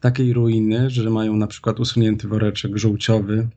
takiej 0.01 0.33
ruiny, 0.33 0.91
że 0.91 1.11
mają 1.11 1.37
na 1.37 1.47
przykład 1.47 1.81
usunięty 1.81 2.29
woreczek 2.29 2.79
żółciowy. 2.79 3.49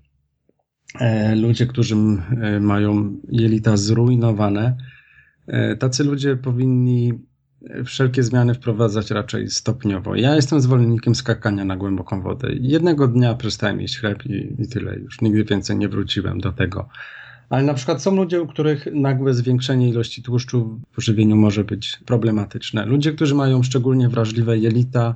E, 1.00 1.36
ludzie, 1.36 1.66
którzy 1.68 1.96
e, 1.96 2.60
mają 2.60 3.18
jelita 3.30 3.78
zrujnowane, 3.78 4.78
e, 5.48 5.76
tacy 5.76 6.04
ludzie 6.04 6.36
powinni 6.36 7.14
wszelkie 7.86 8.24
zmiany 8.24 8.54
wprowadzać 8.54 9.12
raczej 9.12 9.50
stopniowo. 9.50 10.16
Ja 10.16 10.36
jestem 10.36 10.62
zwolennikiem 10.62 11.16
skakania 11.16 11.66
na 11.66 11.78
głęboką 11.78 12.22
wodę. 12.22 12.48
Jednego 12.54 13.08
dnia 13.08 13.36
przestałem 13.36 13.82
jeść 13.82 14.00
chleb 14.00 14.26
i, 14.26 14.56
i 14.60 14.68
tyle. 14.68 15.00
Już 15.00 15.22
nigdy 15.22 15.44
więcej 15.44 15.78
nie 15.78 15.90
wróciłem 15.90 16.40
do 16.40 16.52
tego. 16.52 16.90
Ale 17.52 17.64
na 17.64 17.74
przykład 17.74 18.02
są 18.02 18.16
ludzie, 18.16 18.42
u 18.42 18.48
których 18.48 18.88
nagłe 18.94 19.34
zwiększenie 19.34 19.90
ilości 19.90 20.24
tłuszczu 20.24 20.80
w 20.98 21.02
żywieniu 21.02 21.36
może 21.36 21.64
być 21.64 22.00
problematyczne. 22.06 22.86
Ludzie, 22.86 23.14
którzy 23.14 23.36
mają 23.36 23.64
szczególnie 23.64 24.10
wrażliwe 24.10 24.58
jelita, 24.58 25.16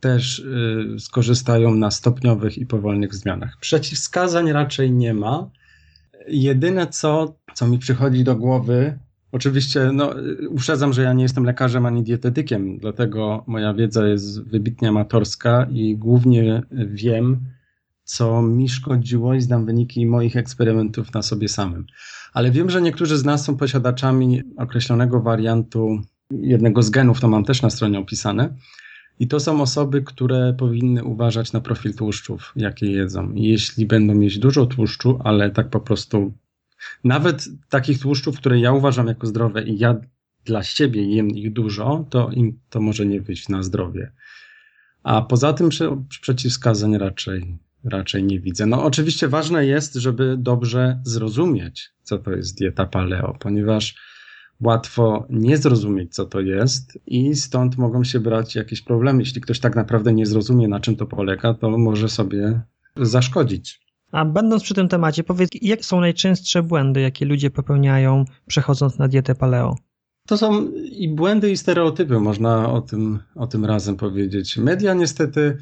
też 0.00 0.38
y, 0.38 0.96
skorzystają 0.98 1.74
na 1.74 1.90
stopniowych 1.90 2.58
i 2.58 2.66
powolnych 2.66 3.14
zmianach. 3.14 3.56
Przeciwwskazań 3.60 4.52
raczej 4.52 4.92
nie 4.92 5.14
ma. 5.14 5.50
Jedyne 6.28 6.86
co, 6.86 7.34
co 7.54 7.66
mi 7.66 7.78
przychodzi 7.78 8.24
do 8.24 8.36
głowy, 8.36 8.98
oczywiście, 9.32 9.90
no, 9.92 10.14
uprzedzam, 10.48 10.92
że 10.92 11.02
ja 11.02 11.12
nie 11.12 11.22
jestem 11.22 11.44
lekarzem 11.44 11.86
ani 11.86 12.02
dietetykiem, 12.02 12.78
dlatego 12.78 13.44
moja 13.46 13.74
wiedza 13.74 14.08
jest 14.08 14.42
wybitnie 14.42 14.88
amatorska 14.88 15.66
i 15.70 15.96
głównie 15.96 16.62
wiem, 16.72 17.40
co 18.08 18.42
mi 18.42 18.68
szkodziło 18.68 19.34
i 19.34 19.40
znam 19.40 19.66
wyniki 19.66 20.06
moich 20.06 20.36
eksperymentów 20.36 21.14
na 21.14 21.22
sobie 21.22 21.48
samym. 21.48 21.86
Ale 22.32 22.50
wiem, 22.50 22.70
że 22.70 22.82
niektórzy 22.82 23.18
z 23.18 23.24
nas 23.24 23.44
są 23.44 23.56
posiadaczami 23.56 24.42
określonego 24.56 25.20
wariantu 25.20 26.00
jednego 26.30 26.82
z 26.82 26.90
genów, 26.90 27.20
to 27.20 27.28
mam 27.28 27.44
też 27.44 27.62
na 27.62 27.70
stronie 27.70 27.98
opisane. 27.98 28.54
I 29.18 29.28
to 29.28 29.40
są 29.40 29.62
osoby, 29.62 30.02
które 30.02 30.54
powinny 30.58 31.04
uważać 31.04 31.52
na 31.52 31.60
profil 31.60 31.94
tłuszczów, 31.94 32.52
jakie 32.56 32.90
jedzą. 32.90 33.32
Jeśli 33.34 33.86
będą 33.86 34.14
mieć 34.14 34.38
dużo 34.38 34.66
tłuszczu, 34.66 35.18
ale 35.24 35.50
tak 35.50 35.70
po 35.70 35.80
prostu, 35.80 36.32
nawet 37.04 37.48
takich 37.68 37.98
tłuszczów, 37.98 38.36
które 38.36 38.58
ja 38.58 38.72
uważam 38.72 39.06
jako 39.06 39.26
zdrowe 39.26 39.62
i 39.62 39.78
ja 39.78 39.96
dla 40.44 40.62
siebie 40.62 41.14
jem 41.14 41.28
ich 41.30 41.52
dużo, 41.52 42.06
to 42.10 42.30
im 42.30 42.60
to 42.70 42.80
może 42.80 43.06
nie 43.06 43.20
wyjść 43.20 43.48
na 43.48 43.62
zdrowie. 43.62 44.12
A 45.02 45.22
poza 45.22 45.52
tym 45.52 45.68
przeciwwskazań 46.20 46.98
raczej 46.98 47.58
raczej 47.84 48.24
nie 48.24 48.40
widzę. 48.40 48.66
No 48.66 48.84
oczywiście 48.84 49.28
ważne 49.28 49.66
jest, 49.66 49.94
żeby 49.94 50.36
dobrze 50.38 51.00
zrozumieć, 51.04 51.90
co 52.02 52.18
to 52.18 52.30
jest 52.30 52.58
dieta 52.58 52.86
paleo, 52.86 53.36
ponieważ 53.40 53.94
łatwo 54.60 55.26
nie 55.30 55.56
zrozumieć, 55.56 56.14
co 56.14 56.24
to 56.24 56.40
jest 56.40 56.98
i 57.06 57.34
stąd 57.34 57.78
mogą 57.78 58.04
się 58.04 58.20
brać 58.20 58.54
jakieś 58.54 58.82
problemy. 58.82 59.22
Jeśli 59.22 59.40
ktoś 59.40 59.60
tak 59.60 59.76
naprawdę 59.76 60.12
nie 60.12 60.26
zrozumie, 60.26 60.68
na 60.68 60.80
czym 60.80 60.96
to 60.96 61.06
polega, 61.06 61.54
to 61.54 61.78
może 61.78 62.08
sobie 62.08 62.60
zaszkodzić. 62.96 63.88
A 64.12 64.24
będąc 64.24 64.62
przy 64.62 64.74
tym 64.74 64.88
temacie, 64.88 65.24
powiedz, 65.24 65.50
jakie 65.62 65.82
są 65.84 66.00
najczęstsze 66.00 66.62
błędy, 66.62 67.00
jakie 67.00 67.26
ludzie 67.26 67.50
popełniają, 67.50 68.24
przechodząc 68.46 68.98
na 68.98 69.08
dietę 69.08 69.34
paleo? 69.34 69.76
To 70.26 70.38
są 70.38 70.70
i 70.74 71.08
błędy, 71.08 71.50
i 71.50 71.56
stereotypy, 71.56 72.20
można 72.20 72.72
o 72.72 72.80
tym, 72.80 73.18
o 73.34 73.46
tym 73.46 73.64
razem 73.64 73.96
powiedzieć. 73.96 74.56
Media 74.56 74.94
niestety 74.94 75.58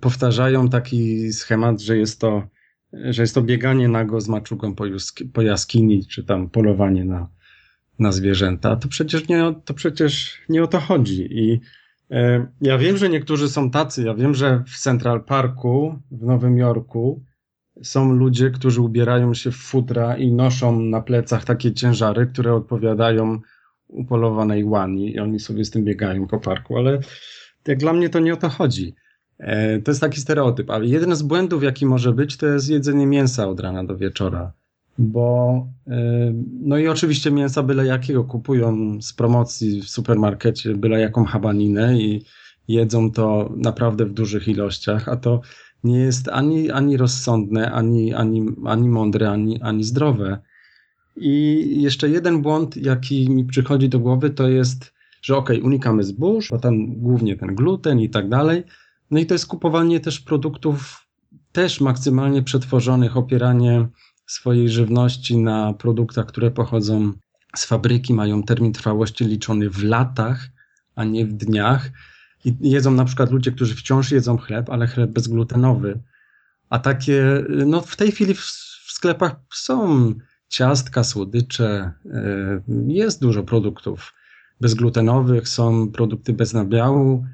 powtarzają 0.00 0.68
taki 0.68 1.32
schemat, 1.32 1.80
że 1.80 1.96
jest 1.96 2.20
to, 2.20 2.42
że 2.92 3.22
jest 3.22 3.34
to 3.34 3.42
bieganie 3.42 3.88
nago 3.88 4.20
z 4.20 4.28
maczugą 4.28 4.74
po, 4.74 4.84
po 5.32 5.42
jaskini, 5.42 6.06
czy 6.06 6.24
tam 6.24 6.50
polowanie 6.50 7.04
na, 7.04 7.28
na 7.98 8.12
zwierzęta. 8.12 8.76
To 8.76 8.88
przecież, 8.88 9.28
nie, 9.28 9.54
to 9.64 9.74
przecież 9.74 10.38
nie 10.48 10.62
o 10.62 10.66
to 10.66 10.80
chodzi. 10.80 11.28
I 11.30 11.60
e, 12.10 12.46
ja 12.60 12.78
wiem, 12.78 12.96
że 12.96 13.08
niektórzy 13.08 13.48
są 13.48 13.70
tacy. 13.70 14.02
Ja 14.02 14.14
wiem, 14.14 14.34
że 14.34 14.64
w 14.66 14.78
Central 14.78 15.24
Parku 15.24 15.98
w 16.10 16.24
Nowym 16.24 16.58
Jorku 16.58 17.24
są 17.82 18.12
ludzie, 18.12 18.50
którzy 18.50 18.80
ubierają 18.80 19.34
się 19.34 19.50
w 19.50 19.56
futra 19.56 20.16
i 20.16 20.32
noszą 20.32 20.80
na 20.80 21.00
plecach 21.00 21.44
takie 21.44 21.72
ciężary, 21.72 22.26
które 22.26 22.54
odpowiadają 22.54 23.40
upolowanej 23.88 24.64
łani 24.64 25.14
i 25.14 25.18
oni 25.18 25.40
sobie 25.40 25.64
z 25.64 25.70
tym 25.70 25.84
biegają 25.84 26.26
po 26.26 26.40
parku, 26.40 26.78
ale 26.78 27.00
jak 27.66 27.78
dla 27.78 27.92
mnie 27.92 28.08
to 28.08 28.20
nie 28.20 28.34
o 28.34 28.36
to 28.36 28.48
chodzi. 28.48 28.94
E, 29.38 29.78
to 29.78 29.90
jest 29.90 30.00
taki 30.00 30.20
stereotyp, 30.20 30.70
ale 30.70 30.86
jeden 30.86 31.16
z 31.16 31.22
błędów, 31.22 31.62
jaki 31.62 31.86
może 31.86 32.12
być, 32.12 32.36
to 32.36 32.46
jest 32.46 32.70
jedzenie 32.70 33.06
mięsa 33.06 33.48
od 33.48 33.60
rana 33.60 33.84
do 33.84 33.96
wieczora. 33.96 34.52
Bo, 34.98 35.66
e, 35.86 36.32
no 36.60 36.78
i 36.78 36.88
oczywiście 36.88 37.30
mięsa 37.30 37.62
byle 37.62 37.86
jakiego 37.86 38.24
kupują 38.24 38.98
z 39.02 39.12
promocji 39.12 39.80
w 39.80 39.88
supermarkecie, 39.88 40.74
byle 40.74 41.00
jaką 41.00 41.24
habaninę 41.24 41.98
i 41.98 42.24
jedzą 42.68 43.10
to 43.10 43.52
naprawdę 43.56 44.06
w 44.06 44.12
dużych 44.12 44.48
ilościach, 44.48 45.08
a 45.08 45.16
to 45.16 45.40
nie 45.84 45.98
jest 45.98 46.28
ani, 46.28 46.70
ani 46.70 46.96
rozsądne, 46.96 47.72
ani, 47.72 48.14
ani, 48.14 48.46
ani 48.64 48.88
mądre, 48.88 49.30
ani, 49.30 49.62
ani 49.62 49.84
zdrowe. 49.84 50.38
I 51.16 51.64
jeszcze 51.82 52.08
jeden 52.08 52.42
błąd, 52.42 52.76
jaki 52.76 53.30
mi 53.30 53.44
przychodzi 53.44 53.88
do 53.88 53.98
głowy, 53.98 54.30
to 54.30 54.48
jest, 54.48 54.92
że 55.22 55.36
ok, 55.36 55.50
unikamy 55.62 56.04
zbóż, 56.04 56.48
bo 56.50 56.58
tam 56.58 56.86
głównie 56.86 57.36
ten 57.36 57.54
gluten 57.54 58.00
i 58.00 58.10
tak 58.10 58.28
dalej, 58.28 58.62
no 59.12 59.18
i 59.18 59.26
to 59.26 59.34
jest 59.34 59.46
kupowanie 59.46 60.00
też 60.00 60.20
produktów 60.20 61.06
też 61.52 61.80
maksymalnie 61.80 62.42
przetworzonych, 62.42 63.16
opieranie 63.16 63.88
swojej 64.26 64.68
żywności 64.68 65.36
na 65.36 65.72
produktach, 65.72 66.26
które 66.26 66.50
pochodzą 66.50 67.12
z 67.56 67.64
fabryki, 67.64 68.14
mają 68.14 68.42
termin 68.42 68.72
trwałości 68.72 69.24
liczony 69.24 69.70
w 69.70 69.84
latach, 69.84 70.48
a 70.94 71.04
nie 71.04 71.26
w 71.26 71.32
dniach. 71.32 71.90
I 72.44 72.56
jedzą 72.60 72.90
na 72.90 73.04
przykład 73.04 73.30
ludzie, 73.30 73.52
którzy 73.52 73.74
wciąż 73.74 74.10
jedzą 74.10 74.38
chleb, 74.38 74.70
ale 74.70 74.86
chleb 74.86 75.10
bezglutenowy. 75.10 76.00
A 76.70 76.78
takie, 76.78 77.44
no 77.66 77.80
w 77.80 77.96
tej 77.96 78.12
chwili 78.12 78.34
w, 78.34 78.40
w 78.86 78.92
sklepach 78.92 79.36
są 79.54 80.14
ciastka, 80.48 81.04
słodycze, 81.04 81.92
e, 82.12 82.60
jest 82.86 83.20
dużo 83.20 83.42
produktów 83.42 84.14
bezglutenowych, 84.60 85.48
są 85.48 85.88
produkty 85.88 86.32
bez 86.32 86.52
nabiału, 86.52 87.26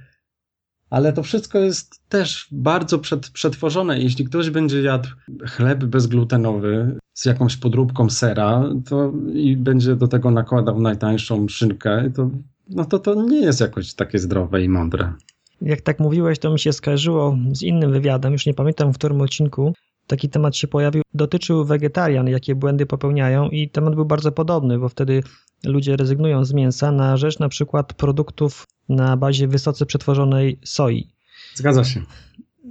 ale 0.90 1.12
to 1.12 1.22
wszystko 1.22 1.58
jest 1.58 2.08
też 2.08 2.48
bardzo 2.52 2.98
przed, 2.98 3.30
przetworzone. 3.30 3.98
Jeśli 3.98 4.24
ktoś 4.24 4.50
będzie 4.50 4.82
jadł 4.82 5.08
chleb 5.46 5.84
bezglutenowy 5.84 6.98
z 7.14 7.24
jakąś 7.24 7.56
podróbką 7.56 8.10
sera 8.10 8.64
to 8.88 9.12
i 9.34 9.56
będzie 9.56 9.96
do 9.96 10.08
tego 10.08 10.30
nakładał 10.30 10.80
najtańszą 10.80 11.48
szynkę, 11.48 12.10
to, 12.16 12.30
no 12.68 12.84
to 12.84 12.98
to 12.98 13.14
nie 13.14 13.40
jest 13.40 13.60
jakoś 13.60 13.94
takie 13.94 14.18
zdrowe 14.18 14.62
i 14.62 14.68
mądre. 14.68 15.12
Jak 15.60 15.80
tak 15.80 16.00
mówiłeś, 16.00 16.38
to 16.38 16.52
mi 16.52 16.58
się 16.58 16.72
skojarzyło 16.72 17.38
z 17.52 17.62
innym 17.62 17.92
wywiadem, 17.92 18.32
już 18.32 18.46
nie 18.46 18.54
pamiętam 18.54 18.92
w 18.92 18.98
którym 18.98 19.20
odcinku, 19.20 19.72
taki 20.06 20.28
temat 20.28 20.56
się 20.56 20.68
pojawił, 20.68 21.02
dotyczył 21.14 21.64
wegetarian, 21.64 22.28
jakie 22.28 22.54
błędy 22.54 22.86
popełniają 22.86 23.48
i 23.48 23.70
temat 23.70 23.94
był 23.94 24.04
bardzo 24.04 24.32
podobny, 24.32 24.78
bo 24.78 24.88
wtedy 24.88 25.22
ludzie 25.64 25.96
rezygnują 25.96 26.44
z 26.44 26.52
mięsa 26.52 26.92
na 26.92 27.16
rzecz 27.16 27.38
na 27.38 27.48
przykład 27.48 27.94
produktów 27.94 28.66
na 28.88 29.16
bazie 29.16 29.48
wysoce 29.48 29.86
przetworzonej 29.86 30.58
soi. 30.64 31.08
Zgadza 31.54 31.84
się. 31.84 32.02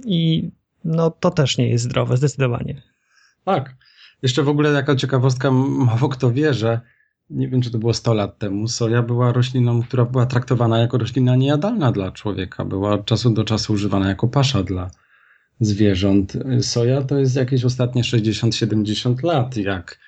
I 0.04 0.50
no 0.84 1.10
to 1.10 1.30
też 1.30 1.58
nie 1.58 1.68
jest 1.68 1.84
zdrowe, 1.84 2.16
zdecydowanie. 2.16 2.82
Tak. 3.44 3.76
Jeszcze 4.22 4.42
w 4.42 4.48
ogóle 4.48 4.72
jaka 4.72 4.96
ciekawostka, 4.96 5.50
mało 5.50 6.08
kto 6.08 6.32
wie, 6.32 6.54
że 6.54 6.80
nie 7.30 7.48
wiem, 7.48 7.60
czy 7.60 7.70
to 7.70 7.78
było 7.78 7.94
100 7.94 8.14
lat 8.14 8.38
temu, 8.38 8.68
soja 8.68 9.02
była 9.02 9.32
rośliną, 9.32 9.82
która 9.82 10.04
była 10.04 10.26
traktowana 10.26 10.78
jako 10.78 10.98
roślina 10.98 11.36
niejadalna 11.36 11.92
dla 11.92 12.12
człowieka. 12.12 12.64
Była 12.64 12.92
od 12.92 13.04
czasu 13.04 13.30
do 13.30 13.44
czasu 13.44 13.72
używana 13.72 14.08
jako 14.08 14.28
pasza 14.28 14.62
dla 14.62 14.90
zwierząt. 15.60 16.32
Soja 16.60 17.02
to 17.02 17.18
jest 17.18 17.36
jakieś 17.36 17.64
ostatnie 17.64 18.02
60-70 18.02 19.24
lat, 19.24 19.56
jak 19.56 19.98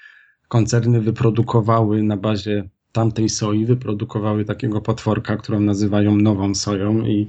koncerny 0.51 1.01
wyprodukowały 1.01 2.03
na 2.03 2.17
bazie 2.17 2.69
tamtej 2.93 3.29
soi, 3.29 3.65
wyprodukowały 3.65 4.45
takiego 4.45 4.81
potworka, 4.81 5.37
którą 5.37 5.61
nazywają 5.61 6.17
nową 6.17 6.55
soją 6.55 7.07
i 7.07 7.27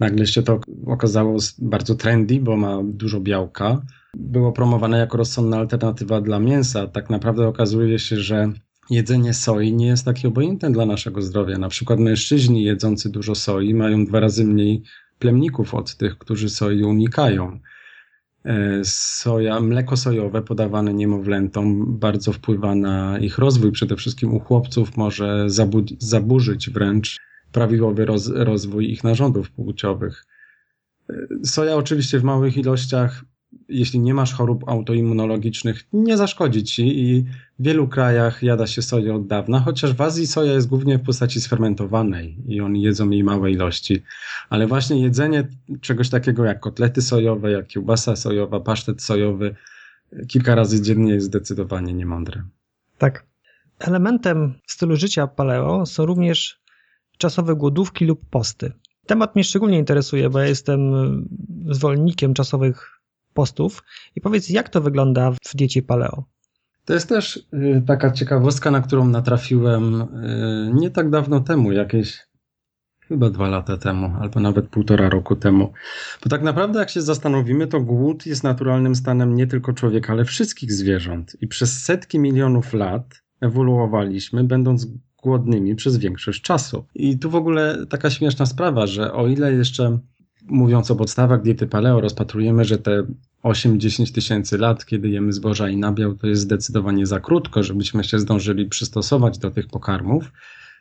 nagle 0.00 0.26
się 0.26 0.42
to 0.42 0.60
okazało 0.86 1.36
bardzo 1.58 1.94
trendy, 1.94 2.40
bo 2.40 2.56
ma 2.56 2.80
dużo 2.84 3.20
białka. 3.20 3.82
Było 4.14 4.52
promowane 4.52 4.98
jako 4.98 5.16
rozsądna 5.16 5.58
alternatywa 5.58 6.20
dla 6.20 6.38
mięsa. 6.38 6.86
Tak 6.86 7.10
naprawdę 7.10 7.48
okazuje 7.48 7.98
się, 7.98 8.16
że 8.16 8.52
jedzenie 8.90 9.34
soi 9.34 9.72
nie 9.72 9.86
jest 9.86 10.04
takie 10.04 10.28
obojętne 10.28 10.70
dla 10.70 10.86
naszego 10.86 11.22
zdrowia. 11.22 11.58
Na 11.58 11.68
przykład 11.68 11.98
mężczyźni 11.98 12.64
jedzący 12.64 13.10
dużo 13.10 13.34
soi 13.34 13.74
mają 13.74 14.04
dwa 14.04 14.20
razy 14.20 14.44
mniej 14.44 14.82
plemników 15.18 15.74
od 15.74 15.96
tych, 15.96 16.18
którzy 16.18 16.48
soi 16.48 16.82
unikają. 16.82 17.60
E, 18.44 18.80
soja, 18.84 19.60
mleko 19.60 19.96
sojowe 19.96 20.42
podawane 20.42 20.94
niemowlętom 20.94 21.98
bardzo 21.98 22.32
wpływa 22.32 22.74
na 22.74 23.18
ich 23.18 23.38
rozwój, 23.38 23.72
przede 23.72 23.96
wszystkim 23.96 24.34
u 24.34 24.40
chłopców 24.40 24.96
może 24.96 25.46
zaburzyć 25.98 26.70
wręcz 26.70 27.20
prawidłowy 27.52 28.04
roz, 28.04 28.28
rozwój 28.34 28.90
ich 28.90 29.04
narządów 29.04 29.50
płciowych. 29.50 30.24
E, 31.10 31.14
soja 31.44 31.76
oczywiście 31.76 32.18
w 32.18 32.24
małych 32.24 32.56
ilościach 32.56 33.24
jeśli 33.68 34.00
nie 34.00 34.14
masz 34.14 34.34
chorób 34.34 34.68
autoimmunologicznych, 34.68 35.86
nie 35.92 36.16
zaszkodzi 36.16 36.64
ci 36.64 37.00
i 37.00 37.22
w 37.58 37.62
wielu 37.62 37.88
krajach 37.88 38.42
jada 38.42 38.66
się 38.66 38.82
soję 38.82 39.14
od 39.14 39.26
dawna, 39.26 39.60
chociaż 39.60 39.94
w 39.94 40.00
Azji 40.00 40.26
soja 40.26 40.52
jest 40.52 40.68
głównie 40.68 40.98
w 40.98 41.02
postaci 41.02 41.40
sfermentowanej 41.40 42.36
i 42.46 42.60
oni 42.60 42.82
jedzą 42.82 43.10
jej 43.10 43.24
małe 43.24 43.50
ilości. 43.50 44.02
Ale 44.50 44.66
właśnie 44.66 45.02
jedzenie 45.02 45.48
czegoś 45.80 46.08
takiego 46.08 46.44
jak 46.44 46.60
kotlety 46.60 47.02
sojowe, 47.02 47.50
jak 47.50 47.66
kiełbasa 47.66 48.16
sojowa, 48.16 48.60
pasztet 48.60 49.02
sojowy 49.02 49.54
kilka 50.28 50.54
razy 50.54 50.82
dziennie 50.82 51.12
jest 51.12 51.26
zdecydowanie 51.26 51.92
niemądre. 51.92 52.42
Tak. 52.98 53.26
Elementem 53.78 54.54
stylu 54.66 54.96
życia 54.96 55.26
paleo 55.26 55.86
są 55.86 56.06
również 56.06 56.60
czasowe 57.18 57.54
głodówki 57.54 58.04
lub 58.04 58.28
posty. 58.30 58.72
Temat 59.06 59.34
mnie 59.34 59.44
szczególnie 59.44 59.78
interesuje, 59.78 60.30
bo 60.30 60.38
ja 60.38 60.46
jestem 60.46 60.80
zwolennikiem 61.70 62.34
czasowych 62.34 62.97
postów 63.38 63.82
i 64.16 64.20
powiedz, 64.20 64.50
jak 64.50 64.68
to 64.68 64.80
wygląda 64.80 65.30
w 65.30 65.56
diecie 65.56 65.82
paleo? 65.82 66.24
To 66.84 66.94
jest 66.94 67.08
też 67.08 67.36
y, 67.36 67.82
taka 67.86 68.10
ciekawostka, 68.10 68.70
na 68.70 68.80
którą 68.80 69.08
natrafiłem 69.08 70.00
y, 70.02 70.70
nie 70.74 70.90
tak 70.90 71.10
dawno 71.10 71.40
temu, 71.40 71.72
jakieś 71.72 72.26
chyba 73.08 73.30
dwa 73.30 73.48
lata 73.48 73.76
temu, 73.76 74.12
albo 74.20 74.40
nawet 74.40 74.68
półtora 74.68 75.08
roku 75.08 75.36
temu. 75.36 75.72
Bo 76.24 76.30
tak 76.30 76.42
naprawdę, 76.42 76.78
jak 76.78 76.90
się 76.90 77.02
zastanowimy, 77.02 77.66
to 77.66 77.80
głód 77.80 78.26
jest 78.26 78.44
naturalnym 78.44 78.94
stanem 78.94 79.34
nie 79.34 79.46
tylko 79.46 79.72
człowieka, 79.72 80.12
ale 80.12 80.24
wszystkich 80.24 80.72
zwierząt. 80.72 81.36
I 81.40 81.48
przez 81.48 81.82
setki 81.82 82.18
milionów 82.18 82.72
lat 82.72 83.22
ewoluowaliśmy, 83.40 84.44
będąc 84.44 84.86
głodnymi 85.22 85.74
przez 85.74 85.96
większość 85.96 86.42
czasu. 86.42 86.86
I 86.94 87.18
tu 87.18 87.30
w 87.30 87.34
ogóle 87.34 87.86
taka 87.86 88.10
śmieszna 88.10 88.46
sprawa, 88.46 88.86
że 88.86 89.12
o 89.12 89.26
ile 89.26 89.52
jeszcze 89.52 89.98
mówiąc 90.48 90.90
o 90.90 90.96
podstawach 90.96 91.42
diety 91.42 91.66
paleo, 91.66 92.00
rozpatrujemy, 92.00 92.64
że 92.64 92.78
te 92.78 93.06
8-10 93.44 94.14
tysięcy 94.14 94.58
lat, 94.58 94.86
kiedy 94.86 95.08
jemy 95.08 95.32
zboża 95.32 95.68
i 95.68 95.76
nabiał, 95.76 96.14
to 96.14 96.26
jest 96.26 96.42
zdecydowanie 96.42 97.06
za 97.06 97.20
krótko, 97.20 97.62
żebyśmy 97.62 98.04
się 98.04 98.18
zdążyli 98.18 98.66
przystosować 98.66 99.38
do 99.38 99.50
tych 99.50 99.66
pokarmów, 99.66 100.32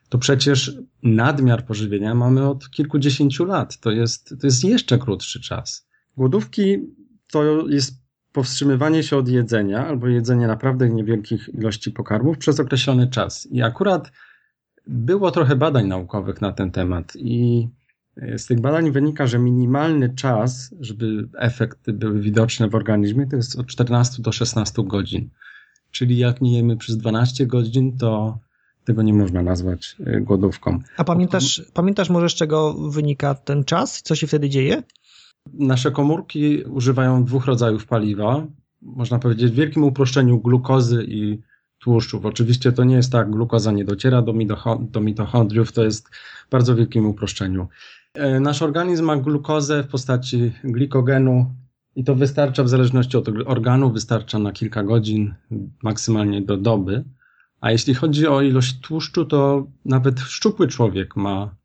to 0.10 0.18
przecież 0.18 0.78
nadmiar 1.04 1.66
pożywienia 1.66 2.16
mamy 2.16 2.50
od 2.50 2.70
kilkudziesięciu 2.70 3.46
lat. 3.46 3.80
To 3.80 3.92
jest, 3.92 4.36
to 4.42 4.48
jest 4.48 4.64
jeszcze 4.64 4.98
krótszy 4.98 5.42
czas. 5.42 5.88
Głodówki 6.18 6.78
to 7.32 7.68
jest 7.68 8.08
powstrzymywanie 8.32 9.04
się 9.04 9.18
od 9.18 9.28
jedzenia 9.28 9.88
albo 9.88 10.08
jedzenie 10.08 10.48
naprawdę 10.48 10.90
niewielkich 10.90 11.50
ilości 11.54 11.92
pokarmów 11.92 12.38
przez 12.38 12.60
określony 12.60 13.08
czas. 13.08 13.48
I 13.52 13.62
akurat 13.62 14.12
było 14.88 15.32
trochę 15.32 15.56
badań 15.56 15.88
naukowych 15.88 16.42
na 16.42 16.52
ten 16.52 16.72
temat 16.72 17.14
i 17.16 17.68
z 18.38 18.46
tych 18.46 18.62
badań 18.62 18.92
wynika, 18.92 19.28
że 19.28 19.40
minimalny 19.40 20.16
czas, 20.16 20.76
żeby 20.80 21.30
efekty 21.38 21.94
były 21.94 22.22
widoczne 22.22 22.70
w 22.70 22.76
organizmie, 22.76 23.28
to 23.28 23.36
jest 23.36 23.60
od 23.60 23.68
14 23.68 24.22
do 24.22 24.32
16 24.32 24.84
godzin. 24.86 25.30
Czyli 25.92 26.18
jak 26.18 26.42
nie 26.42 26.58
jemy 26.58 26.78
przez 26.78 26.98
12 26.98 27.46
godzin, 27.46 27.98
to 27.98 28.40
tego 28.84 29.02
nie 29.02 29.14
można 29.14 29.44
nazwać 29.44 29.96
e, 30.06 30.22
głodówką. 30.22 30.80
A 30.98 31.04
pamiętasz, 31.04 31.62
pamiętasz 31.74 32.10
może 32.10 32.30
z 32.30 32.34
czego 32.34 32.74
wynika 32.74 33.36
ten 33.36 33.64
czas? 33.64 34.02
Co 34.02 34.16
się 34.16 34.28
wtedy 34.28 34.50
dzieje? 34.50 34.84
Nasze 35.54 35.92
komórki 35.92 36.64
używają 36.64 37.24
dwóch 37.24 37.46
rodzajów 37.46 37.86
paliwa. 37.86 38.48
Można 38.82 39.20
powiedzieć 39.20 39.52
w 39.52 39.56
wielkim 39.56 39.84
uproszczeniu 39.84 40.40
glukozy 40.40 41.06
i 41.08 41.42
tłuszczów. 41.80 42.26
Oczywiście 42.26 42.72
to 42.72 42.84
nie 42.84 42.96
jest 42.96 43.12
tak, 43.12 43.32
glukoza 43.32 43.72
nie 43.72 43.86
dociera 43.86 44.22
do, 44.22 44.34
do 44.80 45.02
mitochondriów, 45.02 45.72
to 45.72 45.84
jest 45.84 46.10
w 46.48 46.50
bardzo 46.50 46.76
wielkim 46.76 47.06
uproszczeniu. 47.06 47.68
E, 48.18 48.40
nasz 48.40 48.62
organizm 48.62 49.06
ma 49.06 49.18
glukozę 49.18 49.84
w 49.84 49.88
postaci 49.88 50.52
glikogenu 50.64 51.56
i 51.96 52.04
to 52.04 52.16
wystarcza 52.16 52.64
w 52.64 52.70
zależności 52.70 53.18
od 53.18 53.28
organu, 53.46 53.92
wystarcza 53.92 54.40
na 54.40 54.52
kilka 54.52 54.84
godzin, 54.84 55.34
maksymalnie 55.84 56.42
do 56.42 56.58
doby. 56.58 57.04
A 57.62 57.72
jeśli 57.72 57.94
chodzi 57.94 58.28
o 58.28 58.42
ilość 58.42 58.80
tłuszczu, 58.80 59.26
to 59.26 59.68
nawet 59.86 60.20
szczupły 60.20 60.68
człowiek 60.68 61.16
ma 61.16 61.56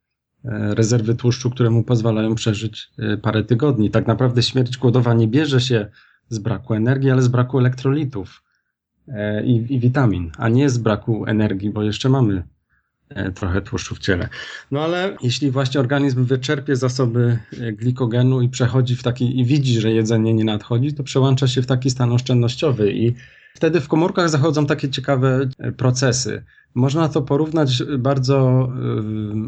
e, 0.45 0.75
rezerwy 0.75 1.15
tłuszczu, 1.15 1.51
które 1.51 1.71
mu 1.71 1.85
pozwalają 1.85 2.35
przeżyć 2.35 2.91
e, 2.99 3.17
parę 3.17 3.45
tygodni. 3.45 3.91
Tak 3.91 4.07
naprawdę 4.07 4.43
śmierć 4.43 4.77
głodowa 4.77 5.15
nie 5.15 5.29
bierze 5.29 5.61
się 5.61 5.87
z 6.29 6.39
braku 6.39 6.75
energii, 6.75 7.11
ale 7.11 7.23
z 7.23 7.29
braku 7.29 7.59
elektrolitów 7.59 8.43
i, 9.45 9.67
i 9.75 9.81
witamin, 9.81 10.31
a 10.39 10.49
nie 10.49 10.71
z 10.71 10.79
braku 10.79 11.27
energii, 11.27 11.71
bo 11.71 11.83
jeszcze 11.83 12.09
mamy 12.09 12.43
trochę 13.35 13.63
tłuszczu 13.63 13.95
w 13.95 13.99
ciele. 13.99 14.29
No 14.71 14.81
ale 14.81 15.17
jeśli 15.23 15.51
właśnie 15.51 15.81
organizm 15.81 16.25
wyczerpie 16.25 16.77
zasoby 16.77 17.39
e, 17.61 17.73
glikogenu 17.73 18.41
i 18.41 18.49
przechodzi 18.49 18.97
w 18.97 19.03
taki, 19.03 19.41
i 19.41 19.45
widzi, 19.45 19.81
że 19.81 19.93
jedzenie 19.93 20.35
nie 20.35 20.45
nadchodzi, 20.45 20.95
to 20.95 21.03
przełącza 21.03 21.49
się 21.49 21.63
w 21.63 21.67
taki 21.67 21.91
stan 21.91 22.13
oszczędnościowy 22.13 22.93
i 22.93 23.15
wtedy 23.55 23.81
w 23.81 23.89
komórkach 23.89 24.29
zachodzą 24.29 24.67
takie 24.67 24.89
ciekawe 24.89 25.49
e, 25.59 25.73
procesy. 25.73 26.43
Można 26.75 27.09
to 27.09 27.23
porównać 27.23 27.83
bardzo 27.99 28.69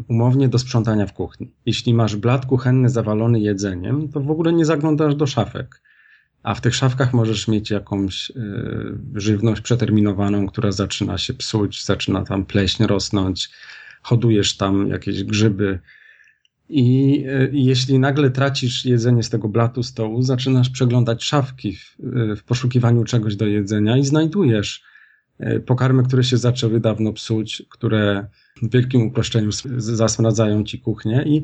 umownie 0.07 0.49
do 0.49 0.59
sprzątania 0.59 1.07
w 1.07 1.13
kuchni. 1.13 1.51
Jeśli 1.65 1.93
masz 1.93 2.15
blat 2.15 2.45
kuchenny 2.45 2.89
zawalony 2.89 3.39
jedzeniem, 3.39 4.09
to 4.09 4.19
w 4.19 4.31
ogóle 4.31 4.53
nie 4.53 4.65
zaglądasz 4.65 5.15
do 5.15 5.27
szafek 5.27 5.81
a 6.45 6.53
w 6.53 6.61
tych 6.61 6.75
szafkach 6.75 7.13
możesz 7.13 7.47
mieć 7.47 7.71
jakąś 7.71 8.29
y, 8.29 8.33
żywność 9.15 9.61
przeterminowaną, 9.61 10.47
która 10.47 10.71
zaczyna 10.71 11.17
się 11.17 11.33
psuć, 11.33 11.85
zaczyna 11.85 12.25
tam 12.25 12.45
pleśń 12.45 12.83
rosnąć, 12.83 13.49
hodujesz 14.01 14.57
tam 14.57 14.87
jakieś 14.87 15.23
grzyby. 15.23 15.79
I 16.69 17.17
y, 17.27 17.49
jeśli 17.53 17.99
nagle 17.99 18.31
tracisz 18.31 18.85
jedzenie 18.85 19.23
z 19.23 19.29
tego 19.29 19.47
blatu 19.49 19.83
stołu, 19.83 20.21
zaczynasz 20.21 20.69
przeglądać 20.69 21.23
szafki 21.23 21.75
w, 21.75 21.95
w 22.37 22.43
poszukiwaniu 22.43 23.03
czegoś 23.03 23.35
do 23.35 23.45
jedzenia 23.45 23.97
i 23.97 24.05
znajdujesz 24.05 24.83
y, 25.39 25.59
pokarmy, 25.59 26.03
które 26.03 26.23
się 26.23 26.37
zaczęły 26.37 26.79
dawno 26.79 27.13
psuć, 27.13 27.63
które 27.69 28.27
w 28.61 28.71
wielkim 28.71 29.01
uproszczeniu 29.01 29.49
zasmradzają 29.77 30.63
ci 30.63 30.79
kuchnię 30.79 31.23
i 31.25 31.43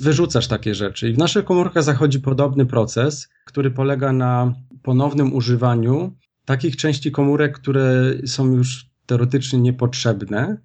wyrzucasz 0.00 0.48
takie 0.48 0.74
rzeczy. 0.74 1.08
I 1.08 1.12
w 1.12 1.18
naszych 1.18 1.44
komórkach 1.44 1.82
zachodzi 1.82 2.20
podobny 2.20 2.66
proces, 2.66 3.28
który 3.44 3.70
polega 3.70 4.12
na 4.12 4.54
ponownym 4.82 5.34
używaniu 5.34 6.16
takich 6.44 6.76
części 6.76 7.12
komórek, 7.12 7.54
które 7.58 8.12
są 8.26 8.52
już 8.52 8.90
teoretycznie 9.06 9.58
niepotrzebne, 9.58 10.56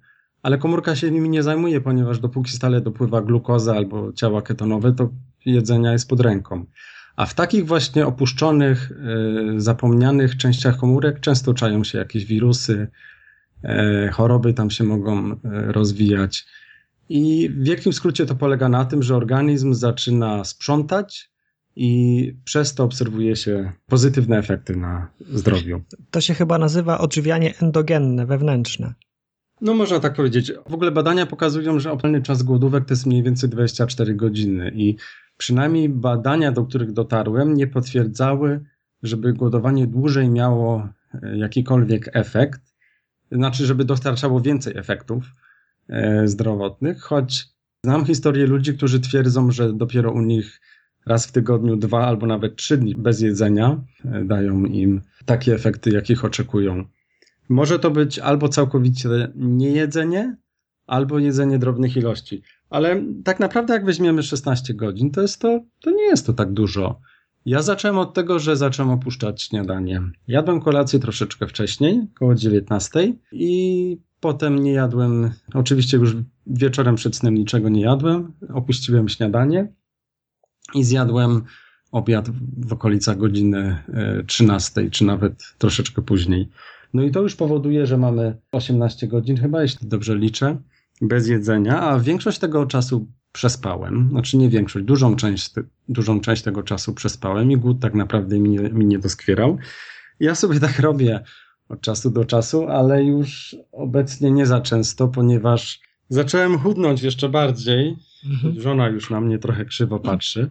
ale 0.42 0.58
komórka 0.58 0.96
się 0.96 1.10
nimi 1.10 1.28
nie 1.28 1.42
zajmuje, 1.42 1.80
ponieważ 1.80 2.18
dopóki 2.18 2.50
stale 2.50 2.80
dopływa 2.80 3.22
glukoza 3.22 3.76
albo 3.76 4.12
ciała 4.12 4.42
ketonowe, 4.42 4.92
to 4.92 5.10
jedzenia 5.46 5.92
jest 5.92 6.08
pod 6.08 6.20
ręką. 6.20 6.66
A 7.16 7.26
w 7.26 7.34
takich 7.34 7.66
właśnie 7.66 8.06
opuszczonych, 8.06 8.90
y, 9.56 9.60
zapomnianych 9.60 10.36
częściach 10.36 10.76
komórek 10.76 11.20
często 11.20 11.54
czają 11.54 11.84
się 11.84 11.98
jakieś 11.98 12.24
wirusy, 12.24 12.88
y, 13.64 13.68
choroby 14.12 14.54
tam 14.54 14.70
się 14.70 14.84
mogą 14.84 15.32
y, 15.32 15.38
rozwijać. 15.72 16.46
I 17.08 17.48
w 17.48 17.64
wielkim 17.64 17.92
skrócie 17.92 18.26
to 18.26 18.34
polega 18.34 18.68
na 18.68 18.84
tym, 18.84 19.02
że 19.02 19.16
organizm 19.16 19.74
zaczyna 19.74 20.44
sprzątać 20.44 21.32
i 21.76 22.34
przez 22.44 22.74
to 22.74 22.84
obserwuje 22.84 23.36
się 23.36 23.72
pozytywne 23.86 24.38
efekty 24.38 24.76
na 24.76 25.08
zdrowiu. 25.30 25.82
To 26.10 26.20
się 26.20 26.34
chyba 26.34 26.58
nazywa 26.58 26.98
odżywianie 26.98 27.54
endogenne, 27.58 28.26
wewnętrzne. 28.26 28.94
No 29.60 29.74
można 29.74 30.00
tak 30.00 30.14
powiedzieć. 30.14 30.52
W 30.68 30.74
ogóle 30.74 30.90
badania 30.90 31.26
pokazują, 31.26 31.80
że 31.80 31.92
optymalny 31.92 32.22
czas 32.22 32.42
głodówek 32.42 32.84
to 32.84 32.92
jest 32.92 33.06
mniej 33.06 33.22
więcej 33.22 33.50
24 33.50 34.14
godziny 34.14 34.72
i 34.74 34.96
przynajmniej 35.36 35.88
badania, 35.88 36.52
do 36.52 36.64
których 36.64 36.92
dotarłem, 36.92 37.54
nie 37.54 37.66
potwierdzały, 37.66 38.60
żeby 39.02 39.32
głodowanie 39.32 39.86
dłużej 39.86 40.28
miało 40.28 40.88
e, 41.22 41.36
jakikolwiek 41.38 42.10
efekt, 42.12 42.60
znaczy, 43.32 43.66
żeby 43.66 43.84
dostarczało 43.84 44.40
więcej 44.40 44.76
efektów. 44.76 45.24
E, 45.88 46.28
zdrowotnych, 46.28 47.00
choć 47.00 47.48
znam 47.84 48.04
historię 48.04 48.46
ludzi, 48.46 48.74
którzy 48.74 49.00
twierdzą, 49.00 49.50
że 49.50 49.72
dopiero 49.72 50.12
u 50.12 50.20
nich 50.20 50.60
raz 51.06 51.26
w 51.26 51.32
tygodniu, 51.32 51.76
dwa 51.76 52.06
albo 52.06 52.26
nawet 52.26 52.56
trzy 52.56 52.78
dni 52.78 52.94
bez 52.94 53.20
jedzenia 53.20 53.84
e, 54.04 54.24
dają 54.24 54.64
im 54.64 55.00
takie 55.24 55.54
efekty, 55.54 55.90
jakich 55.90 56.24
oczekują. 56.24 56.84
Może 57.48 57.78
to 57.78 57.90
być 57.90 58.18
albo 58.18 58.48
całkowicie 58.48 59.08
niejedzenie, 59.34 60.36
albo 60.86 61.18
jedzenie 61.18 61.58
drobnych 61.58 61.96
ilości. 61.96 62.42
Ale 62.70 63.02
tak 63.24 63.40
naprawdę, 63.40 63.74
jak 63.74 63.84
weźmiemy 63.84 64.22
16 64.22 64.74
godzin, 64.74 65.10
to 65.10 65.22
jest 65.22 65.40
to, 65.40 65.60
to 65.80 65.90
nie 65.90 66.04
jest 66.04 66.26
to 66.26 66.32
tak 66.32 66.52
dużo. 66.52 67.00
Ja 67.46 67.62
zacząłem 67.62 67.98
od 67.98 68.14
tego, 68.14 68.38
że 68.38 68.56
zacząłem 68.56 68.92
opuszczać 68.92 69.42
śniadanie. 69.42 70.02
Jadłem 70.28 70.60
kolację 70.60 70.98
troszeczkę 70.98 71.46
wcześniej, 71.46 72.02
około 72.16 72.34
19 72.34 73.12
i 73.32 73.98
Potem 74.22 74.58
nie 74.58 74.72
jadłem, 74.72 75.30
oczywiście 75.54 75.96
już 75.96 76.16
wieczorem 76.46 76.94
przed 76.94 77.16
snem 77.16 77.34
niczego 77.34 77.68
nie 77.68 77.80
jadłem. 77.80 78.32
Opuściłem 78.54 79.08
śniadanie 79.08 79.72
i 80.74 80.84
zjadłem 80.84 81.42
obiad 81.92 82.30
w 82.56 82.72
okolicach 82.72 83.16
godziny 83.18 83.82
13, 84.26 84.90
czy 84.90 85.04
nawet 85.04 85.54
troszeczkę 85.58 86.02
później. 86.02 86.48
No 86.94 87.02
i 87.02 87.10
to 87.10 87.22
już 87.22 87.36
powoduje, 87.36 87.86
że 87.86 87.98
mamy 87.98 88.36
18 88.52 89.08
godzin, 89.08 89.36
chyba 89.36 89.62
jeśli 89.62 89.88
dobrze 89.88 90.16
liczę, 90.16 90.56
bez 91.00 91.28
jedzenia, 91.28 91.80
a 91.80 92.00
większość 92.00 92.38
tego 92.38 92.66
czasu 92.66 93.08
przespałem. 93.32 94.08
Znaczy 94.10 94.36
nie 94.36 94.48
większość, 94.48 94.84
dużą 94.84 95.16
część, 95.16 95.50
dużą 95.88 96.20
część 96.20 96.42
tego 96.42 96.62
czasu 96.62 96.94
przespałem 96.94 97.50
i 97.50 97.56
głód 97.56 97.80
tak 97.80 97.94
naprawdę 97.94 98.38
mi, 98.38 98.58
mi 98.58 98.86
nie 98.86 98.98
doskwierał. 98.98 99.58
Ja 100.20 100.34
sobie 100.34 100.60
tak 100.60 100.78
robię 100.78 101.20
od 101.68 101.80
czasu 101.80 102.10
do 102.10 102.24
czasu, 102.24 102.68
ale 102.68 103.04
już 103.04 103.56
obecnie 103.72 104.30
nie 104.30 104.46
za 104.46 104.60
często, 104.60 105.08
ponieważ 105.08 105.80
zacząłem 106.08 106.58
chudnąć 106.58 107.02
jeszcze 107.02 107.28
bardziej. 107.28 107.96
Mhm. 108.24 108.60
Żona 108.60 108.88
już 108.88 109.10
na 109.10 109.20
mnie 109.20 109.38
trochę 109.38 109.64
krzywo 109.64 109.98
patrzy. 109.98 110.50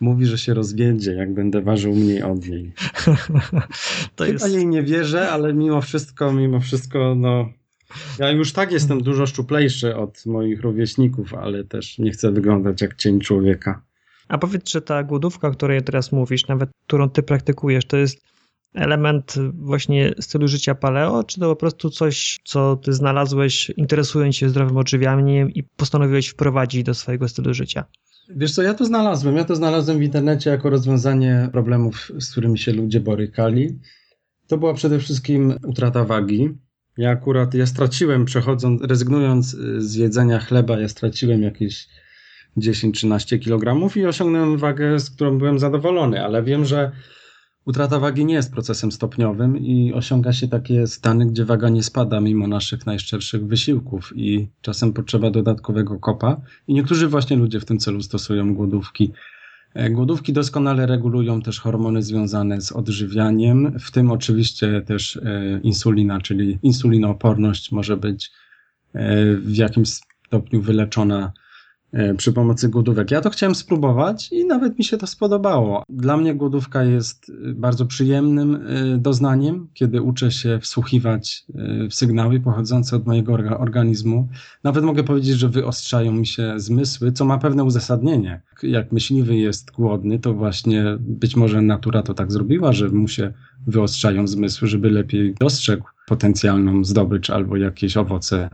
Mówi, 0.00 0.26
że 0.26 0.38
się 0.38 0.54
rozwiedzie, 0.54 1.12
jak 1.12 1.34
będę 1.34 1.62
ważył 1.62 1.94
mniej 1.94 2.22
od 2.22 2.48
niej. 2.48 2.72
to 4.16 4.24
Chyba 4.24 4.32
jest... 4.32 4.54
jej 4.54 4.66
nie 4.66 4.82
wierzę, 4.82 5.30
ale 5.30 5.54
mimo 5.54 5.80
wszystko, 5.80 6.32
mimo 6.32 6.60
wszystko, 6.60 7.14
no. 7.14 7.48
Ja 8.18 8.30
już 8.30 8.52
tak 8.52 8.72
jestem 8.72 9.02
dużo 9.02 9.26
szczuplejszy 9.26 9.96
od 9.96 10.26
moich 10.26 10.60
rówieśników, 10.60 11.34
ale 11.34 11.64
też 11.64 11.98
nie 11.98 12.10
chcę 12.10 12.32
wyglądać 12.32 12.82
jak 12.82 12.94
cień 12.94 13.20
człowieka. 13.20 13.82
A 14.28 14.38
powiedz, 14.38 14.64
czy 14.64 14.80
ta 14.80 15.02
głodówka, 15.02 15.48
o 15.48 15.50
której 15.50 15.82
teraz 15.82 16.12
mówisz, 16.12 16.48
nawet 16.48 16.70
którą 16.86 17.10
ty 17.10 17.22
praktykujesz, 17.22 17.84
to 17.84 17.96
jest 17.96 18.33
element 18.74 19.34
właśnie 19.54 20.14
stylu 20.20 20.48
życia 20.48 20.74
paleo, 20.74 21.24
czy 21.24 21.40
to 21.40 21.48
po 21.48 21.56
prostu 21.56 21.90
coś, 21.90 22.40
co 22.44 22.76
ty 22.76 22.92
znalazłeś 22.92 23.70
interesując 23.76 24.36
się 24.36 24.48
zdrowym 24.48 24.76
odżywianiem 24.76 25.50
i 25.50 25.62
postanowiłeś 25.62 26.28
wprowadzić 26.28 26.82
do 26.82 26.94
swojego 26.94 27.28
stylu 27.28 27.54
życia? 27.54 27.84
Wiesz 28.36 28.52
co, 28.52 28.62
ja 28.62 28.74
to 28.74 28.84
znalazłem. 28.84 29.36
Ja 29.36 29.44
to 29.44 29.56
znalazłem 29.56 29.98
w 29.98 30.02
internecie 30.02 30.50
jako 30.50 30.70
rozwiązanie 30.70 31.48
problemów, 31.52 32.12
z 32.18 32.30
którymi 32.30 32.58
się 32.58 32.72
ludzie 32.72 33.00
borykali. 33.00 33.78
To 34.46 34.58
była 34.58 34.74
przede 34.74 34.98
wszystkim 34.98 35.54
utrata 35.66 36.04
wagi. 36.04 36.50
Ja 36.98 37.10
akurat, 37.10 37.54
ja 37.54 37.66
straciłem 37.66 38.24
przechodząc, 38.24 38.82
rezygnując 38.82 39.56
z 39.78 39.94
jedzenia 39.94 40.38
chleba, 40.38 40.80
ja 40.80 40.88
straciłem 40.88 41.42
jakieś 41.42 41.88
10-13 42.56 43.38
kg 43.38 43.96
i 43.96 44.06
osiągnąłem 44.06 44.58
wagę, 44.58 44.98
z 44.98 45.10
którą 45.10 45.38
byłem 45.38 45.58
zadowolony, 45.58 46.24
ale 46.24 46.42
wiem, 46.42 46.64
że 46.64 46.92
Utrata 47.66 47.98
wagi 47.98 48.24
nie 48.24 48.34
jest 48.34 48.52
procesem 48.52 48.92
stopniowym 48.92 49.58
i 49.58 49.92
osiąga 49.92 50.32
się 50.32 50.48
takie 50.48 50.86
stany, 50.86 51.26
gdzie 51.26 51.44
waga 51.44 51.68
nie 51.68 51.82
spada 51.82 52.20
mimo 52.20 52.46
naszych 52.46 52.86
najszczerszych 52.86 53.46
wysiłków 53.46 54.12
i 54.16 54.48
czasem 54.60 54.92
potrzeba 54.92 55.30
dodatkowego 55.30 55.98
kopa. 55.98 56.40
I 56.68 56.74
niektórzy 56.74 57.08
właśnie 57.08 57.36
ludzie 57.36 57.60
w 57.60 57.64
tym 57.64 57.78
celu 57.78 58.02
stosują 58.02 58.54
głodówki. 58.54 59.12
E, 59.74 59.90
głodówki 59.90 60.32
doskonale 60.32 60.86
regulują 60.86 61.42
też 61.42 61.60
hormony 61.60 62.02
związane 62.02 62.60
z 62.60 62.72
odżywianiem, 62.72 63.78
w 63.78 63.90
tym 63.90 64.10
oczywiście 64.10 64.82
też 64.82 65.16
e, 65.16 65.60
insulina, 65.62 66.20
czyli 66.20 66.58
insulinooporność 66.62 67.72
może 67.72 67.96
być 67.96 68.30
e, 68.92 69.34
w 69.36 69.56
jakimś 69.56 69.88
stopniu 69.88 70.62
wyleczona 70.62 71.32
przy 72.16 72.32
pomocy 72.32 72.68
głodówek. 72.68 73.10
Ja 73.10 73.20
to 73.20 73.30
chciałem 73.30 73.54
spróbować 73.54 74.32
i 74.32 74.46
nawet 74.46 74.78
mi 74.78 74.84
się 74.84 74.96
to 74.96 75.06
spodobało. 75.06 75.82
Dla 75.88 76.16
mnie 76.16 76.34
głodówka 76.34 76.84
jest 76.84 77.30
e, 77.30 77.54
bardzo 77.54 77.86
przyjemnym 77.86 78.54
e, 78.54 78.98
doznaniem, 78.98 79.68
kiedy 79.74 80.02
uczę 80.02 80.30
się 80.30 80.58
wsłuchiwać 80.60 81.44
w 81.90 81.94
sygnały 81.94 82.40
pochodzące 82.40 82.96
od 82.96 83.06
mojego 83.06 83.34
organizmu. 83.58 84.28
Nawet 84.64 84.84
mogę 84.84 85.04
powiedzieć, 85.04 85.38
że 85.38 85.48
wyostrzają 85.48 86.12
mi 86.12 86.26
się 86.26 86.52
zmysły, 86.56 87.12
co 87.12 87.24
ma 87.24 87.38
pewne 87.38 87.64
uzasadnienie. 87.64 88.42
Jak 88.62 88.92
myśliwy 88.92 89.36
jest 89.36 89.70
głodny, 89.70 90.18
to 90.18 90.34
właśnie 90.34 90.84
być 91.00 91.36
może 91.36 91.62
natura 91.62 92.02
to 92.02 92.14
tak 92.14 92.32
zrobiła, 92.32 92.72
że 92.72 92.88
mu 92.88 93.08
się 93.08 93.32
wyostrzają 93.66 94.26
zmysły, 94.26 94.68
żeby 94.68 94.90
lepiej 94.90 95.34
dostrzegł 95.40 95.84
potencjalną 96.06 96.84
zdobycz 96.84 97.30
albo 97.30 97.56
jakieś 97.56 97.96
owoce 97.96 98.50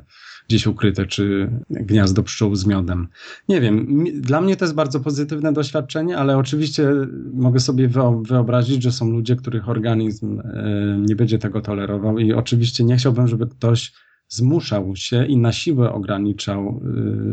gdzieś 0.51 0.67
ukryte, 0.67 1.07
czy 1.07 1.51
gniazdo 1.71 2.23
pszczół 2.23 2.55
z 2.55 2.67
miodem. 2.67 3.09
Nie 3.49 3.61
wiem, 3.61 4.05
dla 4.15 4.41
mnie 4.41 4.57
to 4.57 4.65
jest 4.65 4.75
bardzo 4.75 5.01
pozytywne 5.01 5.53
doświadczenie, 5.53 6.19
ale 6.19 6.39
oczywiście 6.39 6.89
mogę 7.33 7.61
sobie 7.61 7.89
wyobrazić, 8.23 8.83
że 8.83 8.93
są 8.93 9.11
ludzie, 9.11 9.37
których 9.37 9.69
organizm 9.69 10.41
e, 10.41 10.99
nie 11.07 11.17
będzie 11.17 11.39
tego 11.39 11.61
tolerował 11.61 12.19
i 12.19 12.33
oczywiście 12.33 12.85
nie 12.85 12.97
chciałbym, 12.97 13.29
żeby 13.29 13.47
ktoś 13.47 13.93
zmuszał 14.29 14.97
się 14.97 15.27
i 15.27 15.37
na 15.37 15.53
siłę 15.53 15.93
ograniczał 15.93 16.81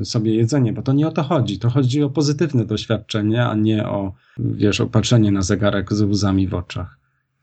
e, 0.01 0.05
sobie 0.05 0.35
jedzenie, 0.35 0.73
bo 0.73 0.81
to 0.81 0.93
nie 0.93 1.07
o 1.07 1.11
to 1.11 1.23
chodzi. 1.23 1.59
To 1.59 1.69
chodzi 1.69 2.03
o 2.03 2.09
pozytywne 2.09 2.65
doświadczenie, 2.65 3.45
a 3.45 3.55
nie 3.55 3.87
o, 3.87 4.13
wiesz, 4.37 4.81
opatrzenie 4.81 5.31
na 5.31 5.41
zegarek 5.41 5.93
z 5.93 6.01
łzami 6.01 6.47
w 6.47 6.53
oczach. 6.53 6.97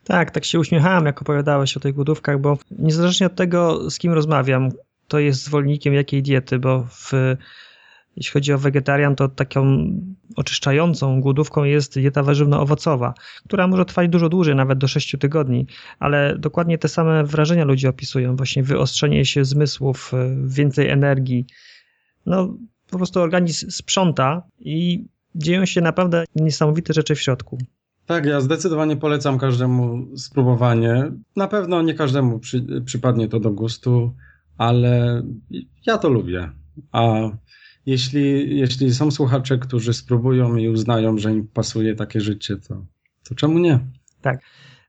Tak, 0.05 0.31
tak 0.31 0.45
się 0.45 0.59
uśmiechałem, 0.59 1.07
jak 1.07 1.23
opowiadałeś 1.23 1.77
o 1.77 1.81
tych 1.81 1.95
głodówkach, 1.95 2.41
bo 2.41 2.59
niezależnie 2.79 3.27
od 3.27 3.35
tego, 3.35 3.91
z 3.91 3.99
kim 3.99 4.13
rozmawiam, 4.13 4.71
to 5.09 5.19
jest 5.19 5.45
zwolennikiem 5.45 5.95
jakiej 5.95 6.23
diety, 6.23 6.59
bo 6.59 6.87
w, 6.91 7.13
jeśli 8.17 8.33
chodzi 8.33 8.53
o 8.53 8.59
wegetarian, 8.59 9.17
to 9.17 9.29
taką 9.29 9.91
oczyszczającą 10.37 11.21
głodówką 11.21 11.65
jest 11.65 11.95
dieta 11.95 12.23
warzywno-owocowa, 12.23 13.13
która 13.47 13.67
może 13.67 13.85
trwać 13.85 14.09
dużo 14.09 14.29
dłużej, 14.29 14.55
nawet 14.55 14.79
do 14.79 14.89
6 14.89 15.17
tygodni, 15.21 15.67
ale 15.99 16.39
dokładnie 16.39 16.79
te 16.79 16.89
same 16.89 17.25
wrażenia 17.25 17.65
ludzie 17.65 17.89
opisują, 17.89 18.37
właśnie 18.37 18.63
wyostrzenie 18.63 19.25
się 19.25 19.45
zmysłów, 19.45 20.13
więcej 20.45 20.89
energii. 20.89 21.47
No, 22.27 22.57
po 22.91 22.97
prostu 22.97 23.21
organizm 23.21 23.71
sprząta 23.71 24.43
i 24.61 25.05
dzieją 25.35 25.67
się 25.67 25.81
naprawdę 25.81 26.25
niesamowite 26.35 26.93
rzeczy 26.93 27.15
w 27.15 27.21
środku. 27.21 27.59
Tak, 28.07 28.27
ja 28.27 28.41
zdecydowanie 28.41 28.97
polecam 28.97 29.39
każdemu 29.39 30.07
spróbowanie. 30.17 31.13
Na 31.37 31.49
pewno 31.49 31.83
nie 31.83 31.95
każdemu 31.95 32.39
przy, 32.39 32.67
przypadnie 32.85 33.29
to 33.29 33.41
do 33.41 33.51
gustu 33.51 34.15
ale 34.59 35.23
ja 35.87 35.99
to 35.99 36.09
lubię. 36.09 36.51
A 36.93 37.31
jeśli, 37.87 38.57
jeśli 38.59 38.95
są 38.95 39.11
słuchacze, 39.11 39.59
którzy 39.59 39.95
spróbują 39.95 40.57
i 40.57 40.69
uznają, 40.69 41.19
że 41.19 41.33
im 41.33 41.49
pasuje 41.49 41.95
takie 41.95 42.21
życie, 42.21 42.57
to, 42.57 42.87
to 43.29 43.35
czemu 43.35 43.59
nie? 43.59 43.81
Tak. 44.21 44.41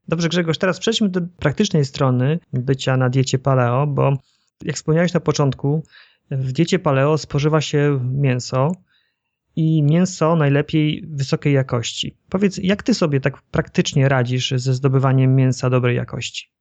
Dobrze, 0.07 0.29
Grzegorz, 0.29 0.57
teraz 0.57 0.79
przejdźmy 0.79 1.09
do 1.09 1.21
praktycznej 1.39 1.85
strony 1.85 2.39
bycia 2.53 2.97
na 2.97 3.09
diecie 3.09 3.39
paleo, 3.39 3.87
bo 3.87 4.17
jak 4.63 4.75
wspomniałeś 4.75 5.13
na 5.13 5.19
początku, 5.19 5.83
w 6.31 6.51
diecie 6.51 6.79
paleo 6.79 7.17
spożywa 7.17 7.61
się 7.61 7.99
mięso 8.13 8.71
i 9.55 9.83
mięso 9.83 10.35
najlepiej 10.35 11.07
wysokiej 11.07 11.53
jakości. 11.53 12.17
Powiedz, 12.29 12.57
jak 12.57 12.83
ty 12.83 12.93
sobie 12.93 13.19
tak 13.19 13.41
praktycznie 13.41 14.09
radzisz 14.09 14.53
ze 14.55 14.73
zdobywaniem 14.73 15.35
mięsa 15.35 15.69
dobrej 15.69 15.95
jakości? 15.95 16.54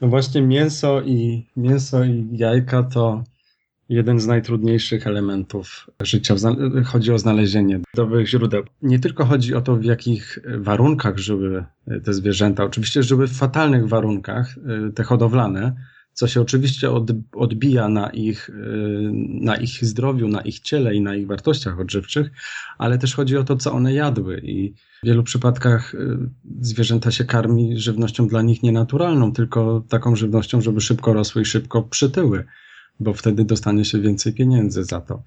No 0.00 0.08
właśnie 0.08 0.42
mięso 0.42 1.02
i, 1.02 1.46
mięso 1.56 2.04
i 2.04 2.28
jajka 2.32 2.82
to 2.82 3.24
jeden 3.88 4.20
z 4.20 4.26
najtrudniejszych 4.26 5.06
elementów 5.06 5.90
życia. 6.00 6.34
Chodzi 6.84 7.12
o 7.12 7.18
znalezienie 7.18 7.80
dobrych 7.94 8.28
źródeł. 8.28 8.62
Nie 8.82 8.98
tylko 8.98 9.24
chodzi 9.24 9.54
o 9.54 9.60
to, 9.60 9.76
w 9.76 9.84
jakich 9.84 10.38
warunkach 10.58 11.18
żyły 11.18 11.64
te 12.04 12.14
zwierzęta. 12.14 12.64
Oczywiście 12.64 13.02
żyły 13.02 13.26
w 13.26 13.36
fatalnych 13.36 13.88
warunkach, 13.88 14.54
te 14.94 15.02
hodowlane, 15.02 15.74
co 16.16 16.28
się 16.28 16.40
oczywiście 16.40 16.90
odbija 17.32 17.88
na 17.88 18.10
ich, 18.10 18.50
na 19.40 19.56
ich 19.56 19.84
zdrowiu, 19.84 20.28
na 20.28 20.40
ich 20.40 20.60
ciele 20.60 20.94
i 20.94 21.00
na 21.00 21.16
ich 21.16 21.26
wartościach 21.26 21.80
odżywczych, 21.80 22.30
ale 22.78 22.98
też 22.98 23.14
chodzi 23.14 23.36
o 23.36 23.44
to, 23.44 23.56
co 23.56 23.72
one 23.72 23.94
jadły. 23.94 24.40
I 24.44 24.74
w 25.02 25.06
wielu 25.06 25.22
przypadkach 25.22 25.94
y, 25.94 26.18
zwierzęta 26.60 27.10
się 27.10 27.24
karmi 27.24 27.78
żywnością 27.78 28.28
dla 28.28 28.42
nich 28.42 28.62
nienaturalną, 28.62 29.32
tylko 29.32 29.84
taką 29.88 30.16
żywnością, 30.16 30.60
żeby 30.60 30.80
szybko 30.80 31.12
rosły 31.12 31.42
i 31.42 31.44
szybko 31.44 31.82
przytyły, 31.82 32.44
bo 33.00 33.14
wtedy 33.14 33.44
dostanie 33.44 33.84
się 33.84 34.00
więcej 34.00 34.32
pieniędzy 34.32 34.84
za 34.84 35.00
to. 35.00 35.22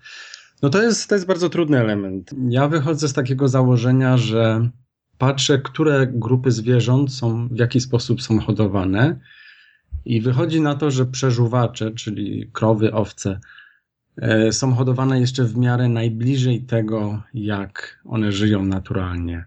No 0.62 0.70
to 0.70 0.82
jest, 0.82 1.10
to 1.10 1.16
jest 1.16 1.28
bardzo 1.28 1.50
trudny 1.50 1.80
element. 1.80 2.32
Ja 2.50 2.68
wychodzę 2.68 3.08
z 3.08 3.14
takiego 3.14 3.48
założenia, 3.48 4.18
że 4.18 4.70
patrzę, 5.18 5.60
które 5.60 6.08
grupy 6.08 6.52
zwierząt 6.52 7.14
są, 7.14 7.48
w 7.48 7.58
jaki 7.58 7.82
sposób 7.82 8.22
są 8.22 8.40
hodowane 8.40 9.20
i 10.10 10.22
wychodzi 10.22 10.62
na 10.62 10.76
to, 10.76 10.92
że 10.92 11.06
przeżuwacze, 11.06 11.92
czyli 11.92 12.50
krowy, 12.54 12.94
owce, 12.94 13.40
e, 14.18 14.52
są 14.52 14.74
hodowane 14.74 15.20
jeszcze 15.20 15.44
w 15.44 15.58
miarę 15.58 15.90
najbliżej 15.90 16.64
tego, 16.64 17.24
jak 17.34 18.02
one 18.06 18.32
żyją 18.32 18.66
naturalnie. 18.66 19.46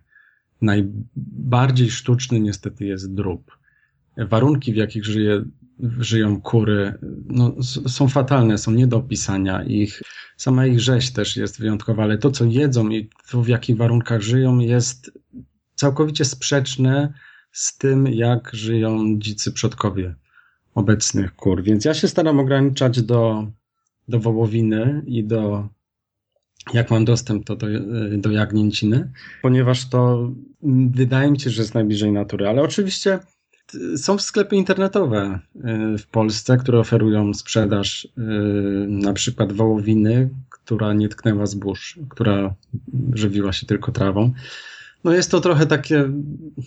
Najbardziej 0.61 1.91
sztuczny 1.91 2.41
niestety 2.41 2.85
jest 2.85 3.15
drób. 3.15 3.59
Warunki, 4.17 4.73
w 4.73 4.77
jakich 4.77 5.05
żyje, 5.05 5.45
żyją 5.99 6.41
kury, 6.41 6.95
no, 7.27 7.57
są 7.87 8.09
fatalne, 8.09 8.59
są 8.59 8.71
nie 8.73 8.87
do 8.87 8.97
opisania. 8.97 9.63
Ich, 9.63 10.03
sama 10.37 10.67
ich 10.67 10.81
rzeź 10.81 11.13
też 11.13 11.37
jest 11.37 11.61
wyjątkowa, 11.61 12.03
ale 12.03 12.19
to, 12.19 12.31
co 12.31 12.45
jedzą 12.45 12.89
i 12.91 13.11
to, 13.31 13.43
w 13.43 13.49
jakich 13.49 13.77
warunkach 13.77 14.21
żyją, 14.21 14.59
jest 14.59 15.19
całkowicie 15.75 16.25
sprzeczne 16.25 17.13
z 17.53 17.79
tym, 17.79 18.07
jak 18.07 18.51
żyją 18.55 19.19
dzicy 19.19 19.53
przodkowie 19.53 20.15
obecnych 20.75 21.37
kur. 21.37 21.63
Więc 21.63 21.85
ja 21.85 21.95
się 21.95 22.09
staram 22.09 22.41
ograniczać 22.41 23.03
do, 23.03 23.47
do 24.09 24.21
wołowiny 24.21 25.03
i 25.07 25.25
do 25.25 25.69
jak 26.75 26.91
mam 26.91 27.05
dostęp 27.05 27.45
to 27.45 27.57
do, 27.57 27.67
do 28.19 28.31
jagnięciny, 28.31 29.11
ponieważ 29.43 29.89
to 29.89 30.31
wydaje 30.91 31.31
mi 31.31 31.41
się, 31.41 31.51
że 31.51 31.63
jest 31.63 31.75
najbliżej 31.75 32.13
natury, 32.13 32.49
ale 32.49 32.63
oczywiście 32.63 33.19
są 33.97 34.19
sklepy 34.19 34.57
internetowe 34.57 35.39
y, 35.95 35.99
w 35.99 36.07
Polsce, 36.07 36.57
które 36.57 36.79
oferują 36.79 37.35
sprzedaż 37.35 38.05
y, 38.05 38.11
na 38.89 39.13
przykład 39.13 39.53
wołowiny, 39.53 40.31
która 40.51 40.93
nie 40.93 41.09
tknęła 41.09 41.47
zbóż, 41.47 41.99
która 42.09 42.55
żywiła 43.13 43.53
się 43.53 43.67
tylko 43.67 43.93
trawą. 43.93 44.33
No 45.05 45.13
jest 45.13 45.31
to 45.31 45.41
trochę 45.41 45.67
takie 45.67 46.11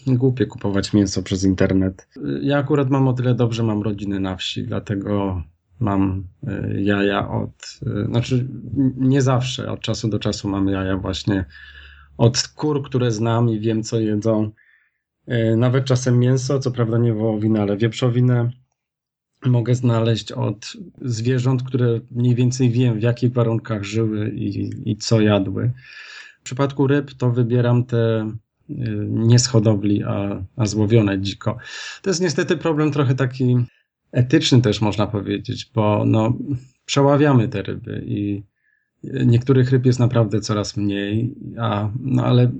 głupie 0.08 0.46
kupować 0.46 0.94
mięso 0.94 1.24
przez 1.24 1.44
internet. 1.44 2.08
Ja 2.42 2.58
akurat 2.58 2.90
mam 2.90 3.08
o 3.08 3.14
tyle 3.14 3.36
dobrze, 3.36 3.64
mam 3.64 3.82
rodziny 3.82 4.20
na 4.20 4.36
wsi, 4.36 4.64
dlatego 4.64 5.44
mam 5.80 6.24
y, 6.44 6.82
jaja 6.82 7.30
od, 7.30 7.80
znaczy 8.10 8.48
nie 8.98 9.22
zawsze, 9.22 9.72
od 9.72 9.80
czasu 9.80 10.10
do 10.10 10.20
czasu 10.20 10.50
mam 10.50 10.68
jaja 10.68 10.98
właśnie 10.98 11.46
od 12.18 12.48
kur, 12.48 12.84
które 12.84 13.12
znam 13.12 13.50
i 13.50 13.60
wiem 13.60 13.84
co 13.84 14.00
jedzą 14.00 14.52
E, 15.28 15.56
nawet 15.56 15.86
czasem 15.86 16.20
mięso, 16.20 16.60
co 16.60 16.72
prawda 16.72 16.98
nie 16.98 17.14
wołowinę, 17.14 17.62
ale 17.62 17.78
wieprzowinę 17.78 18.52
mogę 19.46 19.76
znaleźć 19.76 20.32
od 20.32 20.74
zwierząt, 21.02 21.64
które 21.64 22.00
mniej 22.12 22.36
więcej 22.36 22.70
wiem, 22.70 23.00
w 23.00 23.04
jakich 23.04 23.34
warunkach 23.34 23.84
żyły 23.84 24.30
i, 24.30 24.70
i 24.92 24.98
co 24.98 25.22
jadły. 25.22 25.72
Przypadku 26.46 26.88
ryb 26.88 27.14
to 27.14 27.32
wybieram 27.32 27.84
te 27.84 27.98
e, 28.00 28.34
nie 29.10 29.40
z 29.40 29.48
hodowli, 29.48 30.04
a, 30.04 30.44
a 30.56 30.66
złowione 30.66 31.22
dziko. 31.22 31.58
To 32.02 32.10
jest 32.10 32.22
niestety 32.22 32.58
problem 32.58 32.92
trochę 32.92 33.16
taki 33.16 33.58
etyczny 34.12 34.62
też 34.62 34.82
można 34.82 35.08
powiedzieć, 35.08 35.72
bo 35.76 36.04
no, 36.06 36.34
przeławiamy 36.86 37.48
te 37.48 37.62
ryby 37.62 38.04
i 38.08 38.44
niektórych 39.04 39.72
ryb 39.72 39.86
jest 39.86 40.00
naprawdę 40.00 40.42
coraz 40.42 40.78
mniej, 40.78 41.36
a, 41.60 41.90
no 42.00 42.26
ale 42.26 42.52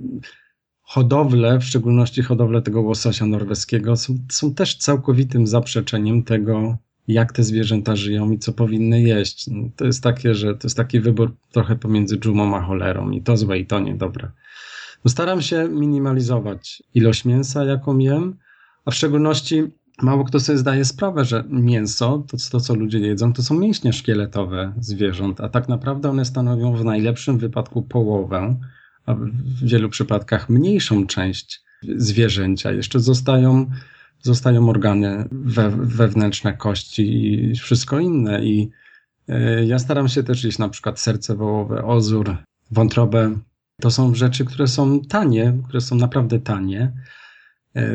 hodowle, 0.82 1.58
w 1.58 1.64
szczególności 1.64 2.22
hodowle 2.22 2.62
tego 2.62 2.82
łososia 2.82 3.26
norweskiego, 3.26 3.96
są, 3.96 4.14
są 4.30 4.54
też 4.54 4.76
całkowitym 4.76 5.46
zaprzeczeniem 5.46 6.22
tego, 6.22 6.76
jak 7.08 7.32
te 7.32 7.42
zwierzęta 7.42 7.96
żyją 7.96 8.30
i 8.30 8.38
co 8.38 8.52
powinny 8.52 9.02
jeść. 9.02 9.46
No, 9.46 9.68
to 9.76 9.84
jest 9.84 10.02
takie, 10.02 10.34
że 10.34 10.54
to 10.54 10.66
jest 10.66 10.76
taki 10.76 11.00
wybór 11.00 11.36
trochę 11.52 11.76
pomiędzy 11.76 12.18
dżumą 12.18 12.56
a 12.56 12.62
cholerą 12.62 13.10
i 13.10 13.22
to 13.22 13.36
złe 13.36 13.58
i 13.58 13.66
to 13.66 13.80
niedobre. 13.80 14.30
No 15.04 15.10
staram 15.10 15.42
się 15.42 15.68
minimalizować 15.68 16.82
ilość 16.94 17.24
mięsa, 17.24 17.64
jaką 17.64 17.98
jem, 17.98 18.36
a 18.84 18.90
w 18.90 18.94
szczególności 18.94 19.64
mało 20.02 20.24
kto 20.24 20.40
sobie 20.40 20.58
zdaje 20.58 20.84
sprawę, 20.84 21.24
że 21.24 21.44
mięso, 21.48 22.24
to, 22.30 22.36
to 22.50 22.60
co 22.60 22.74
ludzie 22.74 22.98
jedzą, 22.98 23.32
to 23.32 23.42
są 23.42 23.58
mięśnie 23.58 23.92
szkieletowe 23.92 24.72
zwierząt, 24.80 25.40
a 25.40 25.48
tak 25.48 25.68
naprawdę 25.68 26.10
one 26.10 26.24
stanowią 26.24 26.76
w 26.76 26.84
najlepszym 26.84 27.38
wypadku 27.38 27.82
połowę 27.82 28.56
a 29.06 29.14
w 29.14 29.68
wielu 29.68 29.88
przypadkach 29.88 30.48
mniejszą 30.48 31.06
część 31.06 31.62
zwierzęcia. 31.96 32.72
Jeszcze 32.72 33.00
zostają, 33.00 33.70
zostają 34.26 34.68
organy 34.68 35.28
we, 35.32 35.70
wewnętrzne, 35.70 36.52
kości 36.52 37.34
i 37.34 37.54
wszystko 37.56 37.98
inne. 37.98 38.44
I 38.44 38.70
e, 39.28 39.64
ja 39.64 39.78
staram 39.78 40.08
się 40.08 40.22
też 40.22 40.44
jeść 40.44 40.58
na 40.58 40.68
przykład 40.68 41.00
serce 41.00 41.34
wołowe, 41.34 41.84
ozór, 41.84 42.36
wątrobę. 42.70 43.38
To 43.80 43.90
są 43.90 44.14
rzeczy, 44.14 44.44
które 44.44 44.68
są 44.68 45.00
tanie, 45.00 45.58
które 45.64 45.80
są 45.80 45.96
naprawdę 45.96 46.40
tanie, 46.40 46.92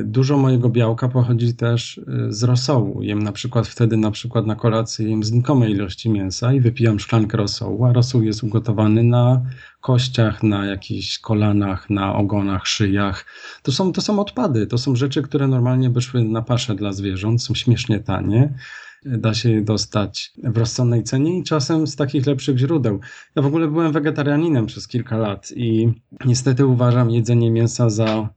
dużo 0.03 0.37
mojego 0.37 0.69
białka 0.69 1.07
pochodzi 1.07 1.53
też 1.53 1.97
e, 1.97 2.33
z 2.33 2.43
rosołu. 2.43 3.03
Jem 3.03 3.23
na 3.23 3.31
przykład 3.31 3.67
wtedy 3.67 3.97
na 3.97 4.11
przykład 4.11 4.45
na 4.45 4.55
kolację 4.55 5.09
jem 5.09 5.23
znikome 5.23 5.69
ilości 5.69 6.09
mięsa 6.09 6.53
i 6.53 6.59
wypijam 6.59 6.99
szklankę 6.99 7.37
rosołu, 7.37 7.85
a 7.85 7.93
rosół 7.93 8.23
jest 8.23 8.43
ugotowany 8.43 9.03
na 9.03 9.41
kościach, 9.81 10.43
na 10.43 10.65
jakichś 10.65 11.19
kolanach, 11.19 11.89
na 11.89 12.15
ogonach, 12.15 12.67
szyjach. 12.67 13.25
To 13.63 13.71
są, 13.71 13.91
to 13.91 14.01
są 14.01 14.19
odpady, 14.19 14.67
to 14.67 14.77
są 14.77 14.95
rzeczy, 14.95 15.21
które 15.21 15.47
normalnie 15.47 15.89
by 15.89 16.01
szły 16.01 16.23
na 16.23 16.41
paszę 16.41 16.75
dla 16.75 16.93
zwierząt, 16.93 17.43
są 17.43 17.53
śmiesznie 17.53 17.99
tanie. 17.99 18.53
Da 19.05 19.33
się 19.33 19.51
je 19.51 19.61
dostać 19.61 20.31
w 20.43 20.57
rozsądnej 20.57 21.03
cenie 21.03 21.39
i 21.39 21.43
czasem 21.43 21.87
z 21.87 21.95
takich 21.95 22.25
lepszych 22.25 22.57
źródeł. 22.57 22.99
Ja 23.35 23.41
w 23.41 23.45
ogóle 23.45 23.67
byłem 23.67 23.91
wegetarianinem 23.91 24.65
przez 24.65 24.87
kilka 24.87 25.17
lat 25.17 25.51
i 25.55 25.91
niestety 26.25 26.65
uważam 26.65 27.11
jedzenie 27.11 27.51
mięsa 27.51 27.89
za 27.89 28.29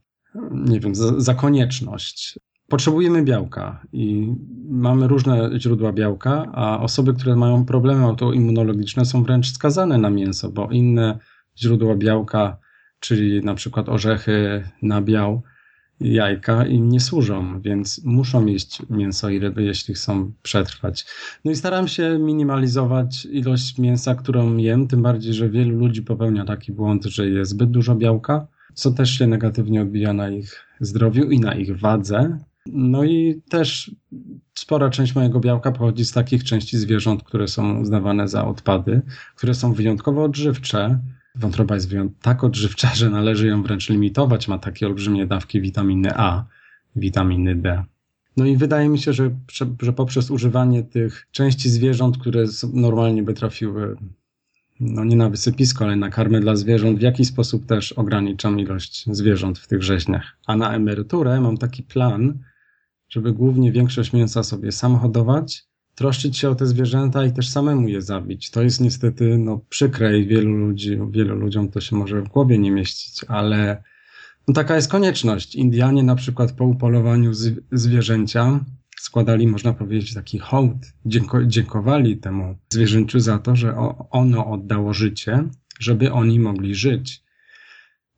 nie 0.51 0.79
wiem, 0.79 0.95
za, 0.95 1.19
za 1.19 1.33
konieczność. 1.33 2.39
Potrzebujemy 2.67 3.23
białka 3.23 3.85
i 3.93 4.33
mamy 4.69 5.07
różne 5.07 5.49
źródła 5.59 5.93
białka, 5.93 6.51
a 6.53 6.79
osoby, 6.79 7.13
które 7.13 7.35
mają 7.35 7.65
problemy 7.65 8.03
autoimmunologiczne 8.03 9.05
są 9.05 9.23
wręcz 9.23 9.51
skazane 9.51 9.97
na 9.97 10.09
mięso, 10.09 10.51
bo 10.51 10.69
inne 10.71 11.19
źródła 11.57 11.95
białka, 11.95 12.57
czyli 12.99 13.43
na 13.43 13.53
przykład 13.53 13.89
orzechy, 13.89 14.63
nabiał, 14.81 15.41
jajka 15.99 16.65
im 16.65 16.89
nie 16.89 16.99
służą, 16.99 17.61
więc 17.61 18.01
muszą 18.05 18.45
jeść 18.45 18.81
mięso 18.89 19.29
i 19.29 19.39
ryby, 19.39 19.63
jeśli 19.63 19.93
chcą 19.93 20.31
przetrwać. 20.41 21.05
No 21.45 21.51
i 21.51 21.55
staram 21.55 21.87
się 21.87 22.19
minimalizować 22.19 23.25
ilość 23.25 23.77
mięsa, 23.77 24.15
którą 24.15 24.57
jem, 24.57 24.87
tym 24.87 25.01
bardziej, 25.01 25.33
że 25.33 25.49
wielu 25.49 25.77
ludzi 25.77 26.01
popełnia 26.01 26.45
taki 26.45 26.71
błąd, 26.71 27.05
że 27.05 27.29
jest 27.29 27.51
zbyt 27.51 27.71
dużo 27.71 27.95
białka, 27.95 28.47
co 28.75 28.91
też 28.91 29.17
się 29.17 29.27
negatywnie 29.27 29.81
odbija 29.81 30.13
na 30.13 30.29
ich 30.29 30.65
zdrowiu 30.79 31.31
i 31.31 31.39
na 31.39 31.53
ich 31.55 31.79
wadze. 31.79 32.39
No 32.65 33.03
i 33.03 33.41
też 33.49 33.95
spora 34.53 34.89
część 34.89 35.15
mojego 35.15 35.39
białka 35.39 35.71
pochodzi 35.71 36.05
z 36.05 36.11
takich 36.11 36.43
części 36.43 36.77
zwierząt, 36.77 37.23
które 37.23 37.47
są 37.47 37.79
uznawane 37.79 38.27
za 38.27 38.45
odpady, 38.45 39.01
które 39.35 39.53
są 39.53 39.73
wyjątkowo 39.73 40.23
odżywcze. 40.23 40.99
Wątroba 41.35 41.75
jest 41.75 41.89
tak 42.21 42.43
odżywcza, 42.43 42.95
że 42.95 43.09
należy 43.09 43.47
ją 43.47 43.63
wręcz 43.63 43.89
limitować. 43.89 44.47
Ma 44.47 44.59
takie 44.59 44.87
olbrzymie 44.87 45.27
dawki 45.27 45.61
witaminy 45.61 46.09
A, 46.15 46.45
witaminy 46.95 47.55
D. 47.55 47.83
No 48.37 48.45
i 48.45 48.57
wydaje 48.57 48.89
mi 48.89 48.99
się, 48.99 49.13
że, 49.13 49.31
że 49.81 49.93
poprzez 49.93 50.31
używanie 50.31 50.83
tych 50.83 51.27
części 51.31 51.69
zwierząt, 51.69 52.17
które 52.17 52.45
normalnie 52.73 53.23
by 53.23 53.33
trafiły 53.33 53.97
no 54.79 55.05
nie 55.05 55.15
na 55.15 55.29
wysypisko, 55.29 55.85
ale 55.85 55.95
na 55.95 56.09
karmę 56.09 56.39
dla 56.39 56.55
zwierząt, 56.55 56.99
w 56.99 57.01
jaki 57.01 57.25
sposób 57.25 57.65
też 57.65 57.91
ograniczam 57.91 58.59
ilość 58.59 59.05
zwierząt 59.11 59.59
w 59.59 59.67
tych 59.67 59.83
rzeźniach. 59.83 60.37
A 60.47 60.55
na 60.55 60.75
emeryturę 60.75 61.41
mam 61.41 61.57
taki 61.57 61.83
plan, 61.83 62.39
żeby 63.09 63.33
głównie 63.33 63.71
większość 63.71 64.13
mięsa 64.13 64.43
sobie 64.43 64.71
sam 64.71 64.97
hodować, 64.97 65.63
troszczyć 65.95 66.37
się 66.37 66.49
o 66.49 66.55
te 66.55 66.65
zwierzęta 66.65 67.25
i 67.25 67.31
też 67.31 67.49
samemu 67.49 67.87
je 67.87 68.01
zabić. 68.01 68.51
To 68.51 68.61
jest 68.61 68.81
niestety 68.81 69.37
no, 69.37 69.61
przykre 69.69 70.19
i 70.19 70.27
wielu, 70.27 70.51
ludzi, 70.51 70.99
wielu 71.09 71.35
ludziom 71.35 71.71
to 71.71 71.81
się 71.81 71.95
może 71.95 72.21
w 72.21 72.27
głowie 72.27 72.57
nie 72.57 72.71
mieścić, 72.71 73.23
ale 73.27 73.83
no, 74.47 74.53
taka 74.53 74.75
jest 74.75 74.91
konieczność. 74.91 75.55
Indianie 75.55 76.03
na 76.03 76.15
przykład 76.15 76.51
po 76.51 76.65
upolowaniu 76.65 77.31
zwierzęcia 77.71 78.59
składali, 78.99 79.47
można 79.47 79.73
powiedzieć, 79.73 80.13
taki 80.13 80.39
hołd, 80.39 80.77
dziękowali 81.47 82.17
temu 82.17 82.57
zwierzęciu 82.69 83.19
za 83.19 83.39
to, 83.39 83.55
że 83.55 83.75
ono 84.11 84.51
oddało 84.51 84.93
życie, 84.93 85.43
żeby 85.79 86.11
oni 86.11 86.39
mogli 86.39 86.75
żyć. 86.75 87.23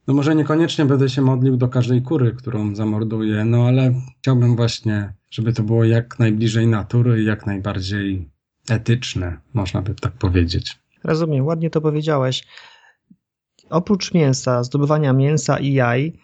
No 0.07 0.13
może 0.13 0.35
niekoniecznie 0.35 0.85
będę 0.85 1.09
się 1.09 1.21
modlił 1.21 1.57
do 1.57 1.67
każdej 1.67 2.01
kury, 2.01 2.31
którą 2.31 2.75
zamorduję, 2.75 3.45
no 3.45 3.67
ale 3.67 3.93
chciałbym 4.19 4.55
właśnie, 4.55 5.13
żeby 5.31 5.53
to 5.53 5.63
było 5.63 5.83
jak 5.83 6.19
najbliżej 6.19 6.67
natury 6.67 7.23
jak 7.23 7.45
najbardziej 7.45 8.29
etyczne, 8.69 9.37
można 9.53 9.81
by 9.81 9.95
tak 9.95 10.13
powiedzieć. 10.13 10.79
Rozumiem, 11.03 11.45
ładnie 11.45 11.69
to 11.69 11.81
powiedziałeś. 11.81 12.43
Oprócz 13.69 14.13
mięsa, 14.13 14.63
zdobywania 14.63 15.13
mięsa 15.13 15.59
i 15.59 15.73
jaj, 15.73 16.19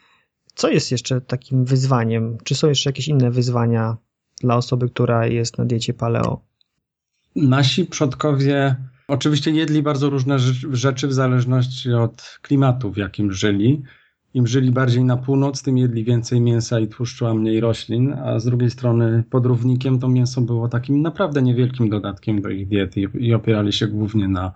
co 0.56 0.70
jest 0.70 0.92
jeszcze 0.92 1.22
takim 1.22 1.66
wyzwaniem? 1.66 2.38
Czy 2.44 2.56
są 2.56 2.70
jeszcze 2.70 2.90
jakieś 2.90 3.08
inne 3.08 3.32
wyzwania 3.32 3.98
dla 4.44 4.56
osoby, 4.56 4.90
która 4.90 5.28
jest 5.28 5.58
na 5.58 5.66
diecie 5.66 5.94
paleo? 5.94 6.42
Nasi 7.36 7.86
przodkowie 7.86 8.76
oczywiście 9.08 9.52
jedli 9.52 9.84
bardzo 9.84 10.10
różne 10.10 10.40
rzeczy 10.72 11.08
w 11.08 11.14
zależności 11.14 11.94
od 11.94 12.40
klimatu, 12.42 12.92
w 12.92 12.98
jakim 12.98 13.32
żyli. 13.32 13.84
Im 14.34 14.48
żyli 14.48 14.72
bardziej 14.72 15.04
na 15.04 15.18
północ, 15.18 15.64
tym 15.64 15.78
jedli 15.78 16.04
więcej 16.04 16.42
mięsa 16.42 16.80
i 16.80 16.88
tłuszczu, 16.88 17.26
a 17.26 17.34
mniej 17.34 17.60
roślin, 17.60 18.14
a 18.14 18.40
z 18.40 18.46
drugiej 18.46 18.72
strony 18.72 19.24
podrównnikiem 19.30 20.00
to 20.00 20.08
mięso 20.08 20.42
było 20.42 20.70
takim 20.70 21.02
naprawdę 21.02 21.42
niewielkim 21.42 21.90
dodatkiem 21.90 22.42
do 22.42 22.50
ich 22.50 22.68
diety 22.68 23.02
i 23.02 23.34
opierali 23.34 23.74
się 23.74 23.88
głównie 23.88 24.28
na, 24.28 24.52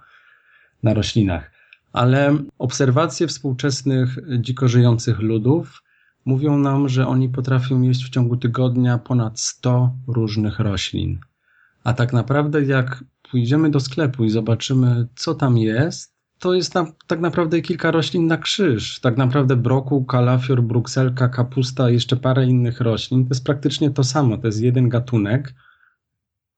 na 0.84 0.94
roślinach. 0.94 1.52
Ale 1.94 2.38
obserwacje 2.60 3.28
współczesnych 3.28 4.18
dziko 4.40 4.68
żyjących 4.68 5.20
ludów 5.20 5.84
Mówią 6.28 6.58
nam, 6.58 6.90
że 6.90 7.08
oni 7.08 7.30
potrafią 7.30 7.82
jeść 7.82 8.06
w 8.06 8.10
ciągu 8.10 8.38
tygodnia 8.38 8.98
ponad 8.98 9.40
100 9.40 9.92
różnych 10.08 10.60
roślin. 10.60 11.20
A 11.84 11.94
tak 11.94 12.14
naprawdę, 12.14 12.64
jak 12.64 13.04
pójdziemy 13.32 13.70
do 13.72 13.80
sklepu 13.80 14.24
i 14.24 14.30
zobaczymy, 14.30 15.08
co 15.16 15.36
tam 15.36 15.58
jest, 15.58 16.16
to 16.40 16.54
jest 16.54 16.74
tam 16.74 16.92
tak 17.08 17.20
naprawdę 17.20 17.62
kilka 17.62 17.92
roślin 17.92 18.28
na 18.28 18.38
krzyż. 18.38 19.00
Tak 19.00 19.18
naprawdę 19.18 19.56
brokuł, 19.56 20.06
kalafior, 20.06 20.64
brukselka, 20.64 21.30
kapusta, 21.30 21.90
jeszcze 21.90 22.18
parę 22.18 22.46
innych 22.46 22.82
roślin. 22.82 23.26
To 23.26 23.30
jest 23.30 23.46
praktycznie 23.46 23.92
to 23.92 24.04
samo. 24.04 24.38
To 24.38 24.48
jest 24.48 24.62
jeden 24.62 24.90
gatunek, 24.90 25.54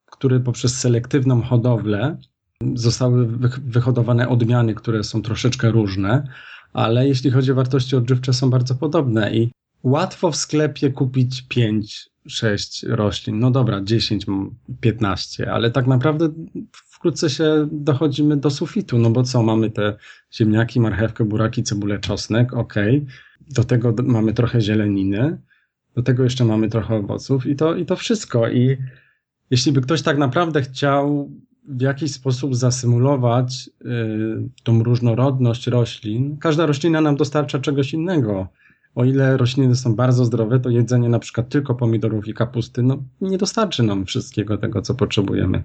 który 0.05 0.39
poprzez 0.39 0.77
selektywną 0.77 1.41
hodowlę 1.41 2.17
zostały 2.73 3.27
wyhodowane 3.65 4.29
odmiany, 4.29 4.75
które 4.75 5.03
są 5.03 5.21
troszeczkę 5.21 5.71
różne, 5.71 6.27
ale 6.73 7.07
jeśli 7.07 7.31
chodzi 7.31 7.51
o 7.51 7.55
wartości 7.55 7.95
odżywcze, 7.95 8.33
są 8.33 8.49
bardzo 8.49 8.75
podobne 8.75 9.35
i 9.35 9.51
łatwo 9.83 10.31
w 10.31 10.35
sklepie 10.35 10.89
kupić 10.89 11.41
5, 11.41 12.09
6 12.27 12.83
roślin. 12.83 13.39
No 13.39 13.51
dobra, 13.51 13.81
10, 13.83 14.25
15, 14.81 15.51
ale 15.51 15.71
tak 15.71 15.87
naprawdę 15.87 16.29
wkrótce 16.99 17.29
się 17.29 17.67
dochodzimy 17.71 18.37
do 18.37 18.49
sufitu, 18.49 18.97
no 18.97 19.09
bo 19.09 19.23
co, 19.23 19.43
mamy 19.43 19.69
te 19.69 19.97
ziemniaki, 20.33 20.79
marchewkę, 20.79 21.25
buraki, 21.25 21.63
cebulę, 21.63 21.99
czosnek, 21.99 22.53
ok. 22.53 22.73
Do 23.49 23.63
tego 23.63 23.93
mamy 24.03 24.33
trochę 24.33 24.61
zieleniny, 24.61 25.37
do 25.95 26.03
tego 26.03 26.23
jeszcze 26.23 26.45
mamy 26.45 26.69
trochę 26.69 26.95
owoców 26.95 27.45
i 27.45 27.55
to, 27.55 27.75
i 27.75 27.85
to 27.85 27.95
wszystko. 27.95 28.49
I 28.49 28.77
jeśli 29.49 29.71
by 29.71 29.81
ktoś 29.81 30.01
tak 30.01 30.17
naprawdę 30.17 30.61
chciał 30.61 31.31
w 31.67 31.81
jakiś 31.81 32.11
sposób 32.13 32.55
zasymulować 32.55 33.69
y, 33.81 34.49
tą 34.63 34.83
różnorodność 34.83 35.67
roślin, 35.67 36.37
każda 36.37 36.65
roślina 36.65 37.01
nam 37.01 37.15
dostarcza 37.15 37.59
czegoś 37.59 37.93
innego. 37.93 38.47
O 38.95 39.05
ile 39.05 39.37
rośliny 39.37 39.75
są 39.75 39.95
bardzo 39.95 40.25
zdrowe, 40.25 40.59
to 40.59 40.69
jedzenie 40.69 41.09
na 41.09 41.19
przykład 41.19 41.49
tylko 41.49 41.75
pomidorów 41.75 42.27
i 42.27 42.33
kapusty 42.33 42.83
no, 42.83 43.03
nie 43.21 43.37
dostarczy 43.37 43.83
nam 43.83 44.05
wszystkiego 44.05 44.57
tego, 44.57 44.81
co 44.81 44.95
potrzebujemy. 44.95 45.63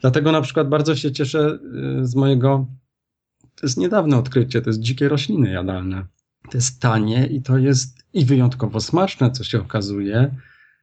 Dlatego 0.00 0.32
na 0.32 0.40
przykład 0.40 0.68
bardzo 0.68 0.96
się 0.96 1.12
cieszę 1.12 1.58
y, 2.00 2.06
z 2.06 2.14
mojego, 2.14 2.66
to 3.40 3.66
jest 3.66 3.76
niedawne 3.76 4.16
odkrycie, 4.16 4.62
to 4.62 4.70
jest 4.70 4.80
dzikie 4.80 5.08
rośliny 5.08 5.50
jadalne. 5.50 6.06
To 6.50 6.58
jest 6.58 6.80
tanie 6.80 7.26
i 7.26 7.42
to 7.42 7.58
jest 7.58 7.98
i 8.12 8.24
wyjątkowo 8.24 8.80
smaczne, 8.80 9.30
co 9.30 9.44
się 9.44 9.60
okazuje 9.60 10.34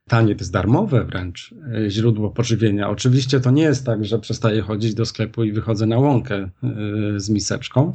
tanie, 0.08 0.34
to 0.34 0.40
jest 0.40 0.52
darmowe 0.52 1.04
wręcz 1.04 1.54
e, 1.86 1.90
źródło 1.90 2.30
pożywienia. 2.30 2.88
Oczywiście 2.88 3.40
to 3.40 3.50
nie 3.50 3.62
jest 3.62 3.86
tak, 3.86 4.04
że 4.04 4.18
przestaję 4.18 4.62
chodzić 4.62 4.94
do 4.94 5.06
sklepu 5.06 5.44
i 5.44 5.52
wychodzę 5.52 5.86
na 5.86 5.98
łąkę 5.98 6.36
e, 6.36 6.50
z 7.16 7.30
miseczką, 7.30 7.94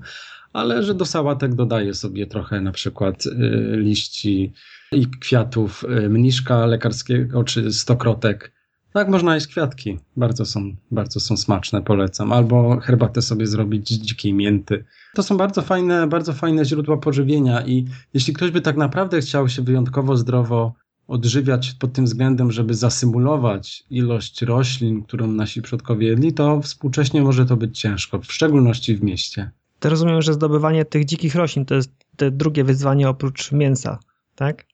ale 0.55 0.83
że 0.83 0.93
do 0.93 1.05
sałatek 1.05 1.55
dodaję 1.55 1.93
sobie 1.93 2.27
trochę 2.27 2.61
na 2.61 2.71
przykład 2.71 3.23
e, 3.27 3.31
liści 3.77 4.53
i 4.91 5.07
kwiatów 5.07 5.83
mniszka 6.09 6.65
lekarskiego 6.65 7.43
czy 7.43 7.73
stokrotek. 7.73 8.51
Tak, 8.93 9.09
można 9.09 9.35
jeść 9.35 9.47
kwiatki. 9.47 9.99
Bardzo 10.17 10.45
są, 10.45 10.75
bardzo 10.91 11.19
są 11.19 11.37
smaczne, 11.37 11.81
polecam. 11.81 12.33
Albo 12.33 12.79
herbatę 12.79 13.21
sobie 13.21 13.47
zrobić 13.47 13.89
z 13.89 13.97
dzikiej 13.97 14.33
mięty. 14.33 14.85
To 15.15 15.23
są 15.23 15.37
bardzo 15.37 15.61
fajne, 15.61 16.07
bardzo 16.07 16.33
fajne 16.33 16.65
źródła 16.65 16.97
pożywienia 16.97 17.65
i 17.65 17.85
jeśli 18.13 18.33
ktoś 18.33 18.51
by 18.51 18.61
tak 18.61 18.77
naprawdę 18.77 19.21
chciał 19.21 19.49
się 19.49 19.61
wyjątkowo 19.61 20.17
zdrowo 20.17 20.73
odżywiać 21.07 21.71
pod 21.79 21.93
tym 21.93 22.05
względem, 22.05 22.51
żeby 22.51 22.73
zasymulować 22.73 23.83
ilość 23.89 24.41
roślin, 24.41 25.03
którą 25.03 25.27
nasi 25.27 25.61
przodkowie 25.61 26.07
jedli, 26.07 26.33
to 26.33 26.61
współcześnie 26.61 27.21
może 27.21 27.45
to 27.45 27.57
być 27.57 27.79
ciężko, 27.79 28.19
w 28.19 28.33
szczególności 28.33 28.95
w 28.95 29.03
mieście. 29.03 29.51
Rozumiem, 29.89 30.21
że 30.21 30.33
zdobywanie 30.33 30.85
tych 30.85 31.05
dzikich 31.05 31.35
roślin 31.35 31.65
to 31.65 31.75
jest 31.75 31.91
te 32.17 32.31
drugie 32.31 32.63
wyzwanie 32.63 33.09
oprócz 33.09 33.51
mięsa, 33.51 33.99
tak? 34.35 34.65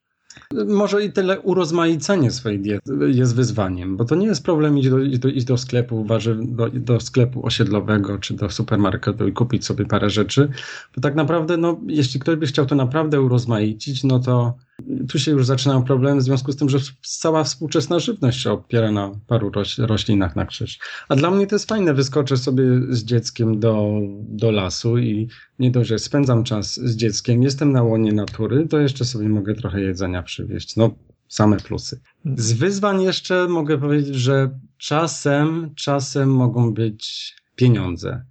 Może 0.68 1.04
i 1.04 1.12
tyle 1.12 1.40
urozmaicenie 1.40 2.32
swojej 2.32 2.60
diety 2.60 2.94
jest 3.08 3.36
wyzwaniem, 3.36 3.98
bo 3.98 4.06
to 4.06 4.16
nie 4.16 4.28
jest 4.28 4.44
problem 4.44 4.78
iść 4.78 4.90
do, 4.90 4.98
do, 5.20 5.28
iść 5.28 5.46
do 5.46 5.58
sklepu 5.58 6.06
warzyw, 6.06 6.38
do, 6.42 6.70
do, 6.70 7.00
sklepu 7.00 7.46
osiedlowego 7.46 8.18
czy 8.18 8.34
do 8.34 8.50
supermarketu 8.50 9.28
i 9.28 9.34
kupić 9.34 9.66
sobie 9.66 9.86
parę 9.86 10.10
rzeczy, 10.10 10.50
bo 10.96 11.02
tak 11.02 11.16
naprawdę, 11.16 11.58
no, 11.58 11.80
jeśli 11.88 12.20
ktoś 12.20 12.36
by 12.36 12.46
chciał 12.46 12.66
to 12.66 12.76
naprawdę 12.76 13.22
urozmaicić, 13.22 14.04
no 14.04 14.20
to 14.20 14.54
tu 15.10 15.20
się 15.20 15.32
już 15.32 15.46
zaczynają 15.46 15.84
problemy 15.84 16.22
w 16.22 16.24
związku 16.24 16.52
z 16.52 16.56
tym, 16.56 16.70
że 16.70 16.78
cała 17.02 17.44
współczesna 17.44 18.00
żywność 18.00 18.42
się 18.42 18.52
opiera 18.52 18.92
na 18.92 19.12
paru 19.28 19.52
roślinach 19.78 20.36
na 20.36 20.46
krzyż. 20.46 20.80
A 21.10 21.16
dla 21.16 21.32
mnie 21.32 21.48
to 21.48 21.56
jest 21.56 21.70
fajne, 21.70 21.94
wyskoczę 21.94 22.38
sobie 22.38 22.64
z 22.90 23.04
dzieckiem 23.04 23.60
do, 23.60 24.00
do 24.20 24.52
lasu 24.52 24.98
i 24.98 25.28
nie 25.60 25.72
dość, 25.72 25.90
że 25.90 26.00
spędzam 26.00 26.44
czas 26.44 26.76
z 26.76 26.96
dzieckiem, 26.96 27.44
jestem 27.44 27.72
na 27.72 27.84
łonie 27.84 28.14
natury, 28.14 28.68
to 28.68 28.80
jeszcze 28.80 29.06
sobie 29.06 29.30
mogę 29.30 29.56
trochę 29.56 29.82
jedzenia 29.82 30.24
przywieźć. 30.24 30.76
No, 30.76 30.92
same 31.28 31.58
plusy. 31.58 32.00
Z 32.36 32.54
wyzwań 32.54 33.04
jeszcze 33.04 33.48
mogę 33.48 33.78
powiedzieć, 33.78 34.16
że 34.16 34.60
czasem, 34.78 35.72
czasem 35.76 36.34
mogą 36.34 36.74
być 36.74 37.36
pieniądze. 37.56 38.26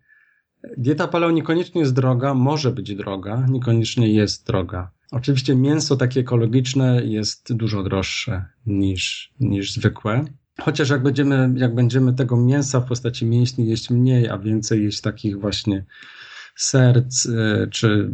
Dieta 0.77 1.09
paleo 1.09 1.31
niekoniecznie 1.31 1.81
jest 1.81 1.95
droga, 1.95 2.35
może 2.35 2.71
być 2.71 2.95
droga, 2.95 3.47
niekoniecznie 3.49 4.13
jest 4.13 4.47
droga. 4.47 4.91
Oczywiście 5.11 5.57
mięso 5.57 5.97
takie 5.97 6.21
ekologiczne 6.21 7.05
jest 7.05 7.53
dużo 7.55 7.83
droższe 7.83 8.45
niż, 8.67 9.33
niż 9.41 9.73
zwykłe. 9.73 10.25
Chociaż 10.61 10.91
jak 10.91 11.03
będziemy, 11.03 11.53
jak 11.57 11.75
będziemy 11.75 12.13
tego 12.13 12.37
mięsa 12.37 12.81
w 12.81 12.87
postaci 12.87 13.27
mięśni 13.27 13.69
jeść 13.69 13.91
mniej, 13.91 14.29
a 14.29 14.39
więcej 14.39 14.85
jeść 14.85 15.01
takich 15.01 15.41
właśnie 15.41 15.85
serc, 16.57 17.27
y, 17.27 17.69
czy 17.71 18.11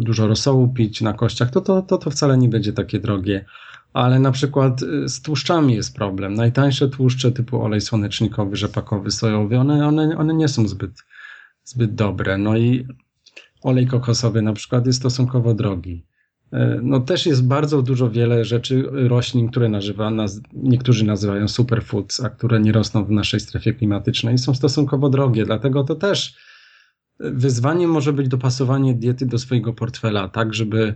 dużo 0.00 0.26
rosołu 0.26 0.68
pić 0.68 1.00
na 1.00 1.12
kościach, 1.12 1.50
to, 1.50 1.60
to, 1.60 1.82
to, 1.82 1.98
to 1.98 2.10
wcale 2.10 2.38
nie 2.38 2.48
będzie 2.48 2.72
takie 2.72 3.00
drogie. 3.00 3.44
Ale 3.92 4.18
na 4.18 4.32
przykład 4.32 4.82
y, 4.82 5.08
z 5.08 5.22
tłuszczami 5.22 5.74
jest 5.74 5.96
problem. 5.96 6.34
Najtańsze 6.34 6.88
tłuszcze 6.88 7.32
typu 7.32 7.62
olej 7.62 7.80
słonecznikowy, 7.80 8.56
rzepakowy, 8.56 9.10
sojowy, 9.10 9.58
one, 9.58 9.86
one, 9.86 10.16
one 10.18 10.34
nie 10.34 10.48
są 10.48 10.68
zbyt, 10.68 10.92
zbyt 11.64 11.94
dobre. 11.94 12.38
No 12.38 12.56
i 12.56 12.86
olej 13.62 13.86
kokosowy 13.86 14.42
na 14.42 14.52
przykład 14.52 14.86
jest 14.86 14.98
stosunkowo 14.98 15.54
drogi. 15.54 16.04
E, 16.52 16.80
no 16.82 17.00
też 17.00 17.26
jest 17.26 17.46
bardzo 17.46 17.82
dużo 17.82 18.10
wiele 18.10 18.44
rzeczy, 18.44 18.84
roślin, 18.92 19.48
które 19.48 19.68
nazywa, 19.68 20.10
naz, 20.10 20.40
niektórzy 20.52 21.04
nazywają 21.04 21.48
superfoods, 21.48 22.20
a 22.20 22.30
które 22.30 22.60
nie 22.60 22.72
rosną 22.72 23.04
w 23.04 23.10
naszej 23.10 23.40
strefie 23.40 23.74
klimatycznej, 23.74 24.38
są 24.38 24.54
stosunkowo 24.54 25.08
drogie, 25.08 25.44
dlatego 25.44 25.84
to 25.84 25.94
też 25.94 26.36
wyzwaniem 27.20 27.90
może 27.90 28.12
być 28.12 28.28
dopasowanie 28.28 28.94
diety 28.94 29.26
do 29.26 29.38
swojego 29.38 29.72
portfela, 29.72 30.28
tak, 30.28 30.54
żeby, 30.54 30.94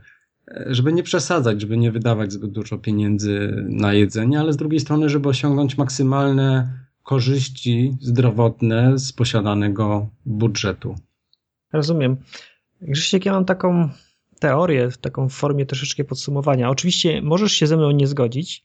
żeby 0.66 0.92
nie 0.92 1.02
przesadzać, 1.02 1.60
żeby 1.60 1.76
nie 1.76 1.92
wydawać 1.92 2.32
zbyt 2.32 2.50
dużo 2.50 2.78
pieniędzy 2.78 3.64
na 3.68 3.92
jedzenie, 3.92 4.40
ale 4.40 4.52
z 4.52 4.56
drugiej 4.56 4.80
strony, 4.80 5.08
żeby 5.08 5.28
osiągnąć 5.28 5.78
maksymalne 5.78 6.78
korzyści 7.02 7.96
zdrowotne 8.00 8.98
z 8.98 9.12
posiadanego 9.12 10.08
budżetu. 10.26 10.94
Rozumiem. 11.72 12.16
Grzesiek, 12.80 13.26
ja 13.26 13.32
mam 13.32 13.44
taką 13.44 13.88
teorię 14.38 14.90
w 14.90 14.98
taką 14.98 15.28
formie 15.28 15.66
troszeczkę 15.66 16.04
podsumowania. 16.04 16.70
Oczywiście 16.70 17.22
możesz 17.22 17.52
się 17.52 17.66
ze 17.66 17.76
mną 17.76 17.90
nie 17.90 18.06
zgodzić, 18.06 18.64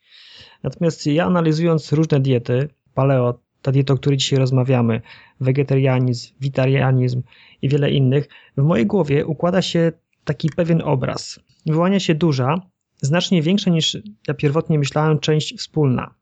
natomiast 0.63 1.05
ja 1.07 1.25
analizując 1.25 1.91
różne 1.91 2.19
diety, 2.19 2.69
paleo, 2.93 3.39
ta 3.61 3.71
dieta, 3.71 3.93
o 3.93 3.97
której 3.97 4.17
dzisiaj 4.17 4.39
rozmawiamy, 4.39 5.01
wegetarianizm, 5.39 6.33
witarianizm 6.41 7.21
i 7.61 7.69
wiele 7.69 7.91
innych, 7.91 8.27
w 8.57 8.63
mojej 8.63 8.85
głowie 8.85 9.25
układa 9.25 9.61
się 9.61 9.91
taki 10.25 10.49
pewien 10.49 10.81
obraz. 10.81 11.39
Wyłania 11.65 11.99
się 11.99 12.15
duża, 12.15 12.55
znacznie 13.01 13.41
większa 13.41 13.71
niż 13.71 13.97
ja 14.27 14.33
pierwotnie 14.33 14.79
myślałem, 14.79 15.19
część 15.19 15.57
wspólna. 15.57 16.13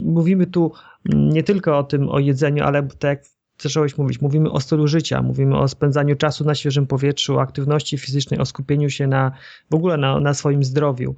Mówimy 0.00 0.46
tu 0.46 0.72
nie 1.14 1.42
tylko 1.42 1.78
o 1.78 1.84
tym, 1.84 2.08
o 2.08 2.18
jedzeniu, 2.18 2.64
ale 2.64 2.82
tak 2.82 3.18
jak 3.18 3.39
zacząłeś 3.62 3.98
mówić. 3.98 4.20
Mówimy 4.20 4.50
o 4.50 4.60
stylu 4.60 4.86
życia, 4.86 5.22
mówimy 5.22 5.58
o 5.58 5.68
spędzaniu 5.68 6.16
czasu 6.16 6.44
na 6.44 6.54
świeżym 6.54 6.86
powietrzu, 6.86 7.36
o 7.36 7.40
aktywności 7.40 7.98
fizycznej, 7.98 8.40
o 8.40 8.46
skupieniu 8.46 8.90
się 8.90 9.06
na 9.06 9.32
w 9.70 9.74
ogóle 9.74 9.96
na, 9.96 10.20
na 10.20 10.34
swoim 10.34 10.64
zdrowiu. 10.64 11.16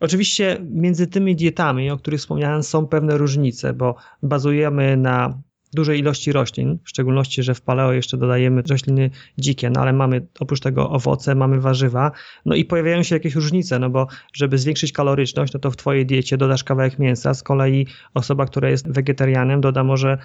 Oczywiście 0.00 0.58
między 0.70 1.06
tymi 1.06 1.36
dietami, 1.36 1.90
o 1.90 1.96
których 1.96 2.20
wspomniałem, 2.20 2.62
są 2.62 2.86
pewne 2.86 3.18
różnice, 3.18 3.72
bo 3.72 3.94
bazujemy 4.22 4.96
na 4.96 5.42
dużej 5.72 5.98
ilości 5.98 6.32
roślin, 6.32 6.78
w 6.84 6.88
szczególności, 6.88 7.42
że 7.42 7.54
w 7.54 7.60
paleo 7.60 7.92
jeszcze 7.92 8.16
dodajemy 8.16 8.62
rośliny 8.70 9.10
dzikie, 9.38 9.70
no 9.70 9.80
ale 9.80 9.92
mamy 9.92 10.26
oprócz 10.40 10.60
tego 10.60 10.90
owoce, 10.90 11.34
mamy 11.34 11.60
warzywa, 11.60 12.12
no 12.46 12.54
i 12.54 12.64
pojawiają 12.64 13.02
się 13.02 13.16
jakieś 13.16 13.34
różnice, 13.34 13.78
no 13.78 13.90
bo 13.90 14.06
żeby 14.32 14.58
zwiększyć 14.58 14.92
kaloryczność, 14.92 15.52
no 15.52 15.60
to 15.60 15.70
w 15.70 15.76
twojej 15.76 16.06
diecie 16.06 16.36
dodasz 16.36 16.64
kawałek 16.64 16.98
mięsa, 16.98 17.34
z 17.34 17.42
kolei 17.42 17.86
osoba, 18.14 18.46
która 18.46 18.70
jest 18.70 18.92
wegetarianem 18.92 19.60
doda 19.60 19.84
może 19.84 20.18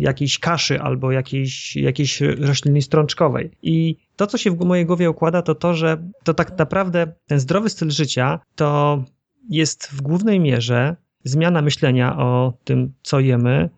jakiejś 0.00 0.38
kaszy 0.38 0.80
albo 0.80 1.12
jakiejś, 1.12 1.76
jakiejś 1.76 2.20
rośliny 2.20 2.82
strączkowej. 2.82 3.50
I 3.62 3.96
to, 4.16 4.26
co 4.26 4.38
się 4.38 4.50
w 4.50 4.64
mojej 4.64 4.86
głowie 4.86 5.10
układa, 5.10 5.42
to 5.42 5.54
to, 5.54 5.74
że 5.74 6.02
to 6.24 6.34
tak 6.34 6.58
naprawdę 6.58 7.12
ten 7.26 7.40
zdrowy 7.40 7.68
styl 7.68 7.90
życia 7.90 8.40
to 8.54 9.04
jest 9.48 9.86
w 9.86 10.02
głównej 10.02 10.40
mierze 10.40 10.96
zmiana 11.24 11.62
myślenia 11.62 12.18
o 12.18 12.52
tym, 12.64 12.92
co 13.02 13.20
jemy, 13.20 13.70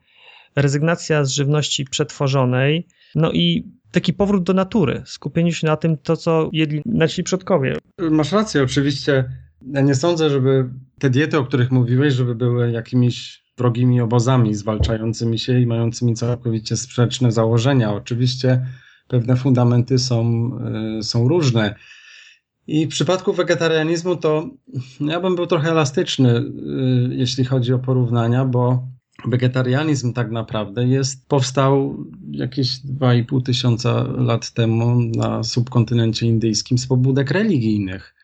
rezygnacja 0.57 1.25
z 1.25 1.31
żywności 1.31 1.85
przetworzonej, 1.85 2.87
no 3.15 3.33
i 3.33 3.73
taki 3.91 4.13
powrót 4.13 4.43
do 4.43 4.53
natury, 4.53 5.03
skupienie 5.07 5.53
się 5.53 5.67
na 5.67 5.77
tym, 5.77 5.97
to 5.97 6.17
co 6.17 6.51
jedli 6.53 6.83
nasi 6.87 7.23
przodkowie. 7.23 7.77
Masz 7.99 8.33
rację, 8.33 8.63
oczywiście. 8.63 9.25
Ja 9.73 9.81
nie 9.81 9.95
sądzę, 9.95 10.31
żeby 10.31 10.71
te 10.99 11.11
diety, 11.11 11.39
o 11.39 11.45
których 11.45 11.71
mówiłeś, 11.71 12.15
żeby 12.15 12.35
były 12.35 12.71
jakimiś 12.71 13.42
wrogimi 13.59 14.01
obozami 14.01 14.55
zwalczającymi 14.55 15.39
się 15.39 15.61
i 15.61 15.67
mającymi 15.67 16.15
całkowicie 16.15 16.77
sprzeczne 16.77 17.33
założenia. 17.33 17.93
Oczywiście 17.93 18.67
pewne 19.09 19.37
fundamenty 19.37 19.99
są, 19.99 20.51
y, 20.99 21.03
są 21.03 21.29
różne. 21.29 21.75
I 22.67 22.87
w 22.87 22.89
przypadku 22.89 23.33
wegetarianizmu 23.33 24.17
to 24.17 24.51
ja 25.01 25.21
bym 25.21 25.37
był 25.37 25.47
trochę 25.47 25.71
elastyczny, 25.71 26.39
y, 26.39 26.45
jeśli 27.11 27.45
chodzi 27.45 27.73
o 27.73 27.79
porównania, 27.79 28.45
bo 28.45 28.89
wegetarianizm 29.25 30.13
tak 30.13 30.31
naprawdę 30.31 30.87
jest, 30.89 31.29
powstał 31.29 32.05
jakieś 32.31 32.69
2,5 32.69 33.43
tysiąca 33.43 34.03
lat 34.03 34.51
temu 34.51 35.01
na 35.01 35.43
subkontynencie 35.43 36.27
indyjskim 36.27 36.79
z 36.79 36.87
pobudek 36.87 37.31
religijnych. 37.31 38.15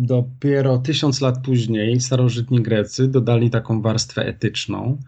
Dopiero 0.00 0.78
tysiąc 0.78 1.20
lat 1.20 1.42
później 1.44 2.00
starożytni 2.00 2.62
Grecy 2.62 3.08
dodali 3.08 3.50
taką 3.50 3.82
warstwę 3.82 4.26
etyczną 4.26 4.98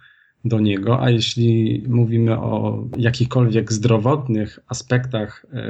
do 0.44 0.60
niego, 0.60 1.02
a 1.02 1.10
jeśli 1.10 1.82
mówimy 1.88 2.38
o 2.38 2.84
jakichkolwiek 2.96 3.72
zdrowotnych 3.72 4.58
aspektach 4.68 5.46
e, 5.52 5.66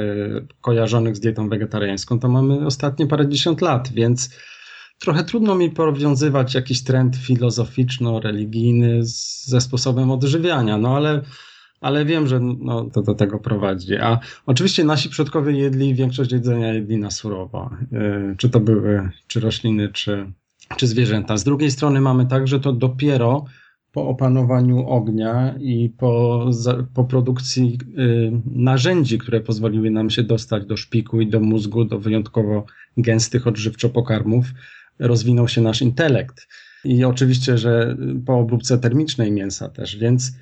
kojarzonych 0.60 1.16
z 1.16 1.20
dietą 1.20 1.48
wegetariańską, 1.48 2.20
to 2.20 2.28
mamy 2.28 2.66
ostatnie 2.66 3.06
parędziesiąt 3.06 3.60
lat, 3.60 3.92
więc 3.92 4.30
trochę 4.98 5.24
trudno 5.24 5.54
mi 5.54 5.70
powiązywać 5.70 6.54
jakiś 6.54 6.82
trend 6.82 7.16
filozoficzno-religijny 7.16 9.00
ze 9.44 9.60
sposobem 9.60 10.10
odżywiania, 10.10 10.78
no 10.78 10.96
ale, 10.96 11.22
ale 11.80 12.04
wiem, 12.04 12.26
że 12.26 12.40
no, 12.40 12.84
to 12.84 13.02
do 13.02 13.14
tego 13.14 13.38
prowadzi. 13.38 13.96
A 13.96 14.18
oczywiście 14.46 14.84
nasi 14.84 15.08
przodkowie 15.08 15.52
jedli, 15.52 15.94
większość 15.94 16.32
jedzenia 16.32 16.74
jedli 16.74 16.98
na 16.98 17.10
surowo. 17.10 17.70
E, 17.92 18.34
czy 18.36 18.50
to 18.50 18.60
były, 18.60 19.10
czy 19.26 19.40
rośliny, 19.40 19.88
czy, 19.88 20.32
czy 20.76 20.86
zwierzęta. 20.86 21.36
Z 21.36 21.44
drugiej 21.44 21.70
strony 21.70 22.00
mamy 22.00 22.26
tak, 22.26 22.48
że 22.48 22.60
to 22.60 22.72
dopiero 22.72 23.44
po 23.92 24.08
opanowaniu 24.08 24.88
ognia 24.88 25.54
i 25.60 25.88
po, 25.98 26.46
po 26.94 27.04
produkcji 27.04 27.78
y, 27.98 28.32
narzędzi, 28.46 29.18
które 29.18 29.40
pozwoliły 29.40 29.90
nam 29.90 30.10
się 30.10 30.22
dostać 30.22 30.66
do 30.66 30.76
szpiku 30.76 31.20
i 31.20 31.26
do 31.26 31.40
mózgu, 31.40 31.84
do 31.84 31.98
wyjątkowo 31.98 32.64
gęstych 32.96 33.46
odżywczo 33.46 33.88
pokarmów, 33.88 34.46
rozwinął 34.98 35.48
się 35.48 35.60
nasz 35.60 35.82
intelekt. 35.82 36.48
I 36.84 37.04
oczywiście, 37.04 37.58
że 37.58 37.96
po 38.26 38.38
obróbce 38.38 38.78
termicznej 38.78 39.32
mięsa 39.32 39.68
też, 39.68 39.96
więc 39.96 40.32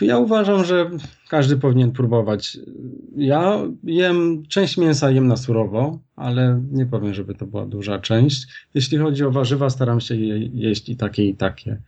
ja 0.00 0.18
uważam, 0.18 0.64
że 0.64 0.90
każdy 1.28 1.56
powinien 1.56 1.92
próbować. 1.92 2.58
Ja 3.16 3.60
jem, 3.84 4.42
część 4.48 4.76
mięsa 4.76 5.10
jem 5.10 5.26
na 5.26 5.36
surowo, 5.36 5.98
ale 6.16 6.62
nie 6.72 6.86
powiem, 6.86 7.14
żeby 7.14 7.34
to 7.34 7.46
była 7.46 7.66
duża 7.66 7.98
część. 7.98 8.46
Jeśli 8.74 8.98
chodzi 8.98 9.24
o 9.24 9.30
warzywa, 9.30 9.70
staram 9.70 10.00
się 10.00 10.16
je 10.16 10.38
jeść 10.38 10.88
i 10.88 10.96
takie, 10.96 11.24
i 11.24 11.34
takie. 11.34 11.82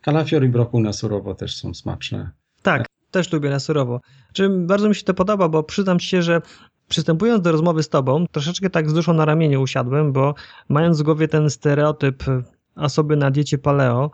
Kalafior 0.00 0.44
i 0.44 0.48
brokuł 0.48 0.80
na 0.80 0.92
surowo 0.92 1.34
też 1.34 1.56
są 1.56 1.74
smaczne. 1.74 2.30
Tak, 2.62 2.86
też 3.10 3.32
lubię 3.32 3.50
na 3.50 3.60
surowo. 3.60 4.00
Czy 4.32 4.48
bardzo 4.48 4.88
mi 4.88 4.94
się 4.94 5.04
to 5.04 5.14
podoba, 5.14 5.48
bo 5.48 5.62
przyznam 5.62 6.00
się, 6.00 6.22
że 6.22 6.42
przystępując 6.88 7.42
do 7.42 7.52
rozmowy 7.52 7.82
z 7.82 7.88
tobą, 7.88 8.26
troszeczkę 8.32 8.70
tak 8.70 8.90
z 8.90 8.94
duszą 8.94 9.14
na 9.14 9.24
ramieniu 9.24 9.62
usiadłem, 9.62 10.12
bo 10.12 10.34
mając 10.68 11.00
w 11.00 11.04
głowie 11.04 11.28
ten 11.28 11.50
stereotyp 11.50 12.24
osoby 12.76 13.16
na 13.16 13.30
diecie 13.30 13.58
paleo, 13.58 14.10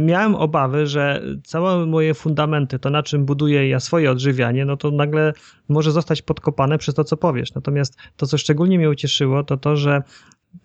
miałem 0.00 0.34
obawy, 0.34 0.86
że 0.86 1.22
całe 1.44 1.86
moje 1.86 2.14
fundamenty, 2.14 2.78
to 2.78 2.90
na 2.90 3.02
czym 3.02 3.24
buduję 3.24 3.68
ja 3.68 3.80
swoje 3.80 4.10
odżywianie, 4.10 4.64
no 4.64 4.76
to 4.76 4.90
nagle 4.90 5.32
może 5.68 5.92
zostać 5.92 6.22
podkopane 6.22 6.78
przez 6.78 6.94
to, 6.94 7.04
co 7.04 7.16
powiesz. 7.16 7.54
Natomiast 7.54 7.96
to, 8.16 8.26
co 8.26 8.38
szczególnie 8.38 8.78
mnie 8.78 8.90
ucieszyło, 8.90 9.44
to 9.44 9.56
to, 9.56 9.76
że 9.76 10.02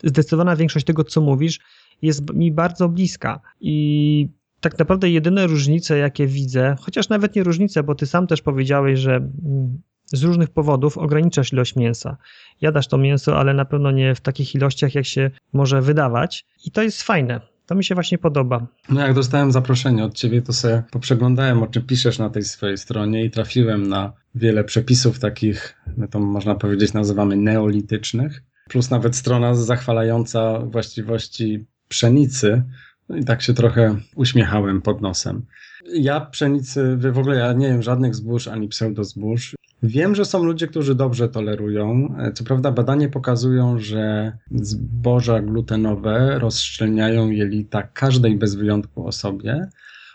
zdecydowana 0.03 0.55
większość 0.55 0.85
tego, 0.85 1.03
co 1.03 1.21
mówisz, 1.21 1.59
jest 2.01 2.33
mi 2.33 2.51
bardzo 2.51 2.89
bliska 2.89 3.39
i 3.61 4.27
tak 4.59 4.79
naprawdę 4.79 5.09
jedyne 5.09 5.47
różnice, 5.47 5.97
jakie 5.97 6.27
widzę, 6.27 6.75
chociaż 6.79 7.09
nawet 7.09 7.35
nie 7.35 7.43
różnice, 7.43 7.83
bo 7.83 7.95
ty 7.95 8.05
sam 8.05 8.27
też 8.27 8.41
powiedziałeś, 8.41 8.99
że 8.99 9.15
mm, 9.15 9.81
z 10.05 10.23
różnych 10.23 10.49
powodów 10.49 10.97
ograniczasz 10.97 11.53
ilość 11.53 11.75
mięsa. 11.75 12.17
Jadasz 12.61 12.87
to 12.87 12.97
mięso, 12.97 13.39
ale 13.39 13.53
na 13.53 13.65
pewno 13.65 13.91
nie 13.91 14.15
w 14.15 14.21
takich 14.21 14.55
ilościach, 14.55 14.95
jak 14.95 15.05
się 15.05 15.31
może 15.53 15.81
wydawać. 15.81 16.45
I 16.65 16.71
to 16.71 16.83
jest 16.83 17.03
fajne. 17.03 17.52
To 17.65 17.75
mi 17.75 17.83
się 17.83 17.95
właśnie 17.95 18.17
podoba. 18.17 18.67
No 18.89 19.01
jak 19.01 19.13
dostałem 19.13 19.51
zaproszenie 19.51 20.05
od 20.05 20.13
ciebie, 20.13 20.41
to 20.41 20.53
sobie 20.53 20.83
poprzeglądałem, 20.91 21.63
o 21.63 21.67
czym 21.67 21.83
piszesz 21.83 22.19
na 22.19 22.29
tej 22.29 22.43
swojej 22.43 22.77
stronie 22.77 23.25
i 23.25 23.31
trafiłem 23.31 23.87
na 23.87 24.13
wiele 24.35 24.63
przepisów 24.63 25.19
takich, 25.19 25.75
no 25.97 26.07
to 26.07 26.19
można 26.19 26.55
powiedzieć, 26.55 26.93
nazywamy 26.93 27.35
neolitycznych. 27.35 28.43
Plus 28.69 28.89
nawet 28.89 29.15
strona 29.15 29.55
zachwalająca 29.55 30.59
właściwości 30.59 31.65
pszenicy, 31.87 32.63
no 33.09 33.17
i 33.17 33.23
tak 33.23 33.41
się 33.41 33.53
trochę 33.53 33.95
uśmiechałem 34.15 34.81
pod 34.81 35.01
nosem. 35.01 35.45
Ja 35.93 36.21
pszenicy, 36.21 36.97
w 36.97 37.17
ogóle 37.17 37.37
ja 37.37 37.53
nie 37.53 37.67
wiem 37.67 37.81
żadnych 37.81 38.15
zbóż 38.15 38.47
ani 38.47 38.67
pseudozbóż. 38.67 39.55
Wiem, 39.83 40.15
że 40.15 40.25
są 40.25 40.43
ludzie, 40.43 40.67
którzy 40.67 40.95
dobrze 40.95 41.29
tolerują. 41.29 42.15
Co 42.35 42.43
prawda 42.43 42.71
badania 42.71 43.09
pokazują, 43.09 43.79
że 43.79 44.31
zboża 44.51 45.41
glutenowe 45.41 46.39
rozszczelniają 46.39 47.29
jelita 47.29 47.83
każdej 47.83 48.37
bez 48.37 48.55
wyjątku 48.55 49.07
osobie, 49.07 49.69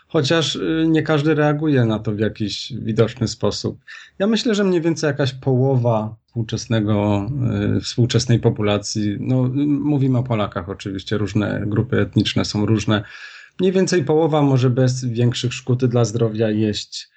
chociaż 0.07 0.55
y, 0.55 0.85
nie 0.89 1.03
każdy 1.03 1.35
reaguje 1.35 1.85
na 1.85 1.99
to 1.99 2.11
w 2.11 2.19
jakiś 2.19 2.73
widoczny 2.81 3.27
sposób. 3.27 3.79
Ja 4.19 4.27
myślę, 4.27 4.55
że 4.55 4.63
mniej 4.63 4.81
więcej 4.81 5.07
jakaś 5.07 5.33
połowa 5.33 6.15
współczesnego, 6.25 7.27
y, 7.77 7.81
współczesnej 7.81 8.39
populacji, 8.39 9.17
no 9.19 9.49
mówimy 9.65 10.17
o 10.17 10.23
Polakach 10.23 10.69
oczywiście, 10.69 11.17
różne 11.17 11.63
grupy 11.67 11.99
etniczne 11.99 12.45
są 12.45 12.65
różne, 12.65 13.03
mniej 13.59 13.71
więcej 13.71 14.03
połowa 14.03 14.41
może 14.41 14.69
bez 14.69 15.05
większych 15.05 15.53
szkód 15.53 15.85
dla 15.85 16.05
zdrowia 16.05 16.49
jeść 16.49 17.09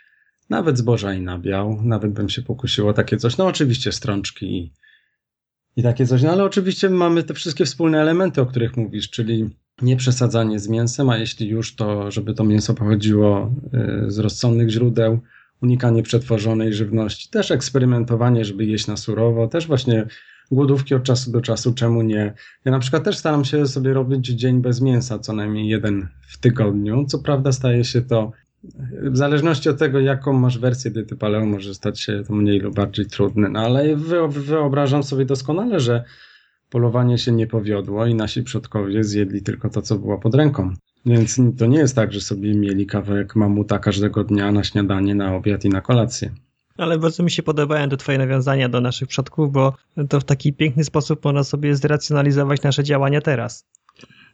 nawet 0.52 0.78
zboża 0.78 1.14
i 1.14 1.20
nabiał, 1.20 1.82
nawet 1.82 2.12
bym 2.12 2.28
się 2.28 2.42
pokusiło 2.42 2.92
takie 2.92 3.16
coś, 3.16 3.36
no 3.36 3.46
oczywiście 3.46 3.92
strączki 3.92 4.46
i, 4.46 4.72
i 5.76 5.82
takie 5.82 6.06
coś, 6.06 6.22
no 6.22 6.30
ale 6.30 6.44
oczywiście 6.44 6.90
mamy 6.90 7.22
te 7.22 7.34
wszystkie 7.34 7.64
wspólne 7.64 8.00
elementy, 8.00 8.40
o 8.40 8.46
których 8.46 8.76
mówisz, 8.76 9.10
czyli 9.10 9.50
nie 9.82 9.96
przesadzanie 9.96 10.60
z 10.60 10.68
mięsem, 10.68 11.10
a 11.10 11.16
jeśli 11.16 11.48
już, 11.48 11.74
to 11.74 12.10
żeby 12.10 12.34
to 12.34 12.44
mięso 12.44 12.74
pochodziło 12.74 13.54
y, 14.06 14.10
z 14.10 14.18
rozsądnych 14.18 14.70
źródeł, 14.70 15.20
unikanie 15.62 16.02
przetworzonej 16.02 16.74
żywności, 16.74 17.30
też 17.30 17.50
eksperymentowanie, 17.50 18.44
żeby 18.44 18.64
jeść 18.64 18.86
na 18.86 18.96
surowo, 18.96 19.48
też 19.48 19.66
właśnie 19.66 20.06
głodówki 20.50 20.94
od 20.94 21.02
czasu 21.02 21.32
do 21.32 21.40
czasu, 21.40 21.74
czemu 21.74 22.02
nie? 22.02 22.34
Ja 22.64 22.72
na 22.72 22.78
przykład 22.78 23.04
też 23.04 23.18
staram 23.18 23.44
się 23.44 23.66
sobie 23.66 23.92
robić 23.92 24.26
dzień 24.26 24.60
bez 24.60 24.80
mięsa, 24.80 25.18
co 25.18 25.32
najmniej 25.32 25.68
jeden 25.68 26.08
w 26.28 26.38
tygodniu. 26.38 27.04
Co 27.04 27.18
prawda 27.18 27.52
staje 27.52 27.84
się 27.84 28.02
to, 28.02 28.32
w 29.02 29.16
zależności 29.16 29.68
od 29.68 29.78
tego, 29.78 30.00
jaką 30.00 30.32
masz 30.32 30.58
wersję 30.58 30.90
diety 30.90 31.16
paleo, 31.16 31.46
może 31.46 31.74
stać 31.74 32.00
się 32.00 32.22
to 32.28 32.34
mniej 32.34 32.60
lub 32.60 32.74
bardziej 32.74 33.06
trudne, 33.06 33.48
no 33.48 33.60
ale 33.60 33.96
wyobrażam 34.28 35.02
sobie 35.02 35.24
doskonale, 35.24 35.80
że 35.80 36.04
polowanie 36.70 37.18
się 37.18 37.32
nie 37.32 37.46
powiodło 37.46 38.06
i 38.06 38.14
nasi 38.14 38.42
przodkowie 38.42 39.04
zjedli 39.04 39.42
tylko 39.42 39.70
to, 39.70 39.82
co 39.82 39.98
było 39.98 40.18
pod 40.18 40.34
ręką. 40.34 40.74
Więc 41.06 41.40
to 41.58 41.66
nie 41.66 41.78
jest 41.78 41.96
tak, 41.96 42.12
że 42.12 42.20
sobie 42.20 42.54
mieli 42.54 42.86
kawałek 42.86 43.36
mamuta 43.36 43.78
każdego 43.78 44.24
dnia 44.24 44.52
na 44.52 44.64
śniadanie, 44.64 45.14
na 45.14 45.34
obiad 45.34 45.64
i 45.64 45.68
na 45.68 45.80
kolację. 45.80 46.30
Ale 46.76 46.98
bardzo 46.98 47.22
mi 47.22 47.30
się 47.30 47.42
podobają 47.42 47.88
te 47.88 47.96
twoje 47.96 48.18
nawiązania 48.18 48.68
do 48.68 48.80
naszych 48.80 49.08
przodków, 49.08 49.52
bo 49.52 49.74
to 50.08 50.20
w 50.20 50.24
taki 50.24 50.52
piękny 50.52 50.84
sposób 50.84 51.24
można 51.24 51.44
sobie 51.44 51.76
zracjonalizować 51.76 52.62
nasze 52.62 52.84
działania 52.84 53.20
teraz. 53.20 53.66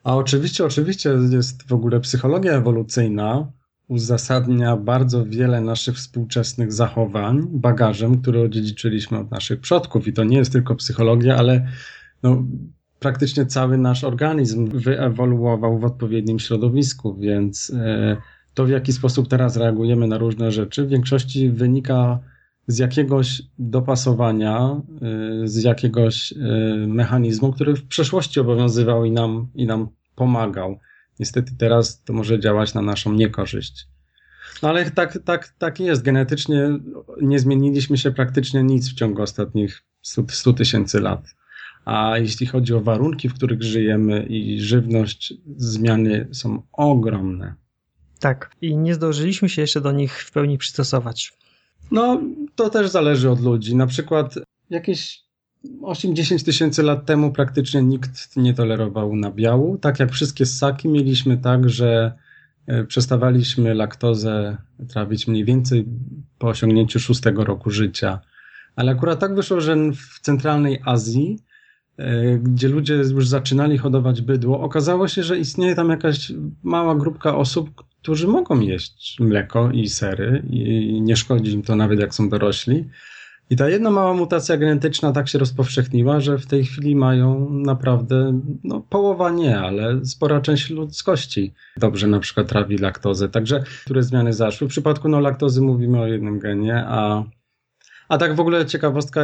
A 0.05 0.17
oczywiście, 0.17 0.65
oczywiście 0.65 1.11
jest 1.31 1.69
w 1.69 1.73
ogóle 1.73 2.01
psychologia 2.01 2.53
ewolucyjna, 2.53 3.53
uzasadnia 3.89 4.77
bardzo 4.77 5.25
wiele 5.27 5.61
naszych 5.61 5.97
współczesnych 5.97 6.73
zachowań 6.73 7.47
bagażem, 7.51 8.23
który 8.23 8.41
odziedziczyliśmy 8.41 9.19
od 9.19 9.31
naszych 9.31 9.61
przodków. 9.61 10.07
I 10.09 10.13
to 10.13 10.25
nie 10.25 10.37
jest 10.37 10.53
tylko 10.53 10.75
psychologia, 10.75 11.37
ale 11.37 11.67
no, 12.23 12.45
praktycznie 12.99 13.47
cały 13.47 13.79
nasz 13.79 14.05
organizm 14.05 14.69
wyewoluował 14.69 15.79
w 15.79 15.85
odpowiednim 15.85 16.39
środowisku, 16.39 17.15
więc 17.15 17.73
e, 17.77 18.17
to 18.55 18.65
w 18.65 18.71
jaki 18.71 18.93
sposób 18.93 19.29
teraz 19.29 19.57
reagujemy 19.57 20.07
na 20.07 20.19
różne 20.19 20.53
rzeczy 20.53 20.85
w 20.85 20.89
większości 20.89 21.51
wynika 21.51 22.19
z 22.67 22.79
jakiegoś 22.79 23.43
dopasowania, 23.59 24.81
e, 25.43 25.49
z 25.49 25.63
jakiegoś 25.63 26.33
e, 26.33 26.37
mechanizmu, 26.87 27.53
który 27.53 27.77
w 27.77 27.87
przeszłości 27.87 28.41
obowiązywał 28.41 29.05
i 29.05 29.11
nam, 29.11 29.49
i 29.55 29.67
nam 29.67 29.89
pomagał. 30.15 30.79
Niestety 31.21 31.53
teraz 31.59 32.03
to 32.03 32.13
może 32.13 32.41
działać 32.41 32.75
na 32.75 32.83
naszą 32.83 33.13
niekorzyść. 33.13 33.89
No 34.63 34.69
ale 34.69 34.91
tak, 34.91 35.19
tak, 35.25 35.55
tak 35.59 35.81
jest. 35.81 36.03
Genetycznie 36.03 36.79
nie 37.23 37.39
zmieniliśmy 37.39 37.99
się 37.99 38.11
praktycznie 38.11 38.63
nic 38.63 38.91
w 38.91 38.95
ciągu 38.95 39.23
ostatnich 39.23 39.83
100 40.29 40.53
tysięcy 40.53 41.01
lat. 41.01 41.35
A 41.85 42.19
jeśli 42.19 42.47
chodzi 42.47 42.75
o 42.75 42.81
warunki, 42.81 43.29
w 43.29 43.35
których 43.35 43.63
żyjemy 43.63 44.27
i 44.27 44.61
żywność, 44.61 45.35
zmiany 45.57 46.29
są 46.33 46.63
ogromne. 46.73 47.55
Tak, 48.21 48.51
i 48.61 48.77
nie 48.77 48.95
zdążyliśmy 48.95 49.49
się 49.49 49.63
jeszcze 49.63 49.81
do 49.81 49.93
nich 49.93 50.23
w 50.23 50.33
pełni 50.33 50.59
przystosować. 50.59 51.33
No, 51.91 52.23
to 52.55 52.71
też 52.71 52.89
zależy 52.89 53.31
od 53.31 53.41
ludzi. 53.41 53.77
Na 53.77 53.87
przykład 53.87 54.35
jakieś 54.71 55.28
8-10 55.65 56.45
tysięcy 56.45 56.83
lat 56.83 57.07
temu 57.07 57.33
praktycznie 57.33 57.83
nikt 57.83 58.37
nie 58.37 58.55
tolerował 58.55 59.17
nabiału. 59.17 59.79
Tak 59.79 60.01
jak 60.01 60.13
wszystkie 60.13 60.47
ssaki 60.47 60.89
mieliśmy 60.89 61.39
tak, 61.39 61.71
że 61.71 62.13
e, 62.67 62.85
przestawaliśmy 62.85 63.75
laktozę 63.75 64.57
trawić 64.89 65.27
mniej 65.27 65.45
więcej 65.45 65.87
po 66.39 66.49
osiągnięciu 66.49 67.01
szóstego 67.01 67.45
roku 67.45 67.71
życia. 67.71 68.21
Ale 68.77 68.93
akurat 68.93 69.19
tak 69.21 69.35
wyszło, 69.35 69.61
że 69.61 69.77
w 69.93 70.21
centralnej 70.21 70.79
Azji 70.85 71.39
e, 71.97 72.39
gdzie 72.39 72.69
ludzie 72.69 72.95
już 72.95 73.29
zaczynali 73.29 73.79
hodować 73.79 74.23
bydło, 74.23 74.61
okazało 74.61 75.09
się, 75.09 75.23
że 75.23 75.39
istnieje 75.39 75.75
tam 75.75 75.91
jakaś 75.91 76.33
mała 76.63 76.95
grupka 76.95 77.37
osób, 77.37 77.71
którzy 78.03 78.29
mogą 78.29 78.61
jeść 78.61 79.17
mleko 79.21 79.71
i 79.71 79.89
sery 79.89 80.43
i 80.51 81.01
nie 81.03 81.17
szkodzi 81.17 81.53
im 81.53 81.63
to 81.63 81.77
nawet 81.77 82.01
jak 82.01 82.15
są 82.15 82.29
dorośli. 82.29 82.89
I 83.51 83.57
ta 83.57 83.69
jedna 83.69 83.91
mała 83.91 84.15
mutacja 84.15 84.57
genetyczna 84.57 85.13
tak 85.13 85.29
się 85.29 85.39
rozpowszechniła, 85.39 86.21
że 86.21 86.39
w 86.39 86.47
tej 86.47 86.65
chwili 86.65 86.97
mają 86.97 87.51
naprawdę, 87.51 88.41
no 88.65 88.81
połowa 88.81 89.31
nie, 89.31 89.59
ale 89.59 90.05
spora 90.05 90.41
część 90.41 90.71
ludzkości 90.71 91.55
dobrze 91.77 92.07
na 92.07 92.21
przykład 92.21 92.49
trawi 92.49 92.79
laktozę. 92.79 93.29
Także 93.29 93.65
które 93.85 94.03
zmiany 94.03 94.33
zaszły? 94.33 94.67
W 94.67 94.71
przypadku 94.71 95.09
no, 95.09 95.21
laktozy 95.21 95.63
mówimy 95.63 96.01
o 96.01 96.07
jednym 96.07 96.39
genie, 96.39 96.85
a, 96.87 97.25
a 98.09 98.19
tak 98.19 98.37
w 98.37 98.41
ogóle 98.41 98.67
ciekawostka, 98.67 99.21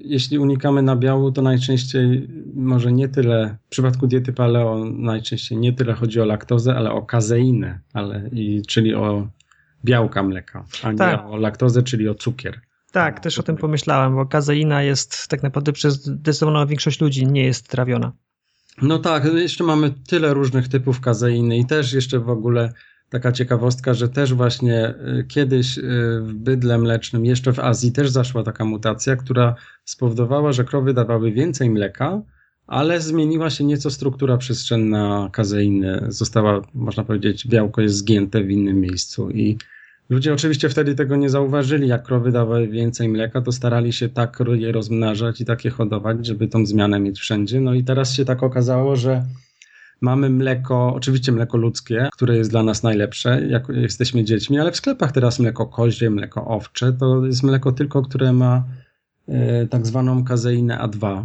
jeśli 0.00 0.38
unikamy 0.38 0.82
nabiału, 0.82 1.32
to 1.32 1.42
najczęściej 1.42 2.28
może 2.54 2.92
nie 2.92 3.08
tyle, 3.08 3.56
w 3.66 3.68
przypadku 3.68 4.06
diety 4.06 4.32
paleo 4.32 4.84
najczęściej 4.84 5.58
nie 5.58 5.72
tyle 5.72 5.92
chodzi 5.92 6.20
o 6.20 6.24
laktozę, 6.24 6.74
ale 6.74 6.92
o 6.92 7.02
kazeinę, 7.02 7.80
ale, 7.92 8.28
i, 8.32 8.62
czyli 8.62 8.94
o 8.94 9.28
białka 9.84 10.22
mleka, 10.22 10.64
a 10.82 10.92
nie 10.92 10.98
tak. 10.98 11.26
o 11.26 11.36
laktozę, 11.36 11.82
czyli 11.82 12.08
o 12.08 12.14
cukier. 12.14 12.60
Tak, 12.98 13.20
też 13.20 13.38
o 13.38 13.42
tym 13.42 13.56
pomyślałem, 13.56 14.14
bo 14.14 14.26
kazeina 14.26 14.82
jest 14.82 15.28
tak 15.28 15.42
naprawdę 15.42 15.72
przez 15.72 15.94
zdecydowaną 15.94 16.66
większość 16.66 17.00
ludzi 17.00 17.26
nie 17.26 17.44
jest 17.44 17.68
trawiona. 17.68 18.12
No 18.82 18.98
tak, 18.98 19.24
jeszcze 19.24 19.64
mamy 19.64 19.94
tyle 20.08 20.34
różnych 20.34 20.68
typów 20.68 21.00
kazeiny 21.00 21.58
i 21.58 21.66
też 21.66 21.92
jeszcze 21.92 22.20
w 22.20 22.28
ogóle 22.28 22.72
taka 23.10 23.32
ciekawostka, 23.32 23.94
że 23.94 24.08
też 24.08 24.34
właśnie 24.34 24.94
y, 25.20 25.24
kiedyś 25.28 25.78
y, 25.78 25.82
w 26.22 26.34
bydle 26.34 26.78
mlecznym, 26.78 27.24
jeszcze 27.24 27.52
w 27.52 27.58
Azji 27.58 27.92
też 27.92 28.10
zaszła 28.10 28.42
taka 28.42 28.64
mutacja, 28.64 29.16
która 29.16 29.54
spowodowała, 29.84 30.52
że 30.52 30.64
krowy 30.64 30.94
dawały 30.94 31.32
więcej 31.32 31.70
mleka, 31.70 32.22
ale 32.66 33.00
zmieniła 33.00 33.50
się 33.50 33.64
nieco 33.64 33.90
struktura 33.90 34.36
przestrzenna 34.36 35.28
kazeiny. 35.32 36.06
Została, 36.08 36.60
można 36.74 37.04
powiedzieć, 37.04 37.46
białko 37.46 37.80
jest 37.80 37.96
zgięte 37.96 38.44
w 38.44 38.50
innym 38.50 38.80
miejscu 38.80 39.30
i 39.30 39.58
Ludzie 40.08 40.34
oczywiście 40.34 40.68
wtedy 40.68 40.94
tego 40.94 41.16
nie 41.16 41.30
zauważyli. 41.30 41.88
Jak 41.88 42.02
krowy 42.02 42.32
dawały 42.32 42.68
więcej 42.68 43.08
mleka, 43.08 43.40
to 43.40 43.52
starali 43.52 43.92
się 43.92 44.08
tak 44.08 44.38
je 44.54 44.72
rozmnażać 44.72 45.40
i 45.40 45.44
takie 45.44 45.70
hodować, 45.70 46.26
żeby 46.26 46.48
tą 46.48 46.66
zmianę 46.66 47.00
mieć 47.00 47.18
wszędzie. 47.18 47.60
No 47.60 47.74
i 47.74 47.84
teraz 47.84 48.14
się 48.14 48.24
tak 48.24 48.42
okazało, 48.42 48.96
że 48.96 49.24
mamy 50.00 50.30
mleko, 50.30 50.94
oczywiście 50.94 51.32
mleko 51.32 51.58
ludzkie, 51.58 52.08
które 52.12 52.36
jest 52.36 52.50
dla 52.50 52.62
nas 52.62 52.82
najlepsze, 52.82 53.46
jak 53.46 53.68
jesteśmy 53.68 54.24
dziećmi, 54.24 54.58
ale 54.58 54.72
w 54.72 54.76
sklepach 54.76 55.12
teraz 55.12 55.38
mleko 55.38 55.66
kozie, 55.66 56.10
mleko 56.10 56.46
owcze, 56.46 56.92
to 56.92 57.26
jest 57.26 57.42
mleko 57.42 57.72
tylko, 57.72 58.02
które 58.02 58.32
ma 58.32 58.64
e, 59.28 59.66
tak 59.66 59.86
zwaną 59.86 60.24
kazeinę 60.24 60.78
A2 60.78 61.24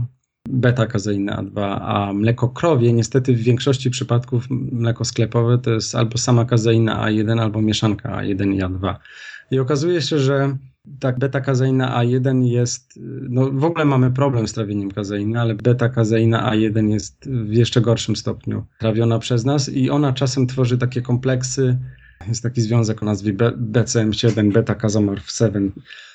beta-kazeinę 0.49 1.35
A2, 1.35 1.77
a 1.81 2.13
mleko 2.13 2.49
krowie 2.49 2.93
niestety 2.93 3.33
w 3.33 3.39
większości 3.39 3.89
przypadków 3.89 4.47
mleko 4.49 5.05
sklepowe 5.05 5.57
to 5.57 5.71
jest 5.71 5.95
albo 5.95 6.17
sama 6.17 6.45
kazeina 6.45 7.05
A1, 7.07 7.41
albo 7.41 7.61
mieszanka 7.61 8.09
A1 8.09 8.53
i 8.55 8.61
A2. 8.61 8.95
I 9.51 9.59
okazuje 9.59 10.01
się, 10.01 10.19
że 10.19 10.57
tak 10.99 11.19
beta-kazeina 11.19 11.99
A1 11.99 12.43
jest, 12.43 12.99
no 13.29 13.51
w 13.51 13.63
ogóle 13.63 13.85
mamy 13.85 14.11
problem 14.11 14.47
z 14.47 14.53
trawieniem 14.53 14.91
kazeiny, 14.91 15.41
ale 15.41 15.55
beta-kazeina 15.55 16.51
A1 16.51 16.89
jest 16.89 17.29
w 17.29 17.53
jeszcze 17.53 17.81
gorszym 17.81 18.15
stopniu 18.15 18.65
trawiona 18.79 19.19
przez 19.19 19.45
nas 19.45 19.69
i 19.69 19.89
ona 19.89 20.13
czasem 20.13 20.47
tworzy 20.47 20.77
takie 20.77 21.01
kompleksy 21.01 21.77
jest 22.27 22.43
taki 22.43 22.61
związek 22.61 23.03
o 23.03 23.05
nazwie 23.05 23.33
BCM7, 23.33 24.51
beta-kazomorph 24.51 25.37
7, 25.37 25.71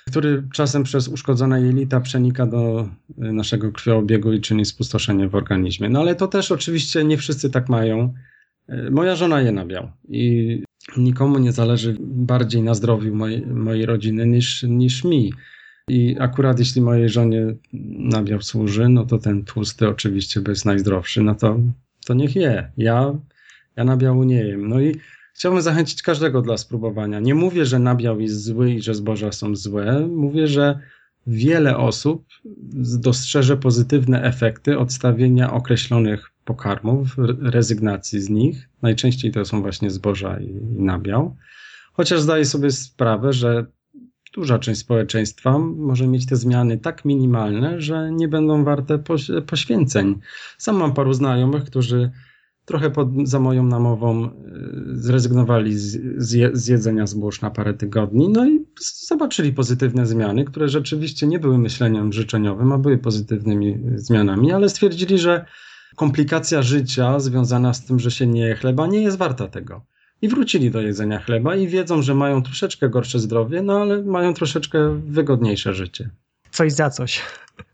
który 0.06 0.42
czasem 0.52 0.82
przez 0.82 1.08
uszkodzone 1.08 1.62
jelita 1.62 2.00
przenika 2.00 2.46
do 2.46 2.88
y, 3.22 3.32
naszego 3.32 3.72
krwiobiegu 3.72 4.32
i 4.32 4.40
czyni 4.40 4.64
spustoszenie 4.64 5.28
w 5.28 5.34
organizmie. 5.34 5.88
No 5.88 6.00
ale 6.00 6.14
to 6.14 6.28
też 6.28 6.52
oczywiście 6.52 7.04
nie 7.04 7.16
wszyscy 7.16 7.50
tak 7.50 7.68
mają. 7.68 8.14
Y, 8.70 8.90
moja 8.90 9.16
żona 9.16 9.40
je 9.40 9.52
nabiał 9.52 9.90
i 10.08 10.62
nikomu 10.96 11.38
nie 11.38 11.52
zależy 11.52 11.96
bardziej 12.00 12.62
na 12.62 12.74
zdrowiu 12.74 13.14
mojej, 13.14 13.46
mojej 13.46 13.86
rodziny 13.86 14.26
niż, 14.26 14.62
niż 14.62 15.04
mi. 15.04 15.32
I 15.88 16.16
akurat 16.18 16.58
jeśli 16.58 16.82
mojej 16.82 17.08
żonie 17.08 17.54
nabiał 17.98 18.42
służy, 18.42 18.88
no 18.88 19.04
to 19.04 19.18
ten 19.18 19.44
tłusty 19.44 19.88
oczywiście, 19.88 20.40
bo 20.40 20.50
jest 20.50 20.64
najzdrowszy, 20.64 21.22
no 21.22 21.34
to, 21.34 21.60
to 22.06 22.14
niech 22.14 22.36
je. 22.36 22.72
Ja, 22.76 23.14
ja 23.76 23.84
nabiału 23.84 24.24
nie 24.24 24.36
jem. 24.36 24.68
No 24.68 24.80
i 24.80 24.96
Chciałbym 25.38 25.62
zachęcić 25.62 26.02
każdego 26.02 26.42
dla 26.42 26.56
spróbowania. 26.56 27.20
Nie 27.20 27.34
mówię, 27.34 27.64
że 27.64 27.78
nabiał 27.78 28.20
jest 28.20 28.44
zły 28.44 28.70
i 28.70 28.82
że 28.82 28.94
zboża 28.94 29.32
są 29.32 29.56
złe. 29.56 30.06
Mówię, 30.06 30.46
że 30.46 30.78
wiele 31.26 31.76
osób 31.76 32.24
dostrzeże 33.00 33.56
pozytywne 33.56 34.22
efekty 34.22 34.78
odstawienia 34.78 35.52
określonych 35.52 36.30
pokarmów, 36.44 37.16
rezygnacji 37.40 38.20
z 38.20 38.30
nich. 38.30 38.68
Najczęściej 38.82 39.32
to 39.32 39.44
są 39.44 39.62
właśnie 39.62 39.90
zboża 39.90 40.40
i, 40.40 40.54
nabiał. 40.78 41.36
Chociaż 41.92 42.20
zdaję 42.20 42.44
sobie 42.44 42.70
sprawę, 42.70 43.32
że 43.32 43.66
duża 44.34 44.58
część 44.58 44.80
społeczeństwa 44.80 45.58
może 45.58 46.06
mieć 46.06 46.26
te 46.26 46.36
zmiany 46.36 46.78
tak 46.78 47.04
minimalne, 47.04 47.80
że 47.80 48.10
nie 48.12 48.28
będą 48.28 48.64
warte 48.64 49.02
poświęceń. 49.46 50.18
Sam 50.58 50.76
mam 50.76 50.94
paru 50.94 51.12
znajomych, 51.12 51.64
którzy 51.64 52.10
trochę 52.68 52.90
pod, 52.90 53.08
za 53.24 53.40
moją 53.40 53.66
namową 53.66 54.24
e, 54.24 54.30
zrezygnowali 54.92 55.78
z, 55.78 56.00
z, 56.16 56.56
z 56.56 56.68
jedzenia 56.68 57.06
zbóż 57.06 57.40
na 57.40 57.50
parę 57.50 57.74
tygodni, 57.74 58.28
no 58.28 58.48
i 58.48 58.66
zobaczyli 59.06 59.52
pozytywne 59.52 60.06
zmiany, 60.06 60.44
które 60.44 60.68
rzeczywiście 60.68 61.26
nie 61.26 61.38
były 61.38 61.58
myśleniem 61.58 62.12
życzeniowym, 62.12 62.72
a 62.72 62.78
były 62.78 62.98
pozytywnymi 62.98 63.78
zmianami, 63.94 64.52
ale 64.52 64.68
stwierdzili, 64.68 65.18
że 65.18 65.44
komplikacja 65.96 66.62
życia 66.62 67.20
związana 67.20 67.74
z 67.74 67.84
tym, 67.84 68.00
że 68.00 68.10
się 68.10 68.26
nie 68.26 68.42
je 68.42 68.54
chleba, 68.54 68.86
nie 68.86 69.02
jest 69.02 69.18
warta 69.18 69.48
tego. 69.48 69.82
I 70.22 70.28
wrócili 70.28 70.70
do 70.70 70.80
jedzenia 70.80 71.18
chleba 71.18 71.56
i 71.56 71.68
wiedzą, 71.68 72.02
że 72.02 72.14
mają 72.14 72.42
troszeczkę 72.42 72.88
gorsze 72.88 73.18
zdrowie, 73.18 73.62
no 73.62 73.80
ale 73.80 74.02
mają 74.02 74.34
troszeczkę 74.34 75.00
wygodniejsze 75.06 75.74
życie. 75.74 76.10
Coś 76.50 76.72
za 76.72 76.90
coś. 76.90 77.22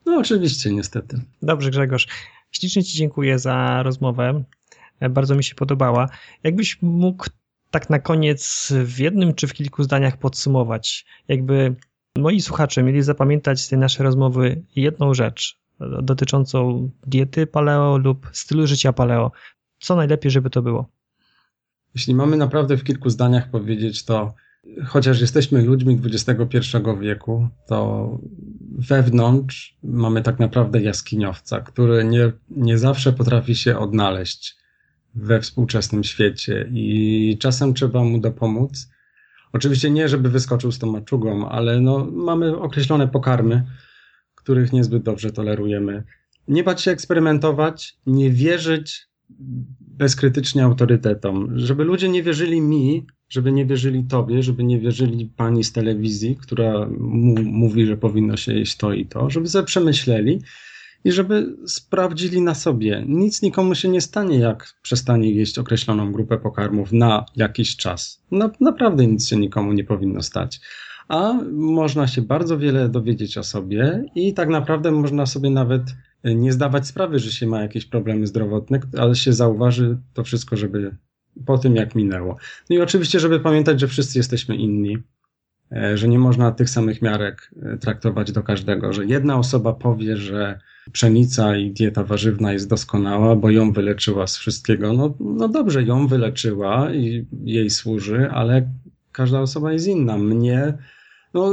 No 0.06 0.16
oczywiście, 0.16 0.72
niestety. 0.72 1.20
Dobrze, 1.42 1.70
Grzegorz. 1.70 2.06
Ślicznie 2.50 2.84
Ci 2.84 2.96
dziękuję 2.96 3.38
za 3.38 3.82
rozmowę. 3.82 4.44
E, 5.00 5.08
bardzo 5.08 5.34
mi 5.34 5.44
się 5.44 5.54
podobała. 5.54 6.08
Jakbyś 6.42 6.82
mógł 6.82 7.26
tak 7.70 7.90
na 7.90 7.98
koniec 7.98 8.72
w 8.84 8.98
jednym 8.98 9.34
czy 9.34 9.46
w 9.46 9.52
kilku 9.52 9.82
zdaniach 9.82 10.16
podsumować, 10.16 11.06
jakby 11.28 11.74
moi 12.18 12.40
słuchacze 12.40 12.82
mieli 12.82 13.02
zapamiętać 13.02 13.60
z 13.60 13.68
tej 13.68 13.78
naszej 13.78 14.04
rozmowy 14.04 14.62
jedną 14.76 15.14
rzecz 15.14 15.58
dotyczącą 16.02 16.90
diety 17.06 17.46
paleo 17.46 17.98
lub 17.98 18.30
stylu 18.32 18.66
życia 18.66 18.92
paleo, 18.92 19.32
co 19.78 19.96
najlepiej, 19.96 20.30
żeby 20.30 20.50
to 20.50 20.62
było? 20.62 20.88
Jeśli 21.94 22.14
mamy 22.14 22.36
naprawdę 22.36 22.76
w 22.76 22.84
kilku 22.84 23.10
zdaniach 23.10 23.50
powiedzieć, 23.50 24.04
to 24.04 24.34
chociaż 24.86 25.20
jesteśmy 25.20 25.62
ludźmi 25.62 26.00
XXI 26.04 26.58
wieku, 27.00 27.48
to 27.66 28.08
wewnątrz 28.78 29.76
mamy 29.82 30.22
tak 30.22 30.38
naprawdę 30.38 30.82
jaskiniowca, 30.82 31.60
który 31.60 32.04
nie, 32.04 32.32
nie 32.50 32.78
zawsze 32.78 33.12
potrafi 33.12 33.54
się 33.54 33.78
odnaleźć 33.78 34.56
we 35.14 35.40
współczesnym 35.40 36.04
świecie 36.04 36.68
i 36.72 37.36
czasem 37.40 37.74
trzeba 37.74 38.04
mu 38.04 38.20
dopomóc. 38.20 38.90
Oczywiście 39.52 39.90
nie, 39.90 40.08
żeby 40.08 40.28
wyskoczył 40.28 40.72
z 40.72 40.78
tą 40.78 40.92
maczugą, 40.92 41.48
ale 41.48 41.80
no, 41.80 42.08
mamy 42.12 42.58
określone 42.58 43.08
pokarmy, 43.08 43.66
których 44.34 44.72
niezbyt 44.72 45.02
dobrze 45.02 45.32
tolerujemy. 45.32 46.04
Nie 46.48 46.64
bać 46.64 46.82
się 46.82 46.90
eksperymentować, 46.90 47.96
nie 48.06 48.30
wierzyć 48.30 49.08
bezkrytycznie 49.80 50.64
autorytetom. 50.64 51.58
Żeby 51.58 51.84
ludzie 51.84 52.08
nie 52.08 52.22
wierzyli 52.22 52.60
mi, 52.60 53.06
żeby 53.28 53.52
nie 53.52 53.66
wierzyli 53.66 54.04
tobie, 54.04 54.42
żeby 54.42 54.64
nie 54.64 54.80
wierzyli 54.80 55.26
pani 55.36 55.64
z 55.64 55.72
telewizji, 55.72 56.36
która 56.36 56.86
mu, 56.98 57.42
mówi, 57.42 57.86
że 57.86 57.96
powinno 57.96 58.36
się 58.36 58.54
jeść 58.54 58.76
to 58.76 58.92
i 58.92 59.06
to, 59.06 59.30
żeby 59.30 59.48
sobie 59.48 59.66
przemyśleli 59.66 60.40
i 61.04 61.12
żeby 61.12 61.56
sprawdzili 61.66 62.40
na 62.40 62.54
sobie. 62.54 63.04
Nic 63.08 63.42
nikomu 63.42 63.74
się 63.74 63.88
nie 63.88 64.00
stanie, 64.00 64.38
jak 64.38 64.74
przestanie 64.82 65.30
jeść 65.30 65.58
określoną 65.58 66.12
grupę 66.12 66.38
pokarmów 66.38 66.92
na 66.92 67.24
jakiś 67.36 67.76
czas. 67.76 68.22
Na, 68.30 68.50
naprawdę 68.60 69.06
nic 69.06 69.28
się 69.28 69.36
nikomu 69.36 69.72
nie 69.72 69.84
powinno 69.84 70.22
stać. 70.22 70.60
A 71.08 71.32
można 71.52 72.06
się 72.06 72.22
bardzo 72.22 72.58
wiele 72.58 72.88
dowiedzieć 72.88 73.38
o 73.38 73.42
sobie 73.42 74.04
i 74.14 74.34
tak 74.34 74.48
naprawdę 74.48 74.90
można 74.90 75.26
sobie 75.26 75.50
nawet 75.50 75.82
nie 76.24 76.52
zdawać 76.52 76.86
sprawy, 76.86 77.18
że 77.18 77.32
się 77.32 77.46
ma 77.46 77.62
jakieś 77.62 77.86
problemy 77.86 78.26
zdrowotne, 78.26 78.80
ale 78.98 79.14
się 79.14 79.32
zauważy 79.32 79.98
to 80.14 80.24
wszystko, 80.24 80.56
żeby 80.56 80.96
po 81.46 81.58
tym 81.58 81.76
jak 81.76 81.94
minęło. 81.94 82.36
No 82.70 82.76
i 82.76 82.80
oczywiście, 82.80 83.20
żeby 83.20 83.40
pamiętać, 83.40 83.80
że 83.80 83.88
wszyscy 83.88 84.18
jesteśmy 84.18 84.56
inni, 84.56 84.98
e, 85.72 85.96
że 85.96 86.08
nie 86.08 86.18
można 86.18 86.52
tych 86.52 86.70
samych 86.70 87.02
miarek 87.02 87.50
e, 87.62 87.76
traktować 87.78 88.32
do 88.32 88.42
każdego, 88.42 88.92
że 88.92 89.06
jedna 89.06 89.36
osoba 89.38 89.72
powie, 89.72 90.16
że 90.16 90.60
pszenica 90.92 91.56
i 91.56 91.70
dieta 91.70 92.04
warzywna 92.04 92.52
jest 92.52 92.68
doskonała, 92.68 93.36
bo 93.36 93.50
ją 93.50 93.72
wyleczyła 93.72 94.26
z 94.26 94.36
wszystkiego. 94.36 94.92
No, 94.92 95.14
no 95.20 95.48
dobrze, 95.48 95.82
ją 95.82 96.06
wyleczyła 96.06 96.92
i 96.94 97.26
jej 97.44 97.70
służy, 97.70 98.30
ale 98.30 98.70
każda 99.12 99.40
osoba 99.40 99.72
jest 99.72 99.86
inna. 99.86 100.18
Mnie 100.18 100.74
No, 101.34 101.52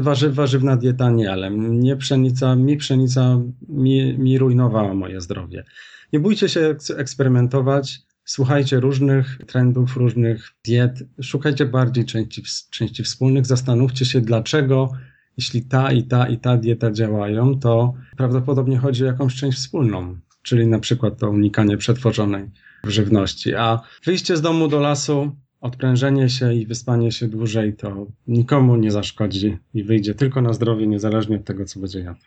warzyw, 0.00 0.34
warzywna 0.34 0.76
dieta 0.76 1.10
nie, 1.10 1.32
ale 1.32 1.50
mnie 1.50 1.96
pszenica, 1.96 2.56
mi 2.56 2.76
pszenica 2.76 3.40
mi, 3.68 4.18
mi 4.18 4.38
rujnowała 4.38 4.94
moje 4.94 5.20
zdrowie. 5.20 5.64
Nie 6.12 6.20
bójcie 6.20 6.48
się 6.48 6.76
eksperymentować, 6.96 8.00
słuchajcie 8.24 8.80
różnych 8.80 9.38
trendów, 9.46 9.96
różnych 9.96 10.50
diet, 10.64 11.02
szukajcie 11.22 11.66
bardziej 11.66 12.04
części, 12.04 12.42
części 12.70 13.02
wspólnych, 13.02 13.46
zastanówcie 13.46 14.04
się, 14.04 14.20
dlaczego, 14.20 14.92
jeśli 15.36 15.62
ta 15.62 15.92
i 15.92 16.02
ta 16.02 16.28
i 16.28 16.38
ta 16.38 16.56
dieta 16.56 16.90
działają, 16.92 17.58
to 17.58 17.94
prawdopodobnie 18.16 18.78
chodzi 18.78 19.02
o 19.02 19.06
jakąś 19.06 19.34
część 19.34 19.58
wspólną, 19.58 20.16
czyli 20.42 20.66
na 20.66 20.78
przykład 20.78 21.18
to 21.18 21.30
unikanie 21.30 21.76
przetworzonej 21.76 22.50
żywności. 22.84 23.54
A 23.54 23.80
wyjście 24.04 24.36
z 24.36 24.42
domu 24.42 24.68
do 24.68 24.80
lasu, 24.80 25.36
odprężenie 25.60 26.28
się 26.28 26.54
i 26.54 26.66
wyspanie 26.66 27.12
się 27.12 27.28
dłużej 27.28 27.76
to 27.76 28.06
nikomu 28.26 28.76
nie 28.76 28.90
zaszkodzi 28.90 29.58
i 29.74 29.84
wyjdzie 29.84 30.14
tylko 30.14 30.42
na 30.42 30.52
zdrowie, 30.52 30.86
niezależnie 30.86 31.36
od 31.36 31.44
tego, 31.44 31.64
co 31.64 31.80
będzie 31.80 32.00
jadł. 32.00 32.20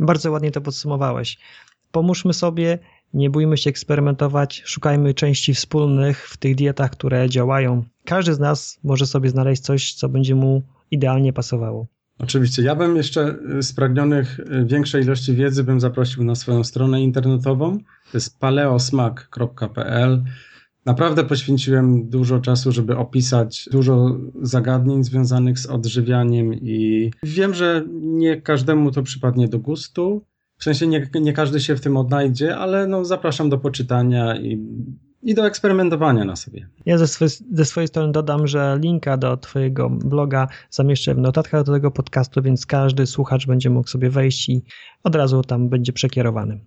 Bardzo 0.00 0.30
ładnie 0.30 0.50
to 0.50 0.60
podsumowałeś. 0.60 1.38
Pomóżmy 1.92 2.34
sobie, 2.34 2.78
nie 3.14 3.30
bójmy 3.30 3.56
się 3.56 3.70
eksperymentować, 3.70 4.62
szukajmy 4.66 5.14
części 5.14 5.54
wspólnych 5.54 6.28
w 6.28 6.36
tych 6.36 6.54
dietach, 6.54 6.90
które 6.90 7.28
działają. 7.28 7.84
Każdy 8.04 8.34
z 8.34 8.38
nas 8.38 8.78
może 8.84 9.06
sobie 9.06 9.30
znaleźć 9.30 9.62
coś, 9.62 9.94
co 9.94 10.08
będzie 10.08 10.34
mu 10.34 10.62
idealnie 10.90 11.32
pasowało. 11.32 11.86
Oczywiście. 12.18 12.62
Ja 12.62 12.74
bym 12.74 12.96
jeszcze 12.96 13.36
y, 13.58 13.62
spragnionych 13.62 14.40
y, 14.40 14.64
większej 14.66 15.02
ilości 15.02 15.34
wiedzy 15.34 15.64
bym 15.64 15.80
zaprosił 15.80 16.24
na 16.24 16.34
swoją 16.34 16.64
stronę 16.64 17.02
internetową. 17.02 17.78
To 17.78 18.16
jest 18.18 18.38
paleosmak.pl. 18.40 20.24
Naprawdę 20.86 21.24
poświęciłem 21.24 22.08
dużo 22.08 22.38
czasu, 22.38 22.72
żeby 22.72 22.96
opisać 22.96 23.68
dużo 23.72 24.18
zagadnień 24.42 25.04
związanych 25.04 25.58
z 25.58 25.66
odżywianiem 25.66 26.54
i 26.54 27.10
wiem, 27.22 27.54
że 27.54 27.84
nie 28.00 28.40
każdemu 28.40 28.90
to 28.90 29.02
przypadnie 29.02 29.48
do 29.48 29.58
gustu. 29.58 30.24
W 30.58 30.64
sensie 30.64 30.86
nie, 30.86 31.08
nie 31.20 31.32
każdy 31.32 31.60
się 31.60 31.76
w 31.76 31.80
tym 31.80 31.96
odnajdzie, 31.96 32.56
ale 32.56 32.86
no 32.86 33.04
zapraszam 33.04 33.50
do 33.50 33.58
poczytania 33.58 34.36
i 34.36 34.66
i 35.22 35.34
do 35.34 35.46
eksperymentowania 35.46 36.24
na 36.24 36.36
sobie. 36.36 36.68
Ja 36.86 36.98
ze, 36.98 37.06
swojej, 37.08 37.30
ze 37.52 37.64
swojej 37.64 37.88
strony 37.88 38.12
dodam, 38.12 38.46
że 38.46 38.78
linka 38.80 39.16
do 39.16 39.36
Twojego 39.36 39.90
bloga 39.90 40.48
zamieszczę 40.70 41.14
w 41.14 41.18
notatkach 41.18 41.64
do 41.64 41.72
tego 41.72 41.90
podcastu, 41.90 42.42
więc 42.42 42.66
każdy 42.66 43.06
słuchacz 43.06 43.46
będzie 43.46 43.70
mógł 43.70 43.88
sobie 43.88 44.10
wejść 44.10 44.48
i 44.48 44.62
od 45.02 45.14
razu 45.14 45.42
tam 45.42 45.68
będzie 45.68 45.92
przekierowany. 45.92 46.60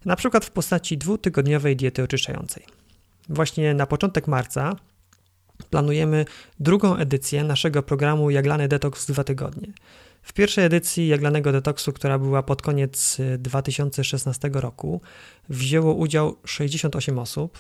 na 0.06 0.16
przykład 0.16 0.46
w 0.46 0.52
postaci 0.52 0.98
dwutygodniowej 0.98 1.76
diety 1.76 2.04
oczyszczającej. 2.04 2.64
Właśnie 3.30 3.74
na 3.74 3.86
początek 3.86 4.28
marca 4.28 4.76
planujemy 5.70 6.26
drugą 6.60 6.96
edycję 6.96 7.44
naszego 7.44 7.84
programu 7.84 8.30
Jaglany 8.30 8.68
w 8.68 9.06
dwa 9.06 9.24
tygodnie. 9.24 9.68
W 10.22 10.34
pierwszej 10.34 10.66
edycji 10.66 11.08
Jaglanego 11.08 11.52
Detoksu, 11.52 11.94
która 11.94 12.20
była 12.20 12.44
pod 12.44 12.62
koniec 12.62 13.18
2016 13.38 14.50
roku, 14.54 15.02
wzięło 15.50 15.94
udział 15.94 16.38
68 16.46 17.20
osób. 17.20 17.60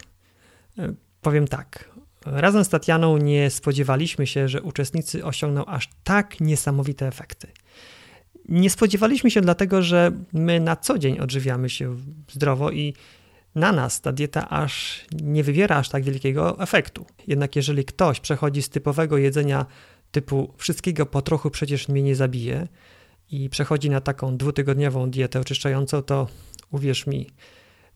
Powiem 1.21 1.47
tak, 1.47 1.89
razem 2.25 2.63
z 2.63 2.69
Tatianą 2.69 3.17
nie 3.17 3.49
spodziewaliśmy 3.49 4.27
się, 4.27 4.49
że 4.49 4.61
uczestnicy 4.61 5.25
osiągną 5.25 5.65
aż 5.65 5.89
tak 6.03 6.39
niesamowite 6.39 7.07
efekty. 7.07 7.47
Nie 8.49 8.69
spodziewaliśmy 8.69 9.31
się 9.31 9.41
dlatego, 9.41 9.81
że 9.81 10.11
my 10.33 10.59
na 10.59 10.75
co 10.75 10.97
dzień 10.97 11.19
odżywiamy 11.19 11.69
się 11.69 11.95
zdrowo 12.31 12.71
i 12.71 12.93
na 13.55 13.71
nas 13.71 14.01
ta 14.01 14.11
dieta 14.11 14.49
aż 14.49 15.05
nie 15.21 15.43
wywiera 15.43 15.77
aż 15.77 15.89
tak 15.89 16.03
wielkiego 16.03 16.59
efektu. 16.59 17.05
Jednak 17.27 17.55
jeżeli 17.55 17.85
ktoś 17.85 18.19
przechodzi 18.19 18.61
z 18.61 18.69
typowego 18.69 19.17
jedzenia 19.17 19.65
typu 20.11 20.53
wszystkiego 20.57 21.05
po 21.05 21.21
trochu 21.21 21.49
przecież 21.49 21.87
mnie 21.87 22.03
nie 22.03 22.15
zabije 22.15 22.67
i 23.31 23.49
przechodzi 23.49 23.89
na 23.89 24.01
taką 24.01 24.37
dwutygodniową 24.37 25.09
dietę 25.09 25.39
oczyszczającą, 25.39 26.01
to 26.01 26.27
uwierz 26.71 27.07
mi, 27.07 27.29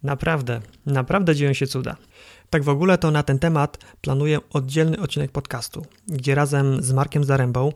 naprawdę, 0.03 0.61
naprawdę 0.85 1.35
dzieją 1.35 1.53
się 1.53 1.67
cuda. 1.67 1.95
Tak 2.49 2.63
w 2.63 2.69
ogóle 2.69 2.97
to 2.97 3.11
na 3.11 3.23
ten 3.23 3.39
temat 3.39 3.77
planuję 4.01 4.39
oddzielny 4.49 4.99
odcinek 4.99 5.31
podcastu, 5.31 5.85
gdzie 6.07 6.35
razem 6.35 6.83
z 6.83 6.91
Markiem 6.93 7.23
Zarębą 7.23 7.71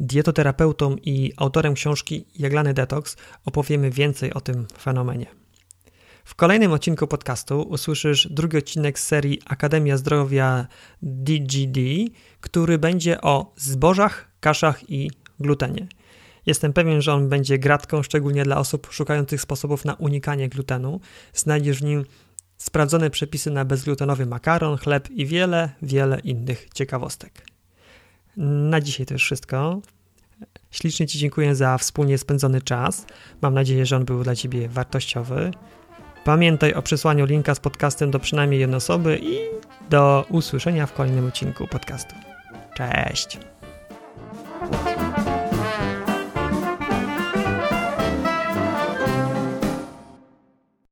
dietoterapeutą 0.00 0.96
i 0.96 1.32
autorem 1.36 1.74
książki 1.74 2.24
Jaglany 2.34 2.74
Detox 2.74 3.16
opowiemy 3.44 3.90
więcej 3.90 4.32
o 4.32 4.40
tym 4.40 4.66
fenomenie. 4.78 5.26
W 6.24 6.34
kolejnym 6.34 6.72
odcinku 6.72 7.06
podcastu 7.06 7.62
usłyszysz 7.62 8.28
drugi 8.30 8.58
odcinek 8.58 8.98
z 8.98 9.06
serii 9.06 9.40
Akademia 9.46 9.96
Zdrowia 9.96 10.66
DGD, 11.02 11.78
który 12.40 12.78
będzie 12.78 13.20
o 13.20 13.52
zbożach, 13.56 14.28
kaszach 14.40 14.90
i 14.90 15.10
glutenie. 15.40 15.88
Jestem 16.46 16.72
pewien, 16.72 17.02
że 17.02 17.14
on 17.14 17.28
będzie 17.28 17.58
gratką, 17.58 18.02
szczególnie 18.02 18.44
dla 18.44 18.56
osób 18.56 18.88
szukających 18.90 19.40
sposobów 19.40 19.84
na 19.84 19.94
unikanie 19.94 20.48
glutenu. 20.48 21.00
Znajdziesz 21.34 21.78
w 21.78 21.84
nim 21.84 22.04
sprawdzone 22.58 23.10
przepisy 23.10 23.50
na 23.50 23.64
bezglutenowy 23.64 24.26
makaron, 24.26 24.76
chleb 24.76 25.10
i 25.10 25.26
wiele, 25.26 25.70
wiele 25.82 26.20
innych 26.20 26.68
ciekawostek. 26.74 27.46
Na 28.36 28.80
dzisiaj 28.80 29.06
to 29.06 29.14
już 29.14 29.22
wszystko. 29.22 29.80
Ślicznie 30.70 31.06
Ci 31.06 31.18
dziękuję 31.18 31.54
za 31.54 31.78
wspólnie 31.78 32.18
spędzony 32.18 32.62
czas. 32.62 33.06
Mam 33.42 33.54
nadzieję, 33.54 33.86
że 33.86 33.96
on 33.96 34.04
był 34.04 34.24
dla 34.24 34.36
Ciebie 34.36 34.68
wartościowy. 34.68 35.50
Pamiętaj 36.24 36.74
o 36.74 36.82
przesłaniu 36.82 37.26
linka 37.26 37.54
z 37.54 37.60
podcastem 37.60 38.10
do 38.10 38.18
przynajmniej 38.18 38.60
jednej 38.60 38.76
osoby 38.76 39.18
i 39.22 39.38
do 39.90 40.26
usłyszenia 40.30 40.86
w 40.86 40.92
kolejnym 40.92 41.26
odcinku 41.26 41.66
podcastu. 41.66 42.14
Cześć! 42.76 43.38